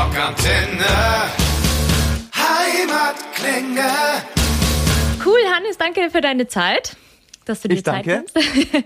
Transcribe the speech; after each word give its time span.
Rockantenne. 0.00 0.86
Heimatklänge. 2.34 3.90
Cool, 5.22 5.38
Hannes, 5.54 5.76
danke 5.76 6.08
für 6.10 6.22
deine 6.22 6.48
Zeit. 6.48 6.96
Dass 7.44 7.60
du 7.60 7.68
dir 7.68 7.74
Ich 7.74 7.84
Zeit 7.84 8.06
danke. 8.06 8.24
nimmst. 8.32 8.34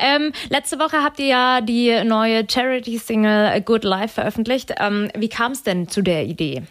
ähm, 0.00 0.32
letzte 0.48 0.80
Woche 0.80 1.04
habt 1.04 1.20
ihr 1.20 1.26
ja 1.26 1.60
die 1.60 2.02
neue 2.02 2.44
Charity-Single 2.50 3.46
A 3.46 3.58
Good 3.60 3.84
Life 3.84 4.14
veröffentlicht. 4.14 4.74
Ähm, 4.80 5.08
wie 5.16 5.28
kam 5.28 5.52
es 5.52 5.62
denn 5.62 5.86
zu 5.86 6.02
der 6.02 6.24
Idee? 6.24 6.64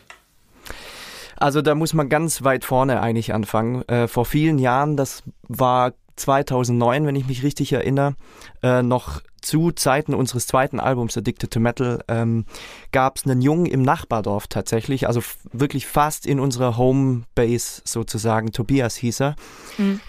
Also 1.38 1.62
da 1.62 1.74
muss 1.74 1.94
man 1.94 2.10
ganz 2.10 2.44
weit 2.44 2.66
vorne 2.66 3.00
eigentlich 3.02 3.34
anfangen. 3.34 3.88
Äh, 3.88 4.10
vor 4.10 4.26
vielen 4.26 4.60
Jahren, 4.60 4.98
das 4.98 5.24
war 5.48 5.94
2009, 6.16 7.06
wenn 7.06 7.16
ich 7.16 7.28
mich 7.28 7.44
richtig 7.44 7.74
erinnere, 7.74 8.16
äh, 8.64 8.82
noch 8.82 9.22
zu 9.46 9.72
Zeiten 9.72 10.16
unseres 10.16 10.48
zweiten 10.48 10.80
Albums 10.80 11.16
Addicted 11.18 11.52
to 11.52 11.60
Metal, 11.60 12.04
ähm, 12.08 12.46
gab 12.92 13.18
es 13.18 13.26
einen 13.26 13.42
Jungen 13.42 13.68
im 13.68 13.84
Nachbardorf 13.84 14.48
tatsächlich, 14.48 15.08
also 15.08 15.22
wirklich 15.54 15.86
fast 15.86 16.26
in 16.26 16.40
unserer 16.40 16.78
Homebase 16.78 17.82
sozusagen, 17.86 18.52
Tobias 18.52 18.96
hieß 18.96 19.22
er, 19.22 19.36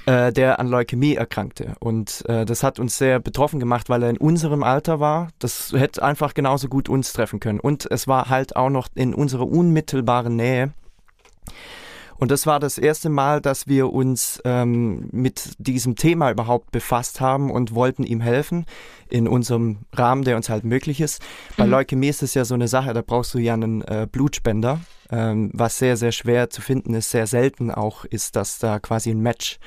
äh, 0.06 0.32
der 0.32 0.58
an 0.58 0.68
Leukämie 0.68 1.14
erkrankte. 1.14 1.74
Und 1.80 2.24
äh, 2.28 2.46
das 2.46 2.62
hat 2.62 2.78
uns 2.78 2.96
sehr 2.96 3.20
betroffen 3.20 3.60
gemacht, 3.60 3.88
weil 3.90 4.02
er 4.02 4.10
in 4.10 4.16
unserem 4.16 4.62
Alter 4.62 5.00
war. 5.00 5.28
Das 5.38 5.72
hätte 5.72 6.02
einfach 6.02 6.32
genauso 6.32 6.68
gut 6.68 6.88
uns 6.88 7.12
treffen 7.12 7.38
können. 7.38 7.60
Und 7.60 7.86
es 7.90 8.08
war 8.08 8.30
halt 8.30 8.56
auch 8.56 8.70
noch 8.70 8.88
in 8.94 9.12
unserer 9.14 9.46
unmittelbaren 9.46 10.34
Nähe. 10.36 10.72
Und 12.18 12.30
das 12.30 12.46
war 12.46 12.60
das 12.60 12.78
erste 12.78 13.08
Mal, 13.08 13.40
dass 13.40 13.66
wir 13.66 13.92
uns 13.92 14.40
ähm, 14.44 15.08
mit 15.12 15.54
diesem 15.58 15.96
Thema 15.96 16.30
überhaupt 16.30 16.70
befasst 16.70 17.20
haben 17.20 17.50
und 17.50 17.74
wollten 17.74 18.04
ihm 18.04 18.20
helfen 18.20 18.66
in 19.08 19.28
unserem 19.28 19.78
Rahmen, 19.92 20.24
der 20.24 20.36
uns 20.36 20.48
halt 20.48 20.64
möglich 20.64 21.00
ist. 21.00 21.22
Bei 21.56 21.64
Leukämie 21.66 22.08
ist 22.08 22.22
es 22.22 22.34
ja 22.34 22.44
so 22.44 22.54
eine 22.54 22.68
Sache, 22.68 22.92
da 22.92 23.02
brauchst 23.02 23.34
du 23.34 23.38
ja 23.38 23.54
einen 23.54 23.82
äh, 23.82 24.06
Blutspender, 24.10 24.80
ähm, 25.10 25.50
was 25.52 25.78
sehr, 25.78 25.96
sehr 25.96 26.12
schwer 26.12 26.50
zu 26.50 26.60
finden 26.62 26.94
ist, 26.94 27.10
sehr 27.10 27.26
selten 27.26 27.70
auch 27.70 28.04
ist, 28.04 28.36
dass 28.36 28.58
da 28.58 28.78
quasi 28.78 29.10
ein 29.10 29.20
Match 29.20 29.58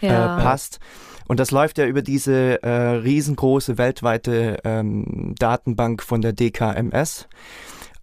äh, 0.00 0.08
passt. 0.08 0.80
Und 1.28 1.38
das 1.38 1.52
läuft 1.52 1.78
ja 1.78 1.86
über 1.86 2.02
diese 2.02 2.62
äh, 2.62 2.68
riesengroße 2.68 3.78
weltweite 3.78 4.58
ähm, 4.64 5.34
Datenbank 5.38 6.02
von 6.02 6.22
der 6.22 6.32
DKMS. 6.32 7.28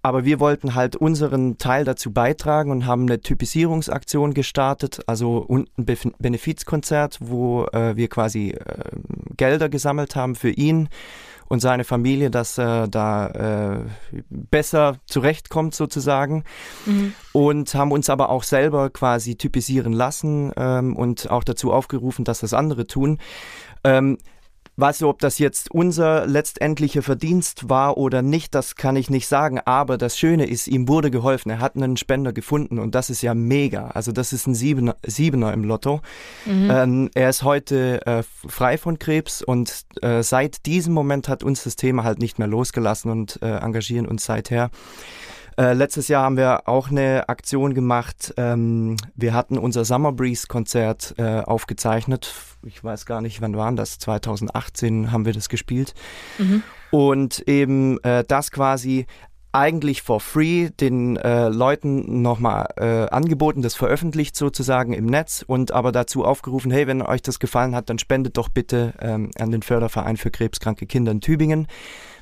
Aber 0.08 0.24
wir 0.24 0.40
wollten 0.40 0.74
halt 0.74 0.96
unseren 0.96 1.58
Teil 1.58 1.84
dazu 1.84 2.14
beitragen 2.14 2.72
und 2.72 2.86
haben 2.86 3.02
eine 3.02 3.20
Typisierungsaktion 3.20 4.34
gestartet, 4.34 5.02
also 5.06 5.46
ein 5.50 5.68
Benefizkonzert, 6.18 7.18
wo 7.20 7.66
äh, 7.74 7.98
wir 7.98 8.08
quasi 8.08 8.52
äh, 8.52 8.56
Gelder 9.36 9.68
gesammelt 9.68 10.16
haben 10.16 10.36
für 10.36 10.50
ihn 10.50 10.88
und 11.50 11.60
seine 11.60 11.84
Familie, 11.84 12.32
dass 12.32 12.58
er 12.58 12.88
da 12.88 13.28
äh, 13.28 13.80
besser 14.30 14.96
zurechtkommt 15.08 15.76
sozusagen. 15.76 16.46
Und 17.34 17.76
haben 17.76 17.92
uns 17.92 18.10
aber 18.10 18.30
auch 18.30 18.44
selber 18.44 18.90
quasi 18.90 19.36
typisieren 19.36 19.92
lassen 19.92 20.54
ähm, 20.56 20.96
und 20.96 21.30
auch 21.30 21.44
dazu 21.44 21.74
aufgerufen, 21.74 22.24
dass 22.24 22.40
das 22.40 22.54
andere 22.54 22.88
tun. 22.88 23.20
Ähm, 23.84 24.18
Weißt 24.80 25.02
du, 25.02 25.10
ob 25.10 25.20
das 25.20 25.40
jetzt 25.40 25.72
unser 25.72 26.28
letztendlicher 26.28 27.02
Verdienst 27.02 27.68
war 27.68 27.98
oder 27.98 28.22
nicht, 28.22 28.54
das 28.54 28.76
kann 28.76 28.96
ich 28.96 29.10
nicht 29.10 29.28
sagen. 29.28 29.60
Aber 29.66 29.98
das 29.98 30.20
Schöne 30.20 30.46
ist, 30.46 30.68
ihm 30.68 30.88
wurde 30.88 31.10
geholfen. 31.10 31.50
Er 31.50 31.60
hat 31.60 31.76
einen 31.76 31.98
Spender 31.98 32.32
gefunden 32.32 32.78
und 32.78 32.94
das 32.94 33.10
ist 33.10 33.24
ja 33.24 33.34
mega. 33.34 33.88
Also 33.88 34.12
das 34.12 34.34
ist 34.34 34.46
ein 34.46 34.54
Siebener, 34.54 34.96
Siebener 35.04 35.52
im 35.52 35.64
Lotto. 35.64 36.02
Ähm, 36.70 37.10
er 37.16 37.30
ist 37.30 37.42
heute 37.42 38.06
äh, 38.06 38.24
frei 38.48 38.78
von 38.78 39.00
Krebs 39.00 39.42
und 39.42 39.86
äh, 40.04 40.22
seit 40.22 40.68
diesem 40.68 40.94
Moment 40.94 41.28
hat 41.28 41.44
uns 41.44 41.64
das 41.64 41.76
Thema 41.76 42.04
halt 42.04 42.20
nicht 42.20 42.38
mehr 42.38 42.48
losgelassen 42.48 43.10
und 43.10 43.40
äh, 43.42 43.58
engagieren 43.58 44.08
uns 44.08 44.26
seither. 44.26 44.70
Äh, 45.60 45.74
letztes 45.74 46.08
Jahr 46.08 46.24
haben 46.24 46.38
wir 46.38 46.68
auch 46.68 46.92
eine 46.92 47.30
Aktion 47.30 47.74
gemacht. 47.74 48.34
Ähm, 48.38 48.98
wir 49.16 49.34
hatten 49.34 49.58
unser 49.58 49.86
Summer 49.86 50.12
Breeze 50.12 50.48
Konzert 50.48 51.16
äh, 51.18 51.40
aufgezeichnet. 51.42 52.34
Ich 52.64 52.84
weiß 52.84 53.06
gar 53.06 53.22
nicht, 53.22 53.42
wann 53.42 53.58
waren 53.58 53.76
das? 53.76 53.98
2018 53.98 55.12
haben 55.12 55.26
wir 55.26 55.34
das 55.34 55.50
gespielt. 55.50 55.96
Und 56.92 57.48
eben 57.48 58.02
äh, 58.04 58.24
das 58.28 58.52
quasi 58.52 59.08
eigentlich 59.52 60.04
for 60.04 60.20
free 60.20 60.70
den 60.70 61.18
äh, 61.18 61.50
Leuten 61.50 62.22
nochmal 62.22 62.68
äh, 62.78 63.10
angeboten, 63.10 63.64
das 63.64 63.74
veröffentlicht 63.74 64.36
sozusagen 64.36 64.94
im 64.94 65.08
Netz 65.08 65.44
und 65.46 65.72
aber 65.72 65.92
dazu 65.92 66.24
aufgerufen, 66.24 66.70
hey, 66.70 66.86
wenn 66.86 67.02
euch 67.02 67.24
das 67.24 67.40
gefallen 67.40 67.76
hat, 67.76 67.90
dann 67.90 67.98
spendet 67.98 68.38
doch 68.38 68.50
bitte 68.50 68.94
ähm, 69.02 69.32
an 69.40 69.50
den 69.50 69.64
Förderverein 69.64 70.18
für 70.18 70.30
krebskranke 70.30 70.86
Kinder 70.86 71.12
in 71.12 71.22
Tübingen, 71.22 71.68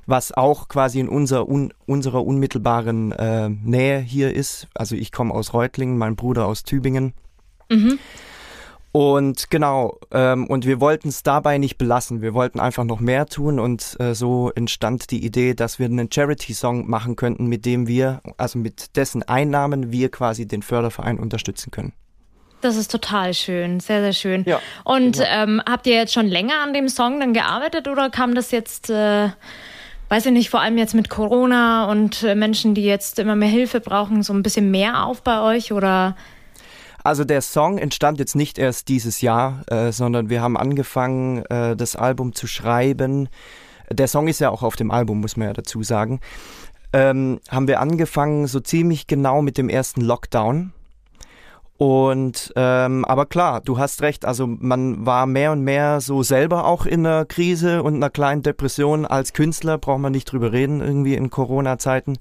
was 0.05 0.31
auch 0.31 0.67
quasi 0.67 0.99
in 0.99 1.09
unser, 1.09 1.47
un, 1.47 1.73
unserer 1.85 2.25
unmittelbaren 2.25 3.11
äh, 3.11 3.49
Nähe 3.49 3.99
hier 3.99 4.33
ist. 4.33 4.67
Also 4.73 4.95
ich 4.95 5.11
komme 5.11 5.33
aus 5.33 5.53
Reutlingen, 5.53 5.97
mein 5.97 6.15
Bruder 6.15 6.45
aus 6.45 6.63
Tübingen. 6.63 7.13
Und 8.91 9.49
genau, 9.49 9.99
ähm, 10.11 10.47
und 10.47 10.65
wir 10.65 10.79
wollten 10.79 11.09
es 11.09 11.21
dabei 11.21 11.57
nicht 11.57 11.77
belassen. 11.77 12.21
Wir 12.21 12.33
wollten 12.33 12.61
einfach 12.61 12.85
noch 12.85 13.01
mehr 13.01 13.25
tun 13.25 13.59
und 13.59 13.99
äh, 13.99 14.15
so 14.15 14.51
entstand 14.55 15.11
die 15.11 15.25
Idee, 15.25 15.53
dass 15.53 15.79
wir 15.79 15.87
einen 15.87 16.09
Charity-Song 16.09 16.89
machen 16.89 17.17
könnten, 17.17 17.47
mit 17.47 17.65
dem 17.65 17.87
wir, 17.87 18.21
also 18.37 18.57
mit 18.57 18.95
dessen 18.95 19.21
Einnahmen 19.23 19.91
wir 19.91 20.09
quasi 20.09 20.47
den 20.47 20.61
Förderverein 20.61 21.19
unterstützen 21.19 21.71
können. 21.71 21.91
Das 22.61 22.77
ist 22.77 22.89
total 22.89 23.33
schön, 23.33 23.81
sehr, 23.81 24.01
sehr 24.01 24.13
schön. 24.13 24.45
Ja, 24.45 24.61
Und 24.85 25.21
ähm, 25.23 25.61
habt 25.67 25.87
ihr 25.87 25.95
jetzt 25.95 26.13
schon 26.13 26.27
länger 26.27 26.61
an 26.63 26.73
dem 26.73 26.87
Song 26.87 27.19
dann 27.19 27.33
gearbeitet 27.33 27.89
oder 27.89 28.09
kam 28.09 28.33
das 28.33 28.51
jetzt, 28.51 28.89
äh, 28.89 29.27
weiß 30.15 30.27
ich 30.27 30.31
nicht, 30.31 30.49
vor 30.49 30.61
allem 30.61 30.77
jetzt 30.77 30.95
mit 30.95 31.09
Corona 31.09 31.91
und 31.91 32.23
äh, 32.23 32.35
Menschen, 32.35 32.73
die 32.73 32.85
jetzt 32.85 33.19
immer 33.19 33.35
mehr 33.35 33.49
Hilfe 33.49 33.81
brauchen, 33.81 34.23
so 34.23 34.31
ein 34.31 34.43
bisschen 34.43 34.71
mehr 34.71 35.03
auf 35.05 35.21
bei 35.21 35.41
euch 35.41 35.73
oder? 35.73 36.15
Also 37.03 37.25
der 37.25 37.41
Song 37.41 37.77
entstand 37.77 38.17
jetzt 38.17 38.33
nicht 38.33 38.57
erst 38.57 38.87
dieses 38.87 39.19
Jahr, 39.19 39.63
äh, 39.67 39.91
sondern 39.91 40.29
wir 40.29 40.41
haben 40.41 40.55
angefangen, 40.55 41.43
äh, 41.47 41.75
das 41.75 41.97
Album 41.97 42.33
zu 42.33 42.47
schreiben. 42.47 43.27
Der 43.91 44.07
Song 44.07 44.29
ist 44.29 44.39
ja 44.39 44.51
auch 44.51 44.63
auf 44.63 44.77
dem 44.77 44.89
Album, 44.89 45.19
muss 45.19 45.35
man 45.35 45.49
ja 45.49 45.53
dazu 45.53 45.83
sagen. 45.83 46.21
Ähm, 46.93 47.41
haben 47.49 47.67
wir 47.67 47.81
angefangen 47.81 48.47
so 48.47 48.61
ziemlich 48.61 49.07
genau 49.07 49.41
mit 49.41 49.57
dem 49.57 49.67
ersten 49.67 49.99
Lockdown. 49.99 50.71
Und 51.77 52.53
ähm, 52.55 53.03
aber 53.03 53.25
klar, 53.25 53.59
du 53.59 53.77
hast 53.77 54.01
recht, 54.01 54.23
also 54.23 54.47
man 54.47 55.05
war 55.05 55.25
mehr 55.25 55.51
und 55.51 55.61
mehr 55.61 55.99
so 55.99 56.23
selber 56.23 56.65
auch 56.65 56.85
in 56.85 57.05
einer 57.05 57.25
Krise 57.25 57.83
und 57.83 57.95
einer 57.95 58.09
kleinen 58.09 58.43
Depression 58.43 59.05
als 59.05 59.33
Künstler, 59.33 59.77
braucht 59.77 59.99
man 59.99 60.13
nicht 60.13 60.31
drüber 60.31 60.53
reden, 60.53 60.79
irgendwie 60.79 61.15
in 61.15 61.29
Corona-Zeiten. 61.29 62.17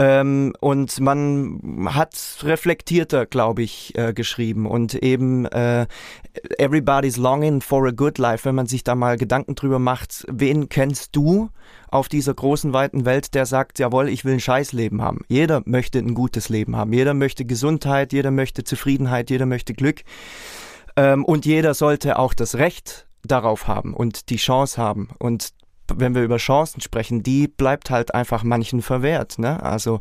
Ähm, 0.00 0.54
und 0.60 0.98
man 0.98 1.60
hat 1.94 2.38
reflektierter, 2.42 3.26
glaube 3.26 3.60
ich, 3.60 3.94
äh, 3.98 4.14
geschrieben 4.14 4.64
und 4.64 4.94
eben 4.94 5.44
äh, 5.44 5.86
Everybody's 6.56 7.18
longing 7.18 7.60
for 7.60 7.86
a 7.86 7.90
good 7.90 8.16
life, 8.16 8.46
wenn 8.46 8.54
man 8.54 8.64
sich 8.64 8.82
da 8.82 8.94
mal 8.94 9.18
Gedanken 9.18 9.56
drüber 9.56 9.78
macht, 9.78 10.24
wen 10.26 10.70
kennst 10.70 11.14
du 11.14 11.50
auf 11.90 12.08
dieser 12.08 12.32
großen, 12.32 12.72
weiten 12.72 13.04
Welt, 13.04 13.34
der 13.34 13.44
sagt, 13.44 13.78
jawohl, 13.78 14.08
ich 14.08 14.24
will 14.24 14.32
ein 14.32 14.40
Scheißleben 14.40 15.02
haben. 15.02 15.20
Jeder 15.28 15.60
möchte 15.66 15.98
ein 15.98 16.14
gutes 16.14 16.48
Leben 16.48 16.76
haben. 16.76 16.94
Jeder 16.94 17.12
möchte 17.12 17.44
Gesundheit, 17.44 18.14
jeder 18.14 18.30
möchte 18.30 18.64
Zufriedenheit, 18.64 19.28
jeder 19.28 19.44
möchte 19.44 19.74
Glück. 19.74 20.00
Ähm, 20.96 21.26
und 21.26 21.44
jeder 21.44 21.74
sollte 21.74 22.18
auch 22.18 22.32
das 22.32 22.54
Recht 22.54 23.06
darauf 23.22 23.68
haben 23.68 23.92
und 23.92 24.30
die 24.30 24.36
Chance 24.36 24.80
haben. 24.80 25.10
Und 25.18 25.50
wenn 25.96 26.14
wir 26.14 26.22
über 26.22 26.36
Chancen 26.36 26.80
sprechen, 26.80 27.22
die 27.22 27.48
bleibt 27.48 27.90
halt 27.90 28.14
einfach 28.14 28.42
manchen 28.42 28.82
verwehrt. 28.82 29.38
Ne? 29.38 29.62
Also 29.62 30.00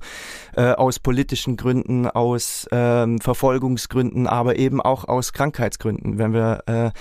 äh, 0.56 0.72
aus 0.72 1.00
politischen 1.00 1.58
Gründen, 1.58 2.08
aus 2.08 2.68
ähm, 2.72 3.20
Verfolgungsgründen, 3.20 4.28
aber 4.28 4.58
eben 4.58 4.82
auch 4.82 5.06
aus 5.08 5.34
Krankheitsgründen. 5.34 6.18
Wenn 6.18 6.34
wir 6.34 6.64
äh, 6.68 6.92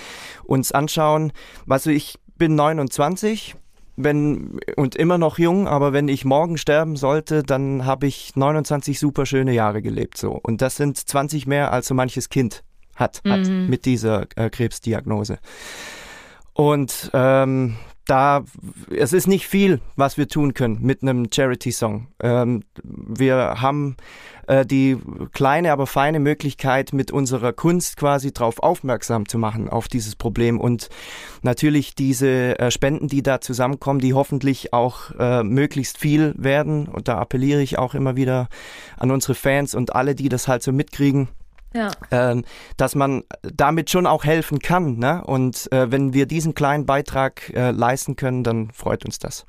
uns 0.44 0.72
anschauen, 0.72 1.32
also 1.68 1.90
ich 1.90 2.18
bin 2.36 2.54
29, 2.54 3.56
wenn 3.96 4.60
und 4.76 4.94
immer 4.94 5.18
noch 5.18 5.38
jung, 5.38 5.66
aber 5.66 5.92
wenn 5.92 6.08
ich 6.08 6.24
morgen 6.24 6.56
sterben 6.56 6.96
sollte, 6.96 7.42
dann 7.42 7.84
habe 7.84 8.06
ich 8.06 8.36
29 8.36 8.98
super 8.98 9.26
schöne 9.26 9.52
Jahre 9.52 9.82
gelebt 9.82 10.16
so 10.16 10.38
und 10.40 10.62
das 10.62 10.76
sind 10.76 10.96
20 10.96 11.48
mehr 11.48 11.72
als 11.72 11.88
so 11.88 11.94
manches 11.94 12.28
Kind 12.28 12.62
hat, 12.94 13.22
hat 13.24 13.48
mit 13.48 13.84
dieser 13.84 14.26
äh, 14.36 14.50
Krebsdiagnose. 14.50 15.38
Und 16.52 17.10
ähm, 17.12 17.76
da, 18.08 18.44
es 18.90 19.12
ist 19.12 19.26
nicht 19.26 19.46
viel, 19.46 19.80
was 19.94 20.16
wir 20.16 20.28
tun 20.28 20.54
können 20.54 20.78
mit 20.80 21.02
einem 21.02 21.28
Charity-Song. 21.32 22.08
Ähm, 22.22 22.64
wir 22.82 23.60
haben 23.60 23.96
äh, 24.46 24.64
die 24.64 24.96
kleine, 25.32 25.72
aber 25.72 25.86
feine 25.86 26.18
Möglichkeit, 26.18 26.94
mit 26.94 27.12
unserer 27.12 27.52
Kunst 27.52 27.98
quasi 27.98 28.32
darauf 28.32 28.60
aufmerksam 28.60 29.28
zu 29.28 29.36
machen, 29.38 29.68
auf 29.68 29.88
dieses 29.88 30.16
Problem. 30.16 30.58
Und 30.58 30.88
natürlich 31.42 31.94
diese 31.94 32.58
äh, 32.58 32.70
Spenden, 32.70 33.08
die 33.08 33.22
da 33.22 33.42
zusammenkommen, 33.42 34.00
die 34.00 34.14
hoffentlich 34.14 34.72
auch 34.72 35.10
äh, 35.18 35.42
möglichst 35.42 35.98
viel 35.98 36.34
werden. 36.38 36.88
Und 36.88 37.08
da 37.08 37.18
appelliere 37.18 37.60
ich 37.60 37.78
auch 37.78 37.94
immer 37.94 38.16
wieder 38.16 38.48
an 38.96 39.10
unsere 39.10 39.34
Fans 39.34 39.74
und 39.74 39.94
alle, 39.94 40.14
die 40.14 40.30
das 40.30 40.48
halt 40.48 40.62
so 40.62 40.72
mitkriegen 40.72 41.28
Ja. 41.74 41.90
ähm, 42.10 42.44
dass 42.76 42.94
man 42.94 43.24
damit 43.42 43.90
schon 43.90 44.06
auch 44.06 44.24
helfen 44.24 44.58
kann. 44.58 44.98
Ne? 44.98 45.22
Und 45.24 45.70
äh, 45.70 45.90
wenn 45.90 46.14
wir 46.14 46.26
diesen 46.26 46.54
kleinen 46.54 46.86
Beitrag 46.86 47.50
äh, 47.54 47.72
leisten 47.72 48.16
können, 48.16 48.42
dann 48.42 48.70
freut 48.70 49.04
uns 49.04 49.18
das. 49.18 49.44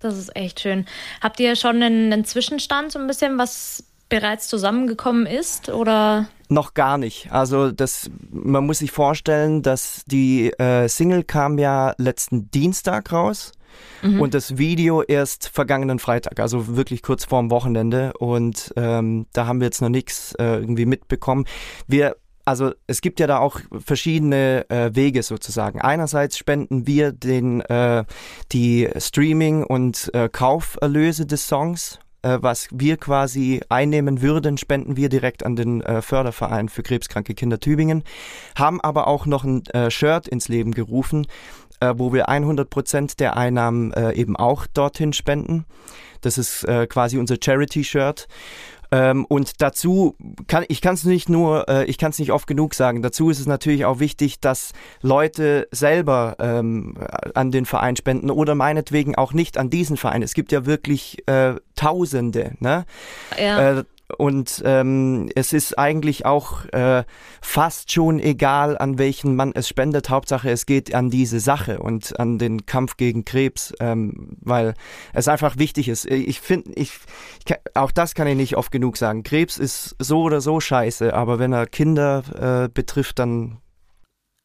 Das 0.00 0.16
ist 0.16 0.34
echt 0.34 0.60
schön. 0.60 0.86
Habt 1.20 1.40
ihr 1.40 1.56
schon 1.56 1.82
einen, 1.82 2.12
einen 2.12 2.24
Zwischenstand, 2.24 2.92
so 2.92 2.98
ein 2.98 3.06
bisschen, 3.06 3.38
was 3.38 3.84
bereits 4.10 4.48
zusammengekommen 4.48 5.24
ist 5.24 5.70
oder? 5.70 6.28
Noch 6.48 6.74
gar 6.74 6.98
nicht. 6.98 7.32
Also 7.32 7.70
das, 7.70 8.10
man 8.30 8.66
muss 8.66 8.80
sich 8.80 8.90
vorstellen, 8.90 9.62
dass 9.62 10.02
die 10.06 10.50
äh, 10.58 10.88
Single 10.88 11.24
kam 11.24 11.58
ja 11.58 11.94
letzten 11.96 12.50
Dienstag 12.50 13.12
raus. 13.12 13.52
Mhm. 14.02 14.20
Und 14.20 14.34
das 14.34 14.58
Video 14.58 15.02
erst 15.02 15.48
vergangenen 15.48 15.98
Freitag, 16.00 16.40
also 16.40 16.76
wirklich 16.76 17.02
kurz 17.02 17.24
vorm 17.24 17.50
Wochenende. 17.50 18.12
Und 18.18 18.72
ähm, 18.76 19.26
da 19.32 19.46
haben 19.46 19.60
wir 19.60 19.66
jetzt 19.66 19.80
noch 19.80 19.88
nichts 19.88 20.34
äh, 20.34 20.56
irgendwie 20.56 20.86
mitbekommen. 20.86 21.46
Wir 21.86 22.16
also 22.44 22.72
es 22.88 23.00
gibt 23.00 23.20
ja 23.20 23.28
da 23.28 23.38
auch 23.38 23.60
verschiedene 23.84 24.68
äh, 24.70 24.90
Wege 24.94 25.22
sozusagen. 25.22 25.80
Einerseits 25.80 26.36
spenden 26.36 26.86
wir 26.86 27.12
den 27.12 27.60
äh, 27.60 28.04
die 28.50 28.88
Streaming 28.96 29.62
und 29.62 30.10
äh, 30.14 30.28
Kauferlöse 30.28 31.26
des 31.26 31.46
Songs 31.46 32.00
äh, 32.22 32.38
was 32.40 32.68
wir 32.70 32.96
quasi 32.96 33.60
einnehmen 33.68 34.22
würden, 34.22 34.58
spenden 34.58 34.96
wir 34.96 35.08
direkt 35.08 35.44
an 35.44 35.56
den 35.56 35.80
äh, 35.82 36.02
Förderverein 36.02 36.68
für 36.68 36.82
krebskranke 36.82 37.34
Kinder 37.34 37.60
Tübingen, 37.60 38.04
haben 38.56 38.80
aber 38.80 39.06
auch 39.06 39.26
noch 39.26 39.44
ein 39.44 39.64
äh, 39.66 39.90
Shirt 39.90 40.28
ins 40.28 40.48
Leben 40.48 40.72
gerufen, 40.72 41.26
äh, 41.80 41.94
wo 41.96 42.12
wir 42.12 42.28
100 42.28 42.68
Prozent 42.68 43.20
der 43.20 43.36
Einnahmen 43.36 43.92
äh, 43.92 44.12
eben 44.12 44.36
auch 44.36 44.66
dorthin 44.66 45.12
spenden. 45.12 45.64
Das 46.22 46.36
ist 46.36 46.66
quasi 46.90 47.16
unser 47.16 47.36
Charity-Shirt. 47.42 48.28
Ähm, 48.92 49.24
und 49.24 49.60
dazu 49.62 50.16
kann 50.46 50.64
ich 50.68 50.80
kann 50.80 50.94
es 50.94 51.04
nicht 51.04 51.28
nur, 51.28 51.68
äh, 51.68 51.84
ich 51.84 51.98
kann 51.98 52.10
es 52.10 52.18
nicht 52.18 52.32
oft 52.32 52.46
genug 52.46 52.74
sagen. 52.74 53.02
Dazu 53.02 53.30
ist 53.30 53.40
es 53.40 53.46
natürlich 53.46 53.84
auch 53.84 54.00
wichtig, 54.00 54.40
dass 54.40 54.72
Leute 55.00 55.68
selber 55.70 56.36
ähm, 56.40 56.94
an 57.34 57.50
den 57.50 57.66
Verein 57.66 57.96
spenden 57.96 58.30
oder 58.30 58.54
meinetwegen 58.54 59.14
auch 59.14 59.32
nicht 59.32 59.58
an 59.58 59.70
diesen 59.70 59.96
Verein. 59.96 60.22
Es 60.22 60.34
gibt 60.34 60.52
ja 60.52 60.66
wirklich 60.66 61.26
äh, 61.26 61.54
Tausende. 61.76 62.52
Ne? 62.58 62.84
Ja. 63.38 63.78
Äh, 63.78 63.84
und 64.16 64.62
ähm, 64.64 65.28
es 65.34 65.52
ist 65.52 65.78
eigentlich 65.78 66.26
auch 66.26 66.64
äh, 66.66 67.04
fast 67.40 67.92
schon 67.92 68.18
egal, 68.20 68.76
an 68.78 68.98
welchen 68.98 69.36
man 69.36 69.52
es 69.54 69.68
spendet. 69.68 70.10
Hauptsache, 70.10 70.50
es 70.50 70.66
geht 70.66 70.94
an 70.94 71.10
diese 71.10 71.40
Sache 71.40 71.78
und 71.78 72.18
an 72.18 72.38
den 72.38 72.66
Kampf 72.66 72.96
gegen 72.96 73.24
Krebs, 73.24 73.72
ähm, 73.80 74.36
weil 74.40 74.74
es 75.12 75.28
einfach 75.28 75.58
wichtig 75.58 75.88
ist. 75.88 76.06
Ich 76.06 76.40
finde, 76.40 76.72
ich, 76.74 76.92
ich, 77.46 77.54
auch 77.74 77.90
das 77.90 78.14
kann 78.14 78.26
ich 78.26 78.36
nicht 78.36 78.56
oft 78.56 78.70
genug 78.70 78.96
sagen. 78.96 79.22
Krebs 79.22 79.58
ist 79.58 79.96
so 79.98 80.22
oder 80.22 80.40
so 80.40 80.60
scheiße, 80.60 81.14
aber 81.14 81.38
wenn 81.38 81.52
er 81.52 81.66
Kinder 81.66 82.64
äh, 82.64 82.68
betrifft, 82.68 83.18
dann 83.18 83.58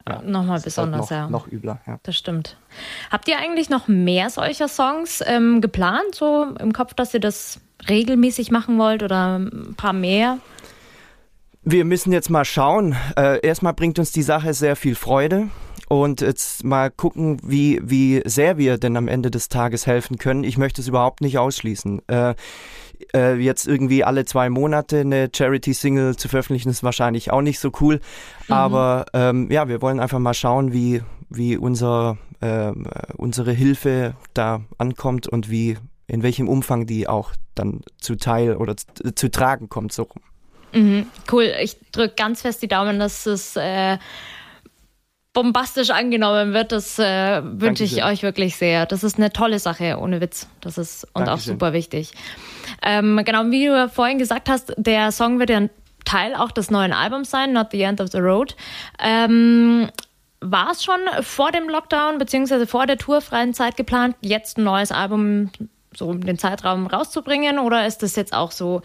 ja, 0.08 0.22
Nochmal 0.22 0.58
halt 0.58 0.66
besonders, 0.66 1.10
halt 1.10 1.10
noch, 1.10 1.18
ja. 1.18 1.30
Noch 1.30 1.52
übler, 1.52 1.80
ja. 1.88 2.00
Das 2.04 2.16
stimmt. 2.16 2.58
Habt 3.10 3.28
ihr 3.28 3.40
eigentlich 3.40 3.70
noch 3.70 3.88
mehr 3.88 4.30
solcher 4.30 4.68
Songs 4.68 5.24
ähm, 5.26 5.62
geplant, 5.62 6.14
so 6.14 6.54
im 6.60 6.74
Kopf, 6.74 6.94
dass 6.94 7.14
ihr 7.16 7.20
das 7.20 7.60
regelmäßig 7.88 8.52
machen 8.52 8.78
wollt 8.78 9.04
oder 9.04 9.40
ein 9.40 9.76
paar 9.78 9.94
mehr? 9.94 10.40
Wir 11.64 11.86
müssen 11.86 12.14
jetzt 12.14 12.30
mal 12.30 12.46
schauen. 12.46 12.96
Äh, 13.18 13.40
erstmal 13.46 13.74
bringt 13.74 13.98
uns 13.98 14.12
die 14.12 14.22
Sache 14.22 14.54
sehr 14.54 14.76
viel 14.76 14.96
Freude 14.96 15.50
und 15.88 16.22
jetzt 16.22 16.64
mal 16.64 16.92
gucken, 16.92 17.40
wie, 17.44 17.80
wie 17.84 18.22
sehr 18.26 18.58
wir 18.58 18.78
denn 18.78 18.98
am 18.98 19.08
Ende 19.08 19.32
des 19.32 19.50
Tages 19.50 19.88
helfen 19.88 20.18
können. 20.18 20.44
Ich 20.44 20.58
möchte 20.58 20.82
es 20.82 20.88
überhaupt 20.88 21.22
nicht 21.22 21.38
ausschließen. 21.38 22.02
Äh, 22.08 22.36
äh, 23.14 23.36
jetzt 23.36 23.68
irgendwie 23.68 24.04
alle 24.04 24.26
zwei 24.26 24.50
Monate 24.50 25.00
eine 25.00 25.30
Charity-Single 25.36 26.16
zu 26.16 26.28
veröffentlichen, 26.28 26.70
ist 26.70 26.84
wahrscheinlich 26.84 27.32
auch 27.32 27.42
nicht 27.42 27.60
so 27.60 27.72
cool. 27.82 28.00
Mhm. 28.48 28.54
Aber 28.54 29.06
ähm, 29.14 29.52
ja, 29.52 29.68
wir 29.68 29.82
wollen 29.82 30.00
einfach 30.00 30.20
mal 30.20 30.34
schauen, 30.34 30.74
wie, 30.74 31.02
wie 31.30 31.58
unser, 31.58 32.18
äh, 32.42 32.72
unsere 33.18 33.52
Hilfe 33.52 34.16
da 34.34 34.62
ankommt 34.78 35.28
und 35.28 35.50
wie 35.50 35.78
in 36.08 36.24
welchem 36.24 36.48
Umfang 36.48 36.86
die 36.86 37.08
auch 37.08 37.32
dann 37.56 37.82
zu 38.00 38.16
Teil 38.16 38.56
oder 38.56 38.76
zu, 38.78 39.16
zu 39.16 39.32
tragen 39.32 39.70
kommt. 39.70 39.92
So. 39.92 40.08
Mhm, 40.74 41.08
cool. 41.32 41.52
Ich 41.62 41.78
drücke 41.92 42.16
ganz 42.16 42.42
fest 42.42 42.62
die 42.62 42.68
Daumen, 42.68 43.00
dass 43.00 43.26
es 43.26 43.56
äh, 43.56 43.98
bombastisch 45.34 45.90
angenommen 45.90 46.54
wird. 46.54 46.72
Das 46.72 47.00
äh, 47.00 47.42
wünsche 47.44 47.84
ich 47.84 48.04
euch 48.04 48.24
wirklich 48.24 48.56
sehr. 48.56 48.86
Das 48.86 49.04
ist 49.04 49.18
eine 49.18 49.32
tolle 49.32 49.60
Sache, 49.60 49.98
ohne 50.00 50.22
Witz. 50.22 50.48
Das 50.62 50.78
ist 50.78 51.06
und 51.14 51.28
Dankeschön. 51.28 51.34
auch 51.34 51.40
super 51.40 51.74
wichtig. 51.74 52.12
Ähm, 52.82 53.22
genau, 53.24 53.46
wie 53.52 53.68
du 53.68 53.90
vorhin 53.90 54.18
gesagt 54.18 54.50
hast, 54.50 54.74
der 54.78 55.12
Song 55.12 55.40
wird 55.40 55.50
ja 55.50 55.58
ein 55.58 55.70
Teil 56.06 56.36
auch 56.36 56.52
des 56.52 56.72
neuen 56.72 56.94
Albums 56.94 57.32
sein, 57.32 57.54
Not 57.54 57.68
the 57.72 57.82
End 57.82 58.00
of 58.00 58.12
the 58.12 58.20
Road. 58.20 58.56
Ähm, 59.00 59.90
war 60.40 60.72
es 60.72 60.84
schon 60.84 61.00
vor 61.22 61.52
dem 61.52 61.68
Lockdown 61.70 62.18
beziehungsweise 62.18 62.68
vor 62.68 62.86
der 62.86 62.98
tourfreien 62.98 63.54
Zeit 63.54 63.78
geplant, 63.78 64.16
jetzt 64.22 64.58
ein 64.58 64.64
neues 64.64 64.92
Album 64.92 65.50
so 65.98 66.14
den 66.14 66.38
Zeitraum 66.38 66.88
rauszubringen? 66.88 67.60
Oder 67.60 67.86
ist 67.88 68.04
das 68.04 68.16
jetzt 68.16 68.34
auch 68.34 68.52
so 68.52 68.82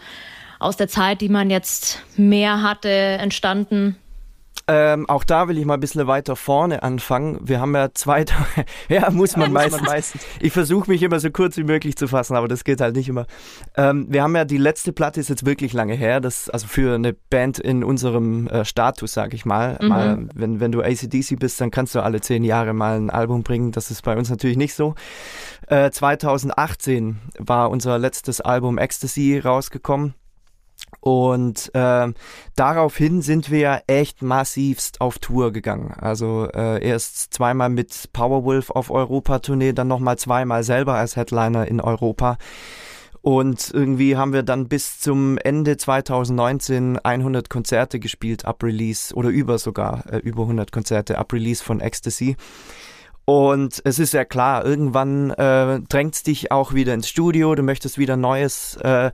aus 0.59 0.77
der 0.77 0.87
Zeit, 0.87 1.21
die 1.21 1.29
man 1.29 1.49
jetzt 1.49 2.03
mehr 2.17 2.61
hatte, 2.61 2.89
entstanden? 2.89 3.97
Ähm, 4.73 5.09
auch 5.09 5.25
da 5.25 5.49
will 5.49 5.57
ich 5.57 5.65
mal 5.65 5.73
ein 5.73 5.81
bisschen 5.81 6.07
weiter 6.07 6.37
vorne 6.37 6.81
anfangen. 6.81 7.39
Wir 7.41 7.59
haben 7.59 7.75
ja 7.75 7.89
zwei 7.93 8.23
Tage, 8.23 8.65
ja, 8.87 9.09
muss 9.09 9.35
man 9.35 9.51
meistens. 9.51 9.81
meistens. 9.81 10.21
Ich 10.39 10.53
versuche 10.53 10.89
mich 10.89 11.03
immer 11.03 11.19
so 11.19 11.29
kurz 11.29 11.57
wie 11.57 11.65
möglich 11.65 11.97
zu 11.97 12.07
fassen, 12.07 12.37
aber 12.37 12.47
das 12.47 12.63
geht 12.63 12.79
halt 12.79 12.95
nicht 12.95 13.09
immer. 13.09 13.25
Ähm, 13.75 14.07
wir 14.09 14.23
haben 14.23 14.33
ja 14.33 14.45
die 14.45 14.57
letzte 14.57 14.93
Platte 14.93 15.19
ist 15.19 15.27
jetzt 15.27 15.45
wirklich 15.45 15.73
lange 15.73 15.93
her. 15.93 16.21
Das, 16.21 16.49
also 16.49 16.67
für 16.67 16.95
eine 16.95 17.11
Band 17.11 17.59
in 17.59 17.83
unserem 17.83 18.47
äh, 18.47 18.63
Status, 18.63 19.11
sag 19.11 19.33
ich 19.33 19.43
mal. 19.43 19.77
Mhm. 19.81 19.87
mal. 19.89 20.29
wenn, 20.35 20.61
wenn 20.61 20.71
du 20.71 20.81
ACDC 20.81 21.37
bist, 21.37 21.59
dann 21.59 21.69
kannst 21.69 21.93
du 21.93 21.99
alle 21.99 22.21
zehn 22.21 22.45
Jahre 22.45 22.71
mal 22.73 22.95
ein 22.95 23.09
Album 23.09 23.43
bringen. 23.43 23.73
Das 23.73 23.91
ist 23.91 24.03
bei 24.03 24.15
uns 24.15 24.29
natürlich 24.29 24.55
nicht 24.55 24.73
so. 24.73 24.95
Äh, 25.67 25.91
2018 25.91 27.19
war 27.39 27.71
unser 27.71 27.99
letztes 27.99 28.39
Album 28.39 28.77
Ecstasy 28.77 29.37
rausgekommen. 29.37 30.13
Und 30.99 31.71
äh, 31.73 32.13
daraufhin 32.55 33.21
sind 33.21 33.49
wir 33.49 33.81
echt 33.87 34.21
massivst 34.21 35.01
auf 35.01 35.17
Tour 35.17 35.51
gegangen. 35.51 35.93
Also 35.97 36.47
äh, 36.53 36.85
erst 36.85 37.33
zweimal 37.33 37.69
mit 37.69 38.09
Powerwolf 38.13 38.69
auf 38.69 38.91
Europa-Tournee, 38.91 39.73
dann 39.73 39.87
nochmal 39.87 40.17
zweimal 40.17 40.63
selber 40.63 40.95
als 40.95 41.15
Headliner 41.15 41.67
in 41.67 41.81
Europa. 41.81 42.37
Und 43.21 43.69
irgendwie 43.71 44.17
haben 44.17 44.33
wir 44.33 44.41
dann 44.41 44.67
bis 44.67 44.99
zum 44.99 45.37
Ende 45.37 45.77
2019 45.77 46.97
100 46.97 47.49
Konzerte 47.49 47.99
gespielt 47.99 48.45
ab 48.45 48.63
Release 48.63 49.13
oder 49.13 49.29
über 49.29 49.59
sogar 49.59 50.11
äh, 50.11 50.17
über 50.17 50.43
100 50.43 50.71
Konzerte 50.71 51.19
ab 51.19 51.31
Release 51.31 51.63
von 51.63 51.81
Ecstasy. 51.81 52.35
Und 53.25 53.81
es 53.85 53.99
ist 53.99 54.13
ja 54.13 54.25
klar, 54.25 54.65
irgendwann 54.65 55.29
äh, 55.31 55.79
drängt 55.87 56.25
dich 56.25 56.51
auch 56.51 56.73
wieder 56.73 56.93
ins 56.93 57.07
Studio, 57.07 57.53
du 57.53 57.61
möchtest 57.61 57.97
wieder 57.99 58.17
neues, 58.17 58.75
äh, 58.77 59.11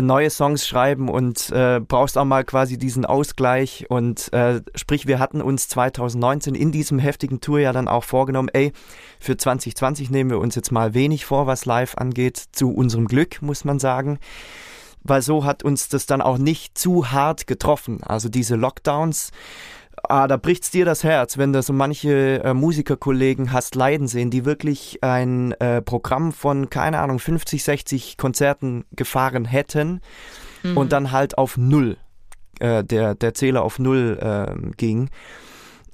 neue 0.00 0.30
Songs 0.30 0.66
schreiben 0.66 1.08
und 1.08 1.50
äh, 1.50 1.80
brauchst 1.80 2.16
auch 2.16 2.24
mal 2.24 2.44
quasi 2.44 2.78
diesen 2.78 3.04
Ausgleich. 3.04 3.86
Und 3.88 4.32
äh, 4.32 4.62
sprich, 4.76 5.06
wir 5.06 5.18
hatten 5.18 5.42
uns 5.42 5.68
2019 5.68 6.54
in 6.54 6.70
diesem 6.70 6.98
heftigen 7.00 7.40
Tour 7.40 7.58
ja 7.58 7.72
dann 7.72 7.88
auch 7.88 8.04
vorgenommen, 8.04 8.48
ey, 8.52 8.72
für 9.18 9.36
2020 9.36 10.10
nehmen 10.10 10.30
wir 10.30 10.38
uns 10.38 10.54
jetzt 10.54 10.70
mal 10.70 10.94
wenig 10.94 11.24
vor, 11.24 11.46
was 11.46 11.64
live 11.64 11.96
angeht, 11.96 12.42
zu 12.52 12.72
unserem 12.72 13.06
Glück, 13.06 13.42
muss 13.42 13.64
man 13.64 13.78
sagen 13.78 14.18
weil 15.04 15.20
so 15.20 15.44
hat 15.44 15.64
uns 15.64 15.88
das 15.88 16.06
dann 16.06 16.22
auch 16.22 16.38
nicht 16.38 16.78
zu 16.78 17.10
hart 17.10 17.48
getroffen. 17.48 18.04
Also 18.04 18.28
diese 18.28 18.54
Lockdowns 18.54 19.32
ah, 20.08 20.26
da 20.26 20.36
bricht's 20.36 20.70
dir 20.70 20.84
das 20.84 21.04
Herz, 21.04 21.38
wenn 21.38 21.52
du 21.52 21.62
so 21.62 21.72
manche 21.72 22.42
äh, 22.42 22.54
Musikerkollegen 22.54 23.52
hast 23.52 23.74
leiden 23.74 24.08
sehen, 24.08 24.30
die 24.30 24.44
wirklich 24.44 24.98
ein 25.02 25.52
äh, 25.52 25.82
Programm 25.82 26.32
von, 26.32 26.70
keine 26.70 26.98
Ahnung, 26.98 27.18
50, 27.18 27.62
60 27.62 28.16
Konzerten 28.16 28.84
gefahren 28.92 29.44
hätten 29.44 30.00
mhm. 30.62 30.76
und 30.76 30.92
dann 30.92 31.12
halt 31.12 31.38
auf 31.38 31.56
Null, 31.56 31.96
äh, 32.60 32.84
der, 32.84 33.14
der 33.14 33.34
Zähler 33.34 33.62
auf 33.62 33.78
Null 33.78 34.18
äh, 34.20 34.70
ging. 34.76 35.10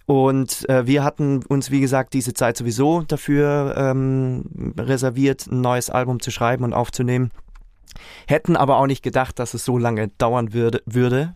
Und 0.07 0.67
äh, 0.71 0.87
wir 0.87 1.05
hatten 1.05 1.43
uns, 1.45 1.71
wie 1.71 1.81
gesagt, 1.81 2.15
diese 2.15 2.33
Zeit 2.33 2.57
sowieso 2.57 3.03
dafür 3.03 3.75
ähm, 3.77 4.75
reserviert, 4.79 5.47
ein 5.47 5.61
neues 5.61 5.91
Album 5.91 6.21
zu 6.21 6.31
schreiben 6.31 6.65
und 6.65 6.73
aufzunehmen. 6.73 7.31
Hätten 8.27 8.57
aber 8.57 8.79
auch 8.79 8.87
nicht 8.87 9.03
gedacht, 9.03 9.38
dass 9.38 9.53
es 9.53 9.67
so 9.67 9.77
lange 9.77 10.09
dauern 10.09 10.55
würde, 10.55 10.83
würde 10.87 11.35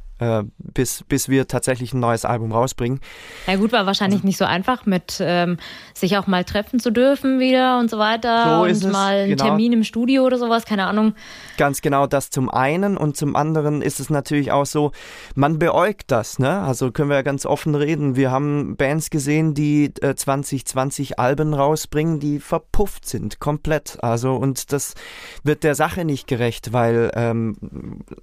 bis, 0.59 1.03
bis 1.09 1.29
wir 1.29 1.49
tatsächlich 1.49 1.93
ein 1.93 2.01
neues 2.01 2.25
Album 2.25 2.53
rausbringen. 2.53 3.01
Ja 3.47 3.57
gut, 3.57 3.73
war 3.73 3.87
wahrscheinlich 3.87 4.19
also, 4.19 4.27
nicht 4.27 4.39
so 4.39 4.45
einfach 4.45 4.87
mit 4.87 5.19
ähm, 5.21 5.57
sich 5.95 6.17
auch 6.17 6.27
mal 6.27 6.45
treffen 6.45 6.79
zu 6.79 6.91
dürfen 6.91 7.41
wieder 7.41 7.79
und 7.81 7.91
so 7.91 7.99
weiter 7.99 8.65
so 8.65 8.87
und 8.87 8.93
mal 8.93 9.15
einen 9.15 9.31
genau. 9.31 9.45
Termin 9.45 9.73
im 9.73 9.85
Studio 9.85 10.25
oder 10.25 10.39
sowas, 10.39 10.65
keine 10.65 10.87
Ahnung. 10.87 11.15
Ganz 11.57 11.83
genau 11.83 12.07
das 12.07 12.31
zum 12.31 12.49
einen 12.49 12.97
und 12.97 13.17
zum 13.17 13.35
anderen 13.35 13.83
ist 13.83 13.99
es 13.99 14.11
natürlich 14.11 14.53
auch 14.53 14.67
so, 14.67 14.93
man 15.35 15.59
beäugt 15.59 16.11
das, 16.11 16.39
ne? 16.39 16.61
Also 16.61 16.93
können 16.93 17.09
wir 17.09 17.17
ja 17.17 17.23
ganz 17.23 17.45
offen 17.45 17.75
reden. 17.75 18.15
Wir 18.15 18.31
haben 18.31 18.77
Bands 18.77 19.11
gesehen, 19.11 19.55
die 19.55 19.93
äh, 20.03 20.15
2020 20.15 21.19
Alben 21.19 21.55
rausbringen, 21.55 22.21
die 22.21 22.39
verpufft 22.39 23.07
sind, 23.09 23.41
komplett. 23.41 23.99
Also 24.03 24.37
und 24.37 24.73
das 24.73 24.95
wird 25.43 25.65
der 25.65 25.75
Sache 25.75 26.05
nicht 26.05 26.27
gerecht, 26.27 26.73
weil 26.73 27.11
ähm, 27.15 27.57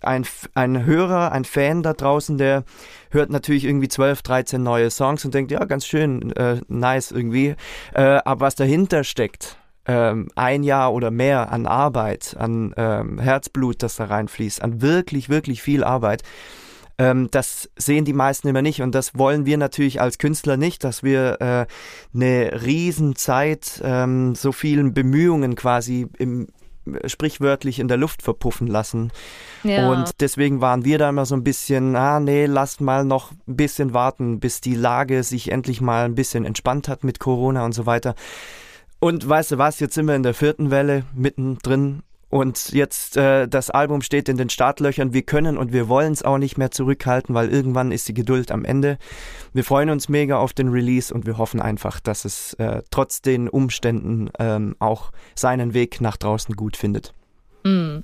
ein, 0.01 0.25
ein 0.53 0.85
Hörer, 0.85 1.31
ein 1.31 1.43
Fan 1.43 1.83
da 1.89 1.93
draußen, 1.93 2.37
der 2.37 2.63
hört 3.11 3.29
natürlich 3.29 3.65
irgendwie 3.65 3.87
12, 3.87 4.21
13 4.21 4.61
neue 4.63 4.89
Songs 4.89 5.25
und 5.25 5.33
denkt, 5.33 5.51
ja, 5.51 5.63
ganz 5.65 5.85
schön, 5.85 6.31
äh, 6.35 6.61
nice 6.67 7.11
irgendwie. 7.11 7.55
Äh, 7.93 8.19
aber 8.25 8.41
was 8.41 8.55
dahinter 8.55 9.03
steckt, 9.03 9.57
ähm, 9.85 10.27
ein 10.35 10.63
Jahr 10.63 10.93
oder 10.93 11.11
mehr 11.11 11.51
an 11.51 11.65
Arbeit, 11.65 12.35
an 12.37 12.73
ähm, 12.77 13.19
Herzblut, 13.19 13.81
das 13.81 13.95
da 13.95 14.05
reinfließt, 14.05 14.61
an 14.61 14.81
wirklich, 14.81 15.29
wirklich 15.29 15.61
viel 15.61 15.83
Arbeit. 15.83 16.23
Ähm, 16.99 17.29
das 17.31 17.69
sehen 17.77 18.05
die 18.05 18.13
meisten 18.13 18.47
immer 18.47 18.61
nicht 18.61 18.81
und 18.81 18.93
das 18.93 19.17
wollen 19.17 19.45
wir 19.45 19.57
natürlich 19.57 20.01
als 20.01 20.17
Künstler 20.17 20.57
nicht, 20.57 20.83
dass 20.83 21.01
wir 21.01 21.41
äh, 21.41 21.65
eine 22.13 22.61
Riesenzeit, 22.63 23.81
ähm, 23.83 24.35
so 24.35 24.51
vielen 24.51 24.93
Bemühungen 24.93 25.55
quasi 25.55 26.07
im 26.19 26.47
sprichwörtlich 27.05 27.79
in 27.79 27.87
der 27.87 27.97
Luft 27.97 28.21
verpuffen 28.21 28.67
lassen. 28.67 29.11
Ja. 29.63 29.89
Und 29.89 30.21
deswegen 30.21 30.61
waren 30.61 30.85
wir 30.85 30.97
da 30.97 31.09
immer 31.09 31.25
so 31.25 31.35
ein 31.35 31.43
bisschen, 31.43 31.95
ah 31.95 32.19
nee, 32.19 32.45
lasst 32.45 32.81
mal 32.81 33.05
noch 33.05 33.31
ein 33.47 33.55
bisschen 33.55 33.93
warten, 33.93 34.39
bis 34.39 34.61
die 34.61 34.75
Lage 34.75 35.23
sich 35.23 35.51
endlich 35.51 35.81
mal 35.81 36.05
ein 36.05 36.15
bisschen 36.15 36.45
entspannt 36.45 36.87
hat 36.87 37.03
mit 37.03 37.19
Corona 37.19 37.65
und 37.65 37.73
so 37.73 37.85
weiter. 37.85 38.15
Und 38.99 39.27
weißt 39.27 39.51
du 39.51 39.57
was, 39.57 39.79
jetzt 39.79 39.95
sind 39.95 40.07
wir 40.07 40.15
in 40.15 40.23
der 40.23 40.33
vierten 40.33 40.71
Welle 40.71 41.03
mittendrin 41.13 42.03
und 42.29 42.69
jetzt 42.71 43.17
äh, 43.17 43.47
das 43.47 43.71
Album 43.71 44.01
steht 44.01 44.29
in 44.29 44.37
den 44.37 44.49
Startlöchern. 44.49 45.13
Wir 45.13 45.23
können 45.23 45.57
und 45.57 45.73
wir 45.73 45.89
wollen 45.89 46.13
es 46.13 46.23
auch 46.23 46.37
nicht 46.37 46.57
mehr 46.57 46.69
zurückhalten, 46.69 47.33
weil 47.33 47.49
irgendwann 47.49 47.91
ist 47.91 48.07
die 48.07 48.13
Geduld 48.13 48.51
am 48.51 48.65
Ende. 48.65 48.97
Wir 49.53 49.63
freuen 49.63 49.89
uns 49.89 50.09
mega 50.09 50.37
auf 50.37 50.53
den 50.53 50.69
Release 50.69 51.13
und 51.13 51.25
wir 51.25 51.37
hoffen 51.37 51.59
einfach, 51.59 51.99
dass 51.99 52.25
es 52.25 52.53
äh, 52.55 52.83
trotz 52.91 53.21
den 53.21 53.49
Umständen 53.49 54.29
ähm, 54.37 54.75
auch 54.79 55.11
seinen 55.35 55.73
Weg 55.73 56.01
nach 56.01 56.17
draußen 56.17 56.55
gut 56.55 56.77
findet. 56.77 57.13
Mm. 57.63 57.97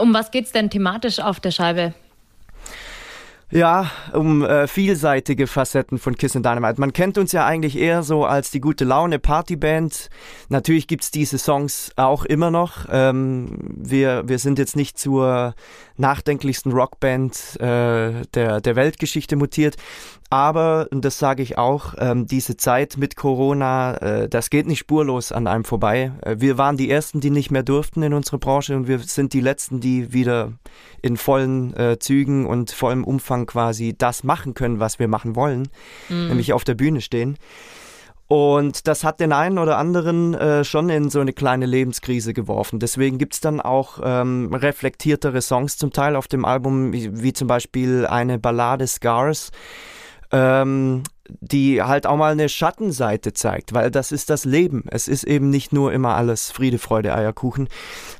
Um 0.00 0.14
was 0.14 0.30
geht's 0.30 0.52
denn 0.52 0.68
thematisch 0.68 1.18
auf 1.18 1.40
der 1.40 1.50
Scheibe? 1.50 1.94
Ja, 3.54 3.90
um 4.14 4.42
äh, 4.42 4.66
vielseitige 4.66 5.46
Facetten 5.46 5.98
von 5.98 6.16
Kiss 6.16 6.34
and 6.34 6.46
Dynamite. 6.46 6.80
Man 6.80 6.94
kennt 6.94 7.18
uns 7.18 7.32
ja 7.32 7.44
eigentlich 7.44 7.76
eher 7.76 8.02
so 8.02 8.24
als 8.24 8.50
die 8.50 8.62
gute 8.62 8.86
Laune 8.86 9.18
Partyband. 9.18 10.08
Natürlich 10.48 10.86
gibt's 10.86 11.10
diese 11.10 11.36
Songs 11.36 11.92
auch 11.96 12.24
immer 12.24 12.50
noch. 12.50 12.86
Ähm, 12.90 13.58
wir, 13.76 14.26
wir 14.26 14.38
sind 14.38 14.58
jetzt 14.58 14.74
nicht 14.74 14.98
zur 14.98 15.54
nachdenklichsten 15.98 16.72
Rockband 16.72 17.60
äh, 17.60 18.22
der, 18.32 18.62
der 18.62 18.74
Weltgeschichte 18.74 19.36
mutiert. 19.36 19.76
Aber, 20.32 20.88
und 20.90 21.04
das 21.04 21.18
sage 21.18 21.42
ich 21.42 21.58
auch, 21.58 21.92
ähm, 21.98 22.26
diese 22.26 22.56
Zeit 22.56 22.96
mit 22.96 23.16
Corona, 23.16 23.96
äh, 23.98 24.28
das 24.30 24.48
geht 24.48 24.66
nicht 24.66 24.78
spurlos 24.78 25.30
an 25.30 25.46
einem 25.46 25.64
vorbei. 25.64 26.10
Äh, 26.22 26.36
wir 26.38 26.56
waren 26.56 26.78
die 26.78 26.90
Ersten, 26.90 27.20
die 27.20 27.28
nicht 27.28 27.50
mehr 27.50 27.62
durften 27.62 28.02
in 28.02 28.14
unserer 28.14 28.38
Branche 28.38 28.74
und 28.74 28.88
wir 28.88 28.98
sind 29.00 29.34
die 29.34 29.42
Letzten, 29.42 29.80
die 29.80 30.14
wieder 30.14 30.54
in 31.02 31.18
vollen 31.18 31.76
äh, 31.76 31.98
Zügen 31.98 32.46
und 32.46 32.70
vollem 32.70 33.04
Umfang 33.04 33.44
quasi 33.44 33.94
das 33.96 34.24
machen 34.24 34.54
können, 34.54 34.80
was 34.80 34.98
wir 34.98 35.06
machen 35.06 35.36
wollen, 35.36 35.68
mhm. 36.08 36.28
nämlich 36.28 36.54
auf 36.54 36.64
der 36.64 36.76
Bühne 36.76 37.02
stehen. 37.02 37.36
Und 38.26 38.88
das 38.88 39.04
hat 39.04 39.20
den 39.20 39.34
einen 39.34 39.58
oder 39.58 39.76
anderen 39.76 40.32
äh, 40.32 40.64
schon 40.64 40.88
in 40.88 41.10
so 41.10 41.20
eine 41.20 41.34
kleine 41.34 41.66
Lebenskrise 41.66 42.32
geworfen. 42.32 42.78
Deswegen 42.78 43.18
gibt's 43.18 43.40
dann 43.40 43.60
auch 43.60 44.00
ähm, 44.02 44.54
reflektiertere 44.54 45.42
Songs 45.42 45.76
zum 45.76 45.92
Teil 45.92 46.16
auf 46.16 46.26
dem 46.26 46.46
Album, 46.46 46.94
wie, 46.94 47.22
wie 47.22 47.34
zum 47.34 47.48
Beispiel 47.48 48.06
eine 48.06 48.38
Ballade 48.38 48.86
Scars, 48.86 49.50
ähm, 50.32 51.02
die 51.40 51.82
halt 51.82 52.06
auch 52.06 52.16
mal 52.16 52.32
eine 52.32 52.48
Schattenseite 52.48 53.32
zeigt, 53.32 53.72
weil 53.72 53.90
das 53.90 54.12
ist 54.12 54.30
das 54.30 54.44
Leben. 54.44 54.84
Es 54.90 55.08
ist 55.08 55.24
eben 55.24 55.50
nicht 55.50 55.72
nur 55.72 55.92
immer 55.92 56.14
alles 56.14 56.50
Friede, 56.50 56.78
Freude, 56.78 57.14
Eierkuchen. 57.14 57.68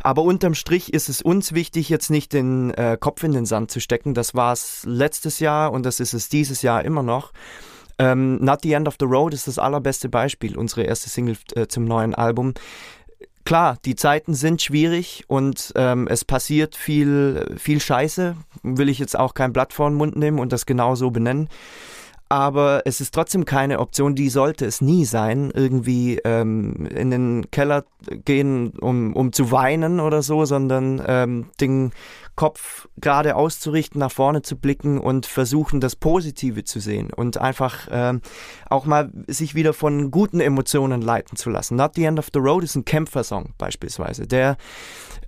Aber 0.02 0.22
unterm 0.22 0.54
Strich 0.54 0.92
ist 0.92 1.08
es 1.08 1.22
uns 1.22 1.52
wichtig, 1.52 1.88
jetzt 1.88 2.10
nicht 2.10 2.32
den 2.32 2.70
äh, 2.74 2.96
Kopf 2.98 3.22
in 3.22 3.32
den 3.32 3.46
Sand 3.46 3.70
zu 3.70 3.80
stecken. 3.80 4.14
Das 4.14 4.34
war 4.34 4.52
es 4.52 4.84
letztes 4.86 5.40
Jahr 5.40 5.72
und 5.72 5.84
das 5.84 6.00
ist 6.00 6.12
es 6.12 6.28
dieses 6.28 6.62
Jahr 6.62 6.84
immer 6.84 7.02
noch. 7.02 7.32
Ähm, 7.98 8.36
Not 8.36 8.60
the 8.62 8.72
End 8.72 8.88
of 8.88 8.96
the 8.98 9.06
Road 9.06 9.34
ist 9.34 9.48
das 9.48 9.58
allerbeste 9.58 10.08
Beispiel, 10.08 10.56
unsere 10.56 10.82
erste 10.82 11.10
Single 11.10 11.36
äh, 11.54 11.66
zum 11.66 11.84
neuen 11.84 12.14
Album. 12.14 12.54
Klar, 13.44 13.76
die 13.84 13.96
Zeiten 13.96 14.34
sind 14.34 14.62
schwierig 14.62 15.24
und 15.26 15.72
ähm, 15.74 16.06
es 16.08 16.24
passiert 16.24 16.76
viel, 16.76 17.56
viel 17.58 17.80
Scheiße. 17.80 18.36
Will 18.62 18.88
ich 18.88 19.00
jetzt 19.00 19.18
auch 19.18 19.34
kein 19.34 19.52
Blatt 19.52 19.72
vor 19.72 19.90
den 19.90 19.96
Mund 19.96 20.14
nehmen 20.16 20.38
und 20.38 20.52
das 20.52 20.64
genau 20.64 20.94
so 20.94 21.10
benennen 21.10 21.48
aber 22.32 22.80
es 22.86 23.02
ist 23.02 23.12
trotzdem 23.12 23.44
keine 23.44 23.78
Option, 23.78 24.14
die 24.14 24.30
sollte 24.30 24.64
es 24.64 24.80
nie 24.80 25.04
sein, 25.04 25.52
irgendwie 25.54 26.18
ähm, 26.24 26.86
in 26.86 27.10
den 27.10 27.50
Keller 27.50 27.84
gehen, 28.24 28.70
um, 28.80 29.14
um 29.14 29.34
zu 29.34 29.50
weinen 29.50 30.00
oder 30.00 30.22
so, 30.22 30.46
sondern 30.46 31.02
ähm, 31.06 31.50
den 31.60 31.92
Kopf 32.34 32.88
gerade 32.96 33.36
auszurichten, 33.36 33.98
nach 33.98 34.10
vorne 34.10 34.40
zu 34.40 34.56
blicken 34.56 34.96
und 34.96 35.26
versuchen, 35.26 35.82
das 35.82 35.94
Positive 35.94 36.64
zu 36.64 36.80
sehen 36.80 37.10
und 37.14 37.36
einfach 37.36 37.86
ähm, 37.90 38.22
auch 38.70 38.86
mal 38.86 39.12
sich 39.26 39.54
wieder 39.54 39.74
von 39.74 40.10
guten 40.10 40.40
Emotionen 40.40 41.02
leiten 41.02 41.36
zu 41.36 41.50
lassen. 41.50 41.76
Not 41.76 41.96
the 41.96 42.04
End 42.04 42.18
of 42.18 42.30
the 42.32 42.40
Road 42.40 42.64
ist 42.64 42.76
ein 42.76 42.86
Kämpfersong 42.86 43.52
beispielsweise, 43.58 44.26
der, 44.26 44.56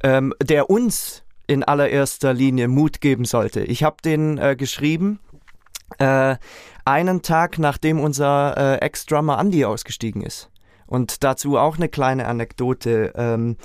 ähm, 0.02 0.32
der 0.42 0.70
uns 0.70 1.22
in 1.46 1.64
allererster 1.64 2.32
Linie 2.32 2.68
Mut 2.68 3.02
geben 3.02 3.26
sollte. 3.26 3.62
Ich 3.62 3.82
habe 3.82 3.96
den 4.02 4.38
äh, 4.38 4.56
geschrieben 4.56 5.20
äh, 5.98 6.36
einen 6.84 7.22
Tag 7.22 7.58
nachdem 7.58 8.00
unser 8.00 8.56
äh, 8.56 8.84
Ex-Drummer 8.84 9.38
Andy 9.38 9.64
ausgestiegen 9.64 10.22
ist. 10.22 10.50
Und 10.86 11.24
dazu 11.24 11.56
auch 11.56 11.76
eine 11.76 11.88
kleine 11.88 12.26
Anekdote. 12.26 13.12
Ähm, 13.16 13.56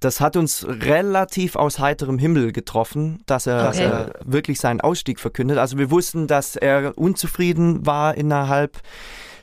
das 0.00 0.20
hat 0.20 0.36
uns 0.36 0.66
relativ 0.68 1.56
aus 1.56 1.78
heiterem 1.78 2.18
Himmel 2.18 2.52
getroffen, 2.52 3.22
dass 3.26 3.46
er, 3.46 3.56
okay. 3.56 3.66
dass 3.66 3.78
er 3.78 4.12
wirklich 4.24 4.60
seinen 4.60 4.80
Ausstieg 4.80 5.18
verkündet. 5.18 5.58
Also 5.58 5.78
wir 5.78 5.90
wussten, 5.90 6.26
dass 6.26 6.56
er 6.56 6.96
unzufrieden 6.98 7.86
war 7.86 8.14
innerhalb 8.14 8.80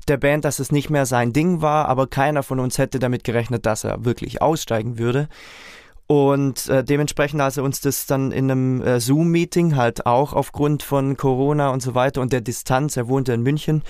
der 0.08 0.18
Band, 0.18 0.46
dass 0.46 0.60
es 0.60 0.72
nicht 0.72 0.90
mehr 0.90 1.06
sein 1.06 1.34
Ding 1.34 1.62
war, 1.62 1.88
aber 1.88 2.08
keiner 2.08 2.44
von 2.44 2.60
uns 2.60 2.78
hätte 2.78 3.00
damit 3.00 3.24
gerechnet, 3.24 3.66
dass 3.66 3.84
er 3.84 4.04
wirklich 4.06 4.42
aussteigen 4.42 4.98
würde. 4.98 5.30
Und 6.12 6.68
äh, 6.68 6.84
dementsprechend, 6.84 7.40
als 7.40 7.56
er 7.56 7.64
uns 7.64 7.80
das 7.80 8.06
dann 8.06 8.34
in 8.34 8.52
einem 8.52 8.82
äh, 8.82 9.00
Zoom-Meeting 9.00 9.78
halt 9.78 10.06
auch 10.06 10.34
aufgrund 10.34 10.84
von 10.84 11.16
Corona 11.16 11.70
und 11.70 11.82
so 11.82 11.96
weiter 11.96 12.20
und 12.20 12.34
der 12.34 12.42
Distanz, 12.42 12.98
er 12.98 13.08
wohnte 13.08 13.32
in 13.32 13.44
München, 13.44 13.82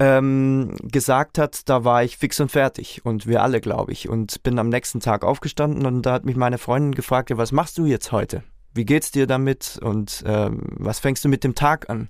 ähm, 0.00 0.74
gesagt 0.82 1.38
hat, 1.38 1.68
da 1.68 1.84
war 1.84 2.02
ich 2.02 2.16
fix 2.16 2.40
und 2.40 2.50
fertig 2.50 3.02
und 3.04 3.28
wir 3.28 3.40
alle, 3.44 3.60
glaube 3.60 3.92
ich. 3.92 4.08
Und 4.08 4.42
bin 4.42 4.58
am 4.58 4.68
nächsten 4.68 4.98
Tag 4.98 5.22
aufgestanden 5.24 5.86
und 5.86 6.02
da 6.02 6.14
hat 6.14 6.24
mich 6.24 6.34
meine 6.34 6.58
Freundin 6.58 6.90
gefragt, 6.90 7.30
ja, 7.30 7.36
was 7.38 7.52
machst 7.52 7.78
du 7.78 7.86
jetzt 7.86 8.10
heute? 8.10 8.42
Wie 8.74 8.84
geht's 8.84 9.12
dir 9.12 9.28
damit 9.28 9.78
und 9.80 10.24
ähm, 10.26 10.60
was 10.70 10.98
fängst 10.98 11.24
du 11.24 11.28
mit 11.28 11.44
dem 11.44 11.54
Tag 11.54 11.88
an? 11.88 12.08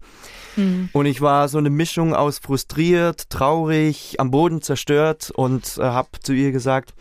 Mhm. 0.56 0.88
Und 0.94 1.04
ich 1.04 1.20
war 1.20 1.48
so 1.48 1.58
eine 1.58 1.68
Mischung 1.68 2.14
aus 2.14 2.38
frustriert, 2.38 3.28
traurig, 3.28 4.18
am 4.20 4.30
Boden 4.30 4.62
zerstört 4.62 5.30
und 5.30 5.76
äh, 5.76 5.82
habe 5.82 6.08
zu 6.22 6.32
ihr 6.32 6.50
gesagt, 6.50 6.94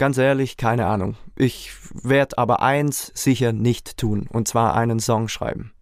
Ganz 0.00 0.16
ehrlich, 0.16 0.56
keine 0.56 0.86
Ahnung. 0.86 1.18
Ich 1.36 1.72
werde 1.92 2.38
aber 2.38 2.62
eins 2.62 3.12
sicher 3.14 3.52
nicht 3.52 3.98
tun, 3.98 4.26
und 4.32 4.48
zwar 4.48 4.74
einen 4.74 4.98
Song 4.98 5.28
schreiben. 5.28 5.74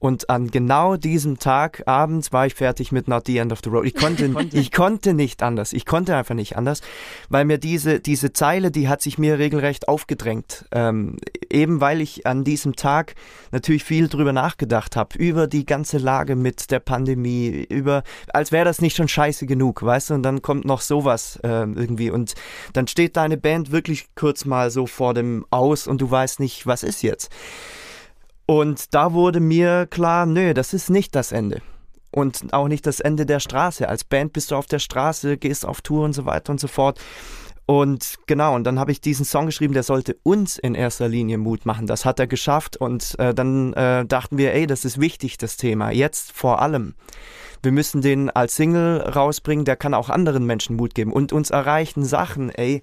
Und 0.00 0.30
an 0.30 0.50
genau 0.50 0.96
diesem 0.96 1.38
Tag 1.38 1.82
abends 1.86 2.32
war 2.32 2.46
ich 2.46 2.54
fertig 2.54 2.90
mit 2.90 3.06
Not 3.06 3.26
the 3.26 3.36
End 3.36 3.52
of 3.52 3.60
the 3.62 3.68
Road. 3.68 3.84
Ich 3.84 3.94
konnte, 3.94 4.34
ich 4.52 4.72
konnte 4.72 5.12
nicht 5.12 5.42
anders. 5.42 5.74
Ich 5.74 5.84
konnte 5.84 6.16
einfach 6.16 6.34
nicht 6.34 6.56
anders, 6.56 6.80
weil 7.28 7.44
mir 7.44 7.58
diese, 7.58 8.00
diese 8.00 8.32
Zeile, 8.32 8.70
die 8.70 8.88
hat 8.88 9.02
sich 9.02 9.18
mir 9.18 9.38
regelrecht 9.38 9.88
aufgedrängt. 9.88 10.64
Ähm, 10.72 11.18
eben 11.50 11.82
weil 11.82 12.00
ich 12.00 12.26
an 12.26 12.44
diesem 12.44 12.76
Tag 12.76 13.14
natürlich 13.52 13.84
viel 13.84 14.08
drüber 14.08 14.32
nachgedacht 14.32 14.96
habe, 14.96 15.18
über 15.18 15.46
die 15.46 15.66
ganze 15.66 15.98
Lage 15.98 16.34
mit 16.34 16.70
der 16.70 16.80
Pandemie, 16.80 17.66
über, 17.68 18.02
als 18.32 18.52
wäre 18.52 18.64
das 18.64 18.80
nicht 18.80 18.96
schon 18.96 19.08
scheiße 19.08 19.44
genug, 19.44 19.82
weißt 19.82 20.10
du? 20.10 20.14
Und 20.14 20.22
dann 20.22 20.40
kommt 20.40 20.64
noch 20.64 20.80
sowas 20.80 21.38
äh, 21.42 21.48
irgendwie 21.48 22.10
und 22.10 22.34
dann 22.72 22.88
steht 22.88 23.18
deine 23.18 23.36
Band 23.36 23.70
wirklich 23.70 24.08
kurz 24.14 24.46
mal 24.46 24.70
so 24.70 24.86
vor 24.86 25.12
dem 25.12 25.44
Aus 25.50 25.86
und 25.86 26.00
du 26.00 26.10
weißt 26.10 26.40
nicht, 26.40 26.66
was 26.66 26.82
ist 26.82 27.02
jetzt. 27.02 27.30
Und 28.50 28.94
da 28.94 29.12
wurde 29.12 29.38
mir 29.38 29.86
klar, 29.86 30.26
nö, 30.26 30.54
das 30.54 30.74
ist 30.74 30.90
nicht 30.90 31.14
das 31.14 31.30
Ende. 31.30 31.62
Und 32.10 32.52
auch 32.52 32.66
nicht 32.66 32.84
das 32.84 32.98
Ende 32.98 33.24
der 33.24 33.38
Straße. 33.38 33.88
Als 33.88 34.02
Band 34.02 34.32
bist 34.32 34.50
du 34.50 34.56
auf 34.56 34.66
der 34.66 34.80
Straße, 34.80 35.36
gehst 35.36 35.64
auf 35.64 35.82
Tour 35.82 36.04
und 36.04 36.14
so 36.14 36.26
weiter 36.26 36.50
und 36.50 36.58
so 36.58 36.66
fort. 36.66 36.98
Und 37.66 38.16
genau, 38.26 38.56
und 38.56 38.64
dann 38.64 38.80
habe 38.80 38.90
ich 38.90 39.00
diesen 39.00 39.24
Song 39.24 39.46
geschrieben, 39.46 39.72
der 39.72 39.84
sollte 39.84 40.16
uns 40.24 40.58
in 40.58 40.74
erster 40.74 41.06
Linie 41.06 41.38
Mut 41.38 41.64
machen. 41.64 41.86
Das 41.86 42.04
hat 42.04 42.18
er 42.18 42.26
geschafft. 42.26 42.76
Und 42.76 43.16
äh, 43.20 43.32
dann 43.32 43.72
äh, 43.74 44.04
dachten 44.04 44.36
wir, 44.36 44.52
ey, 44.52 44.66
das 44.66 44.84
ist 44.84 45.00
wichtig, 45.00 45.38
das 45.38 45.56
Thema. 45.56 45.92
Jetzt 45.92 46.32
vor 46.32 46.60
allem. 46.60 46.96
Wir 47.62 47.70
müssen 47.70 48.02
den 48.02 48.30
als 48.30 48.56
Single 48.56 49.00
rausbringen, 49.00 49.64
der 49.64 49.76
kann 49.76 49.94
auch 49.94 50.08
anderen 50.08 50.44
Menschen 50.44 50.74
Mut 50.74 50.96
geben. 50.96 51.12
Und 51.12 51.32
uns 51.32 51.50
erreichten 51.50 52.04
Sachen, 52.04 52.50
ey, 52.50 52.82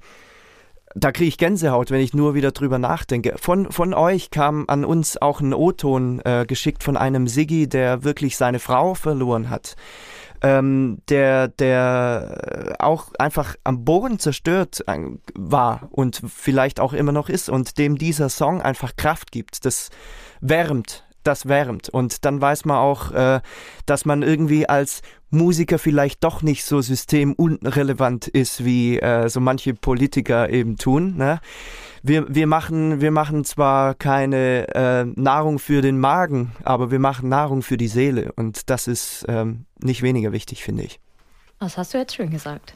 da 1.00 1.12
kriege 1.12 1.28
ich 1.28 1.38
Gänsehaut, 1.38 1.92
wenn 1.92 2.02
ich 2.02 2.14
nur 2.14 2.34
wieder 2.34 2.52
drüber 2.52 2.80
nachdenke. 2.80 3.36
Von, 3.38 3.72
von 3.72 3.94
euch 3.94 4.32
kam 4.32 4.66
an 4.68 4.84
uns 4.84 5.22
auch 5.22 5.40
ein 5.40 5.54
O-Ton 5.54 6.22
äh, 6.26 6.46
geschickt 6.48 6.84
von 6.84 6.98
einem 6.98 7.28
Siggi, 7.28 7.68
der 7.68 8.04
wirklich 8.04 8.38
seine 8.38 8.60
Frau 8.60 8.94
verloren 8.94 9.50
hat. 9.50 9.76
Ähm, 10.42 11.00
der, 11.10 11.48
der 11.48 12.76
auch 12.78 13.08
einfach 13.18 13.56
am 13.64 13.86
Boden 13.86 14.20
zerstört 14.20 14.84
äh, 14.86 14.98
war 15.34 15.88
und 15.92 16.22
vielleicht 16.28 16.80
auch 16.80 16.94
immer 16.94 17.12
noch 17.12 17.28
ist 17.28 17.50
und 17.50 17.80
dem 17.80 17.98
dieser 17.98 18.30
Song 18.30 18.62
einfach 18.62 18.96
Kraft 18.96 19.32
gibt. 19.32 19.66
Das 19.66 19.90
wärmt 20.40 21.07
das 21.28 21.48
wärmt. 21.48 21.90
Und 21.90 22.26
dann 22.26 22.42
weiß 22.42 22.66
man 22.66 22.78
auch, 22.78 23.12
äh, 23.12 23.42
dass 23.86 24.06
man 24.06 24.24
irgendwie 24.24 24.68
als 24.68 25.02
Musiker 25.30 25.78
vielleicht 25.78 26.24
doch 26.24 26.42
nicht 26.42 26.64
so 26.64 26.82
systemunrelevant 26.82 28.28
ist, 28.28 28.64
wie 28.64 29.00
äh, 29.00 29.28
so 29.28 29.42
manche 29.42 29.74
Politiker 29.74 30.50
eben 30.50 30.78
tun. 30.78 31.18
Ne? 31.18 31.40
Wir, 32.02 32.34
wir, 32.34 32.48
machen, 32.48 33.02
wir 33.02 33.12
machen 33.12 33.44
zwar 33.44 33.94
keine 33.94 34.74
äh, 34.74 35.06
Nahrung 35.20 35.60
für 35.60 35.82
den 35.82 36.00
Magen, 36.00 36.54
aber 36.64 36.92
wir 36.92 37.00
machen 37.00 37.30
Nahrung 37.30 37.62
für 37.62 37.78
die 37.78 37.90
Seele. 37.90 38.32
Und 38.36 38.70
das 38.70 38.88
ist 38.88 39.26
ähm, 39.28 39.66
nicht 39.82 40.02
weniger 40.02 40.32
wichtig, 40.32 40.64
finde 40.64 40.84
ich. 40.84 41.00
Das 41.60 41.76
hast 41.76 41.94
du 41.94 41.98
jetzt 41.98 42.16
schön 42.16 42.30
gesagt. 42.30 42.76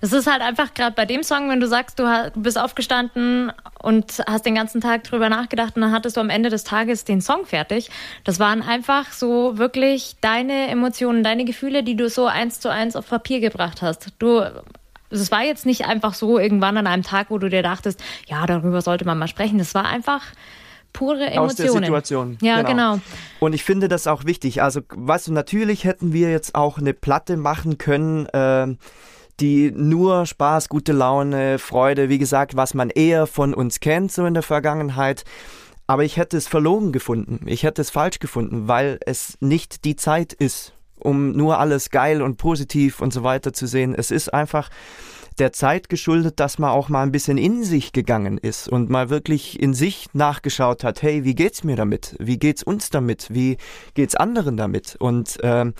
Es 0.00 0.12
ist 0.12 0.26
halt 0.26 0.42
einfach 0.42 0.74
gerade 0.74 0.96
bei 0.96 1.06
dem 1.06 1.22
Song, 1.22 1.48
wenn 1.48 1.60
du 1.60 1.68
sagst, 1.68 2.00
du 2.00 2.04
bist 2.34 2.58
aufgestanden 2.58 3.52
und 3.80 4.20
hast 4.26 4.44
den 4.44 4.56
ganzen 4.56 4.80
Tag 4.80 5.04
drüber 5.04 5.28
nachgedacht 5.28 5.76
und 5.76 5.82
dann 5.82 5.92
hattest 5.92 6.16
du 6.16 6.20
am 6.20 6.28
Ende 6.28 6.50
des 6.50 6.64
Tages 6.64 7.04
den 7.04 7.20
Song 7.20 7.46
fertig. 7.46 7.88
Das 8.24 8.40
waren 8.40 8.62
einfach 8.62 9.12
so 9.12 9.58
wirklich 9.58 10.16
deine 10.20 10.66
Emotionen, 10.66 11.22
deine 11.22 11.44
Gefühle, 11.44 11.84
die 11.84 11.94
du 11.94 12.08
so 12.08 12.26
eins 12.26 12.58
zu 12.58 12.68
eins 12.68 12.96
auf 12.96 13.08
Papier 13.08 13.38
gebracht 13.38 13.80
hast. 13.80 14.08
Du, 14.18 14.42
es 15.10 15.30
war 15.30 15.44
jetzt 15.44 15.64
nicht 15.64 15.86
einfach 15.86 16.14
so 16.14 16.36
irgendwann 16.36 16.76
an 16.78 16.88
einem 16.88 17.04
Tag, 17.04 17.30
wo 17.30 17.38
du 17.38 17.48
dir 17.48 17.62
dachtest, 17.62 18.02
ja, 18.26 18.44
darüber 18.46 18.82
sollte 18.82 19.04
man 19.04 19.18
mal 19.18 19.28
sprechen. 19.28 19.58
Das 19.58 19.72
war 19.76 19.86
einfach 19.86 20.22
pure 20.96 21.26
Emotionen. 21.26 21.38
Aus 21.38 21.54
der 21.56 21.70
Situation. 21.70 22.38
Ja, 22.40 22.62
genau. 22.62 22.94
genau. 22.94 23.00
Und 23.40 23.54
ich 23.54 23.64
finde 23.64 23.88
das 23.88 24.06
auch 24.06 24.24
wichtig. 24.24 24.62
Also, 24.62 24.80
weißt 24.88 25.28
du, 25.28 25.32
natürlich 25.32 25.84
hätten 25.84 26.12
wir 26.12 26.30
jetzt 26.30 26.54
auch 26.54 26.78
eine 26.78 26.94
Platte 26.94 27.36
machen 27.36 27.78
können, 27.78 28.26
äh, 28.26 28.74
die 29.40 29.70
nur 29.70 30.26
Spaß, 30.26 30.68
gute 30.68 30.92
Laune, 30.92 31.58
Freude, 31.58 32.08
wie 32.08 32.18
gesagt, 32.18 32.56
was 32.56 32.74
man 32.74 32.90
eher 32.90 33.26
von 33.26 33.54
uns 33.54 33.80
kennt, 33.80 34.10
so 34.10 34.24
in 34.24 34.34
der 34.34 34.42
Vergangenheit. 34.42 35.24
Aber 35.86 36.04
ich 36.04 36.16
hätte 36.16 36.36
es 36.36 36.48
verlogen 36.48 36.90
gefunden. 36.90 37.46
Ich 37.46 37.62
hätte 37.62 37.82
es 37.82 37.90
falsch 37.90 38.18
gefunden, 38.18 38.66
weil 38.66 38.98
es 39.06 39.36
nicht 39.40 39.84
die 39.84 39.94
Zeit 39.94 40.32
ist, 40.32 40.72
um 40.98 41.32
nur 41.32 41.60
alles 41.60 41.90
geil 41.90 42.22
und 42.22 42.38
positiv 42.38 43.00
und 43.00 43.12
so 43.12 43.22
weiter 43.22 43.52
zu 43.52 43.66
sehen. 43.66 43.94
Es 43.94 44.10
ist 44.10 44.32
einfach 44.32 44.70
der 45.38 45.52
Zeit 45.52 45.88
geschuldet, 45.88 46.40
dass 46.40 46.58
man 46.58 46.70
auch 46.70 46.88
mal 46.88 47.02
ein 47.02 47.12
bisschen 47.12 47.38
in 47.38 47.64
sich 47.64 47.92
gegangen 47.92 48.38
ist 48.38 48.68
und 48.68 48.90
mal 48.90 49.10
wirklich 49.10 49.60
in 49.60 49.74
sich 49.74 50.08
nachgeschaut 50.12 50.84
hat, 50.84 51.02
hey, 51.02 51.24
wie 51.24 51.34
geht's 51.34 51.64
mir 51.64 51.76
damit? 51.76 52.16
Wie 52.18 52.38
geht's 52.38 52.62
uns 52.62 52.90
damit? 52.90 53.32
Wie 53.32 53.58
geht's 53.94 54.14
anderen 54.14 54.56
damit? 54.56 54.96
Und 54.98 55.42
äh, 55.42 55.72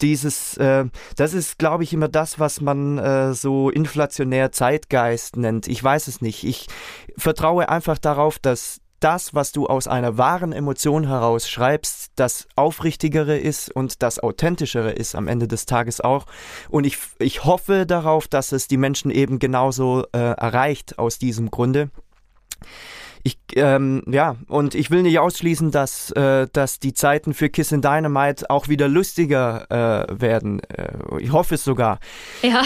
dieses, 0.00 0.56
äh, 0.56 0.86
das 1.16 1.34
ist, 1.34 1.58
glaube 1.58 1.84
ich, 1.84 1.92
immer 1.92 2.08
das, 2.08 2.38
was 2.38 2.60
man 2.60 2.98
äh, 2.98 3.34
so 3.34 3.70
inflationär 3.70 4.52
Zeitgeist 4.52 5.36
nennt. 5.36 5.68
Ich 5.68 5.82
weiß 5.82 6.08
es 6.08 6.20
nicht. 6.20 6.44
Ich 6.44 6.66
vertraue 7.16 7.68
einfach 7.68 7.98
darauf, 7.98 8.38
dass 8.38 8.80
das, 9.04 9.34
was 9.34 9.52
du 9.52 9.66
aus 9.66 9.86
einer 9.86 10.16
wahren 10.16 10.52
Emotion 10.52 11.06
heraus 11.06 11.48
schreibst, 11.48 12.12
das 12.16 12.48
Aufrichtigere 12.56 13.36
ist 13.36 13.70
und 13.70 14.02
das 14.02 14.18
Authentischere 14.18 14.92
ist 14.92 15.14
am 15.14 15.28
Ende 15.28 15.46
des 15.46 15.66
Tages 15.66 16.00
auch. 16.00 16.24
Und 16.70 16.84
ich, 16.84 16.96
ich 17.18 17.44
hoffe 17.44 17.84
darauf, 17.84 18.28
dass 18.28 18.52
es 18.52 18.66
die 18.66 18.78
Menschen 18.78 19.10
eben 19.10 19.38
genauso 19.38 20.06
äh, 20.12 20.18
erreicht 20.18 20.98
aus 20.98 21.18
diesem 21.18 21.50
Grunde. 21.50 21.90
Ich, 23.24 23.38
ähm, 23.56 24.02
ja, 24.06 24.36
und 24.48 24.74
ich 24.74 24.90
will 24.90 25.02
nicht 25.02 25.18
ausschließen, 25.18 25.70
dass, 25.70 26.10
äh, 26.12 26.46
dass 26.50 26.80
die 26.80 26.94
Zeiten 26.94 27.34
für 27.34 27.50
Kiss 27.50 27.74
and 27.74 27.84
Dynamite 27.84 28.48
auch 28.48 28.68
wieder 28.68 28.88
lustiger 28.88 29.66
äh, 30.08 30.20
werden. 30.20 30.60
Äh, 30.60 30.96
ich 31.20 31.30
hoffe 31.30 31.56
es 31.56 31.64
sogar. 31.64 31.98
Ja. 32.42 32.62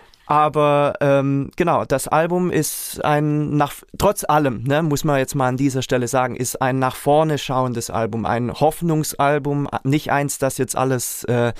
Aber 0.26 0.94
ähm, 1.00 1.50
genau, 1.56 1.84
das 1.84 2.08
Album 2.08 2.50
ist 2.50 3.04
ein 3.04 3.56
nach 3.56 3.74
trotz 3.98 4.24
allem, 4.24 4.62
ne, 4.62 4.82
muss 4.82 5.04
man 5.04 5.18
jetzt 5.18 5.34
mal 5.34 5.48
an 5.48 5.56
dieser 5.56 5.82
Stelle 5.82 6.08
sagen, 6.08 6.36
ist 6.36 6.62
ein 6.62 6.78
nach 6.78 6.96
vorne 6.96 7.38
schauendes 7.38 7.90
Album, 7.90 8.24
ein 8.24 8.52
Hoffnungsalbum, 8.52 9.68
nicht 9.84 10.12
eins, 10.12 10.38
das 10.38 10.58
jetzt 10.58 10.76
alles 10.76 11.24
äh, 11.24 11.52